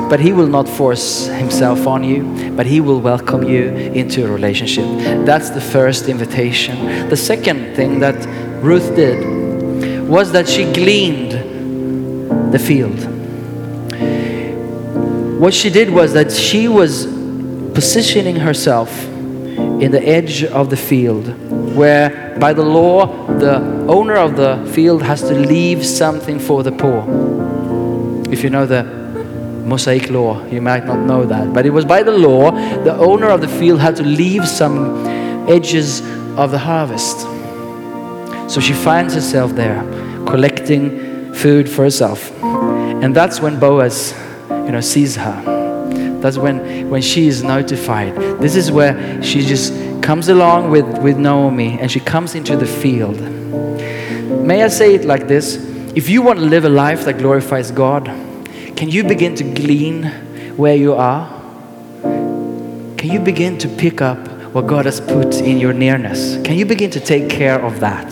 But 0.09 0.19
He 0.19 0.33
will 0.33 0.47
not 0.47 0.67
force 0.67 1.27
Himself 1.27 1.87
on 1.87 2.03
you, 2.03 2.51
but 2.55 2.65
He 2.65 2.81
will 2.81 3.01
welcome 3.01 3.43
you 3.43 3.69
into 3.69 4.25
a 4.25 4.31
relationship. 4.31 4.85
That's 5.25 5.49
the 5.49 5.61
first 5.61 6.07
invitation. 6.07 7.09
The 7.09 7.17
second 7.17 7.75
thing 7.75 7.99
that 7.99 8.15
Ruth 8.63 8.95
did 8.95 10.07
was 10.07 10.31
that 10.31 10.47
she 10.47 10.63
gleaned 10.71 11.33
the 12.51 12.59
field. 12.59 12.99
What 15.39 15.53
she 15.53 15.69
did 15.69 15.89
was 15.91 16.13
that 16.13 16.31
she 16.31 16.67
was 16.67 17.05
positioning 17.73 18.37
herself 18.37 19.05
in 19.05 19.91
the 19.91 20.01
edge 20.01 20.43
of 20.43 20.69
the 20.69 20.77
field, 20.77 21.27
where 21.75 22.35
by 22.39 22.53
the 22.53 22.63
law, 22.63 23.27
the 23.37 23.57
owner 23.87 24.15
of 24.15 24.35
the 24.35 24.71
field 24.73 25.03
has 25.03 25.21
to 25.21 25.33
leave 25.35 25.85
something 25.85 26.39
for 26.39 26.63
the 26.63 26.71
poor. 26.71 27.03
If 28.31 28.43
you 28.43 28.49
know 28.49 28.65
the 28.65 28.96
Mosaic 29.67 30.09
law, 30.09 30.45
you 30.45 30.61
might 30.61 30.85
not 30.85 30.99
know 31.05 31.25
that. 31.25 31.53
But 31.53 31.65
it 31.65 31.71
was 31.71 31.83
by 31.83 32.01
the 32.01 32.11
law, 32.11 32.51
the 32.51 32.95
owner 32.95 33.27
of 33.27 33.41
the 33.41 33.49
field 33.49 33.81
had 33.81 33.97
to 33.97 34.03
leave 34.03 34.47
some 34.47 35.05
edges 35.49 36.01
of 36.37 36.51
the 36.51 36.57
harvest. 36.57 37.19
So 38.49 38.61
she 38.61 38.71
finds 38.71 39.13
herself 39.13 39.51
there 39.55 39.81
collecting 40.25 41.33
food 41.33 41.69
for 41.69 41.83
herself. 41.83 42.31
And 42.41 43.13
that's 43.13 43.41
when 43.41 43.59
Boaz, 43.59 44.15
you 44.49 44.71
know, 44.71 44.79
sees 44.79 45.17
her. 45.17 45.43
That's 46.21 46.37
when, 46.37 46.89
when 46.89 47.01
she 47.01 47.27
is 47.27 47.43
notified. 47.43 48.15
This 48.39 48.55
is 48.55 48.71
where 48.71 49.21
she 49.21 49.41
just 49.41 49.73
comes 50.01 50.29
along 50.29 50.71
with, 50.71 50.85
with 50.99 51.17
Naomi 51.17 51.77
and 51.77 51.91
she 51.91 51.99
comes 51.99 52.35
into 52.35 52.55
the 52.55 52.65
field. 52.65 53.19
May 53.19 54.63
I 54.63 54.69
say 54.69 54.95
it 54.95 55.03
like 55.03 55.27
this? 55.27 55.57
If 55.93 56.09
you 56.09 56.21
want 56.21 56.39
to 56.39 56.45
live 56.45 56.63
a 56.63 56.69
life 56.69 57.03
that 57.03 57.17
glorifies 57.17 57.69
God, 57.71 58.07
can 58.77 58.89
you 58.89 59.03
begin 59.03 59.33
to 59.33 59.43
glean 59.43 60.03
where 60.55 60.75
you 60.75 60.93
are? 60.93 61.27
Can 62.03 63.09
you 63.11 63.19
begin 63.19 63.57
to 63.57 63.67
pick 63.67 64.01
up 64.01 64.19
what 64.53 64.67
God 64.67 64.85
has 64.85 65.01
put 65.01 65.33
in 65.37 65.57
your 65.57 65.73
nearness? 65.73 66.39
Can 66.45 66.59
you 66.59 66.65
begin 66.65 66.91
to 66.91 66.99
take 66.99 67.27
care 67.27 67.59
of 67.59 67.79
that? 67.79 68.07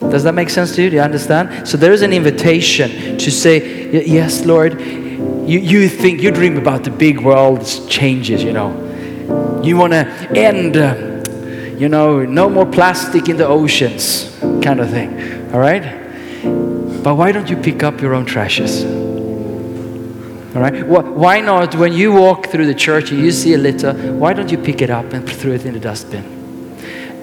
Does 0.00 0.24
that 0.24 0.34
make 0.34 0.50
sense 0.50 0.74
to 0.74 0.82
you? 0.82 0.90
Do 0.90 0.96
you 0.96 1.02
understand? 1.02 1.68
So 1.68 1.76
there 1.76 1.92
is 1.92 2.02
an 2.02 2.12
invitation 2.12 3.16
to 3.16 3.30
say, 3.30 4.04
Yes, 4.04 4.44
Lord, 4.44 4.80
you, 4.80 5.60
you 5.60 5.88
think, 5.88 6.20
you 6.20 6.32
dream 6.32 6.56
about 6.56 6.82
the 6.82 6.90
big 6.90 7.20
world's 7.20 7.86
changes, 7.86 8.42
you 8.42 8.52
know. 8.52 9.60
You 9.62 9.76
want 9.76 9.92
to 9.92 10.04
end, 10.36 10.76
uh, 10.76 11.76
you 11.78 11.88
know, 11.88 12.24
no 12.24 12.50
more 12.50 12.66
plastic 12.66 13.28
in 13.28 13.36
the 13.36 13.46
oceans, 13.46 14.36
kind 14.64 14.80
of 14.80 14.90
thing. 14.90 15.52
All 15.52 15.60
right? 15.60 16.02
But 17.04 17.14
why 17.14 17.30
don't 17.30 17.48
you 17.48 17.56
pick 17.56 17.84
up 17.84 18.00
your 18.00 18.14
own 18.14 18.26
trashes? 18.26 19.03
All 20.54 20.60
right? 20.60 20.86
Why 20.86 21.40
not, 21.40 21.74
when 21.74 21.92
you 21.92 22.12
walk 22.12 22.46
through 22.46 22.66
the 22.66 22.74
church 22.74 23.10
and 23.10 23.20
you 23.20 23.32
see 23.32 23.54
a 23.54 23.58
litter, 23.58 23.92
why 24.12 24.32
don't 24.32 24.50
you 24.50 24.58
pick 24.58 24.82
it 24.82 24.90
up 24.90 25.12
and 25.12 25.28
throw 25.28 25.52
it 25.52 25.64
in 25.66 25.74
the 25.74 25.80
dustbin? 25.80 26.24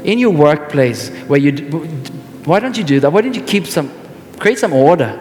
In 0.03 0.19
your 0.19 0.32
workplace, 0.32 1.09
where 1.27 1.39
you, 1.39 1.53
why 2.43 2.59
don't 2.59 2.77
you 2.77 2.84
do 2.84 2.99
that? 2.99 3.11
Why 3.11 3.21
don't 3.21 3.36
you 3.36 3.43
keep 3.43 3.67
some, 3.67 3.89
create 4.38 4.59
some 4.59 4.73
order? 4.73 5.17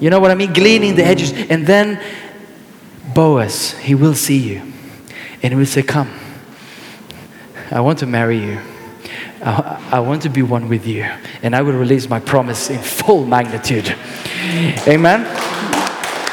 You 0.00 0.10
know 0.10 0.20
what 0.20 0.30
I 0.30 0.34
mean? 0.34 0.52
Gleaning 0.52 0.94
the 0.94 1.04
edges. 1.04 1.32
And 1.32 1.66
then 1.66 2.00
Boaz, 3.14 3.72
he 3.78 3.94
will 3.94 4.14
see 4.14 4.38
you. 4.38 4.62
And 5.42 5.52
he 5.52 5.54
will 5.54 5.66
say, 5.66 5.82
Come, 5.82 6.10
I 7.70 7.80
want 7.80 7.98
to 8.00 8.06
marry 8.06 8.38
you. 8.38 8.60
I, 9.42 9.90
I 9.92 10.00
want 10.00 10.22
to 10.22 10.28
be 10.28 10.42
one 10.42 10.68
with 10.68 10.86
you. 10.86 11.02
And 11.42 11.56
I 11.56 11.62
will 11.62 11.72
release 11.72 12.08
my 12.08 12.20
promise 12.20 12.70
in 12.70 12.78
full 12.78 13.26
magnitude. 13.26 13.96
Amen? 14.86 15.24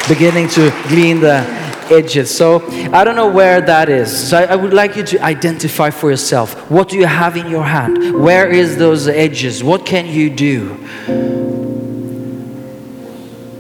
Beginning 0.09 0.49
to 0.49 0.71
glean 0.89 1.21
the 1.21 1.45
edges. 1.89 2.35
So 2.35 2.67
I 2.91 3.03
don't 3.03 3.15
know 3.15 3.29
where 3.29 3.61
that 3.61 3.87
is. 3.87 4.29
So 4.29 4.37
I, 4.37 4.43
I 4.43 4.55
would 4.55 4.73
like 4.73 4.95
you 4.95 5.03
to 5.03 5.23
identify 5.23 5.91
for 5.91 6.09
yourself. 6.09 6.69
What 6.69 6.89
do 6.89 6.97
you 6.97 7.05
have 7.05 7.37
in 7.37 7.49
your 7.49 7.63
hand? 7.63 8.19
Where 8.19 8.49
is 8.49 8.77
those 8.77 9.07
edges? 9.07 9.63
What 9.63 9.85
can 9.85 10.07
you 10.07 10.29
do? 10.29 10.77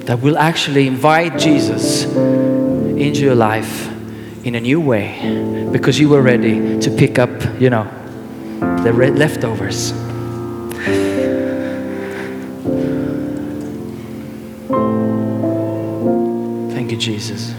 that 0.09 0.21
will 0.21 0.39
actually 0.39 0.87
invite 0.87 1.37
Jesus 1.37 2.05
into 2.05 3.19
your 3.21 3.35
life 3.35 3.87
in 4.43 4.55
a 4.55 4.59
new 4.59 4.81
way 4.81 5.69
because 5.71 5.99
you 5.99 6.09
were 6.09 6.23
ready 6.23 6.79
to 6.79 6.89
pick 6.89 7.19
up, 7.19 7.29
you 7.61 7.69
know, 7.69 7.83
the 8.83 8.91
leftovers. 8.91 9.93
Jesus. 16.99 17.53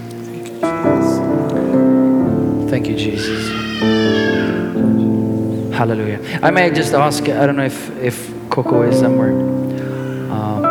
Thank 2.70 2.86
you, 2.86 2.96
Jesus. 2.96 3.48
Hallelujah. 5.74 6.20
I 6.42 6.50
may 6.50 6.70
just 6.70 6.92
ask, 6.92 7.28
I 7.28 7.46
don't 7.46 7.56
know 7.56 7.64
if, 7.64 7.90
if 7.98 8.30
Coco 8.50 8.82
is 8.82 8.98
somewhere. 8.98 9.32
Um, 10.30 10.62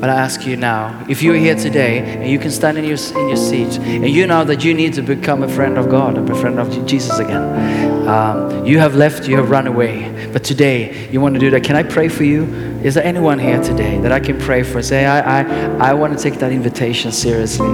but 0.00 0.10
I 0.10 0.14
ask 0.14 0.46
you 0.46 0.56
now, 0.56 1.04
if 1.08 1.22
you're 1.22 1.36
here 1.36 1.54
today 1.54 2.00
and 2.00 2.30
you 2.30 2.38
can 2.38 2.50
stand 2.50 2.76
in 2.76 2.84
your, 2.84 2.98
in 3.16 3.28
your 3.28 3.36
seat 3.36 3.78
and 3.78 4.08
you 4.08 4.26
know 4.26 4.44
that 4.44 4.64
you 4.64 4.74
need 4.74 4.94
to 4.94 5.02
become 5.02 5.42
a 5.42 5.48
friend 5.48 5.78
of 5.78 5.88
God, 5.88 6.18
a 6.18 6.34
friend 6.34 6.58
of 6.58 6.86
Jesus 6.86 7.18
again, 7.18 8.08
um, 8.08 8.66
you 8.66 8.78
have 8.78 8.94
left, 8.94 9.28
you 9.28 9.36
have 9.36 9.50
run 9.50 9.66
away, 9.66 10.28
but 10.32 10.42
today 10.42 11.08
you 11.10 11.20
want 11.20 11.34
to 11.34 11.40
do 11.40 11.50
that. 11.50 11.62
Can 11.62 11.76
I 11.76 11.82
pray 11.82 12.08
for 12.08 12.24
you? 12.24 12.67
Is 12.82 12.94
there 12.94 13.04
anyone 13.04 13.40
here 13.40 13.60
today 13.60 13.98
that 13.98 14.12
I 14.12 14.20
can 14.20 14.38
pray 14.38 14.62
for? 14.62 14.80
Say, 14.82 15.04
I, 15.04 15.40
I, 15.40 15.90
I 15.90 15.94
want 15.94 16.16
to 16.16 16.22
take 16.22 16.38
that 16.38 16.52
invitation 16.52 17.10
seriously. 17.10 17.68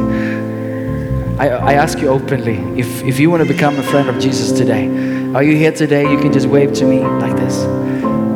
I, 1.38 1.48
I 1.48 1.72
ask 1.74 1.98
you 1.98 2.08
openly 2.08 2.56
if, 2.78 3.02
if 3.02 3.20
you 3.20 3.28
want 3.28 3.46
to 3.46 3.52
become 3.52 3.78
a 3.78 3.82
friend 3.82 4.08
of 4.08 4.18
Jesus 4.18 4.50
today, 4.50 4.86
are 5.34 5.42
you 5.42 5.56
here 5.56 5.72
today? 5.72 6.10
You 6.10 6.18
can 6.18 6.32
just 6.32 6.46
wave 6.46 6.72
to 6.74 6.86
me 6.86 7.00
like 7.00 7.36
this. 7.36 7.64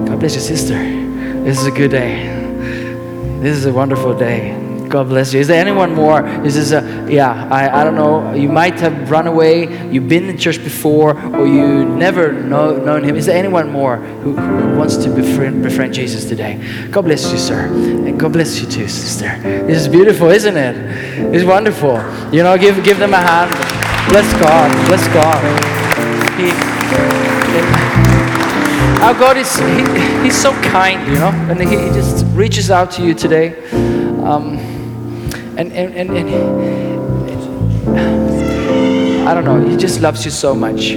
God 0.08 0.20
bless 0.20 0.34
you, 0.34 0.42
sister. 0.42 0.74
This 1.42 1.58
is 1.58 1.66
a 1.66 1.70
good 1.70 1.90
day. 1.90 2.26
This 3.40 3.56
is 3.56 3.64
a 3.64 3.72
wonderful 3.72 4.18
day. 4.18 4.67
God 4.88 5.08
bless 5.08 5.34
you. 5.34 5.40
Is 5.40 5.48
there 5.48 5.60
anyone 5.60 5.94
more? 5.94 6.22
This 6.42 6.56
is 6.56 6.72
a, 6.72 7.06
yeah, 7.10 7.48
I, 7.50 7.80
I 7.80 7.84
don't 7.84 7.94
know. 7.94 8.32
You 8.32 8.48
might 8.48 8.80
have 8.80 9.10
run 9.10 9.26
away, 9.26 9.90
you've 9.90 10.08
been 10.08 10.28
in 10.28 10.38
church 10.38 10.62
before, 10.62 11.18
or 11.36 11.46
you 11.46 11.84
never 11.84 12.32
know, 12.32 12.76
known 12.76 13.04
him. 13.04 13.16
Is 13.16 13.26
there 13.26 13.36
anyone 13.36 13.70
more 13.70 13.96
who, 13.96 14.34
who 14.34 14.78
wants 14.78 14.96
to 14.98 15.10
befriend, 15.10 15.62
befriend 15.62 15.94
Jesus 15.94 16.24
today? 16.24 16.58
God 16.90 17.02
bless 17.02 17.30
you, 17.30 17.38
sir. 17.38 17.66
And 17.66 18.18
God 18.18 18.32
bless 18.32 18.60
you 18.60 18.66
too, 18.66 18.88
sister. 18.88 19.38
This 19.42 19.82
is 19.82 19.88
beautiful, 19.88 20.30
isn't 20.30 20.56
it? 20.56 21.34
It's 21.34 21.44
wonderful. 21.44 21.96
You 22.32 22.42
know, 22.42 22.56
give, 22.56 22.82
give 22.82 22.98
them 22.98 23.14
a 23.14 23.18
hand. 23.18 23.50
Bless 24.10 24.32
God. 24.40 24.70
Bless 24.88 25.06
God. 25.08 25.42
He, 26.38 26.50
our 29.02 29.14
God 29.14 29.36
is 29.36 29.54
he, 29.58 30.22
He's 30.24 30.36
so 30.36 30.52
kind, 30.62 31.06
you 31.06 31.18
know, 31.18 31.30
and 31.48 31.60
He, 31.60 31.68
he 31.68 31.88
just 31.90 32.24
reaches 32.34 32.70
out 32.70 32.90
to 32.92 33.02
you 33.02 33.14
today. 33.14 33.54
Um, 34.24 34.58
and, 35.58 35.72
and, 35.72 35.94
and, 35.94 36.10
and 36.16 36.28
I 39.28 39.34
don't 39.34 39.44
know, 39.44 39.60
He 39.68 39.76
just 39.76 40.00
loves 40.00 40.24
you 40.24 40.30
so 40.30 40.54
much. 40.54 40.92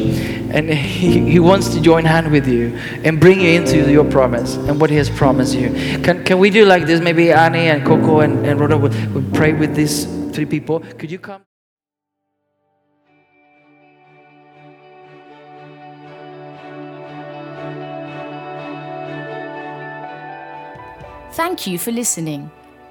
And 0.54 0.70
he, 0.70 1.32
he 1.32 1.40
wants 1.40 1.70
to 1.74 1.82
join 1.82 2.06
hand 2.06 2.32
with 2.32 2.48
you 2.48 2.78
and 3.04 3.20
bring 3.20 3.42
you 3.42 3.50
into 3.50 3.92
your 3.92 4.06
promise 4.06 4.56
and 4.56 4.80
what 4.80 4.90
He 4.90 4.98
has 4.98 5.10
promised 5.10 5.56
you. 5.56 5.72
Can, 6.04 6.24
can 6.24 6.40
we 6.40 6.50
do 6.50 6.66
like 6.66 6.86
this? 6.86 7.02
Maybe 7.02 7.32
Annie 7.32 7.70
and 7.70 7.84
Coco 7.86 8.20
and, 8.20 8.46
and 8.46 8.60
Rhoda 8.60 8.78
would, 8.78 8.94
would 9.14 9.34
pray 9.34 9.54
with 9.54 9.76
these 9.76 10.06
three 10.32 10.46
people. 10.46 10.82
Could 10.98 11.10
you 11.10 11.20
come? 11.20 11.42
Thank 21.34 21.66
you 21.66 21.80
for 21.80 21.92
listening. 21.92 22.52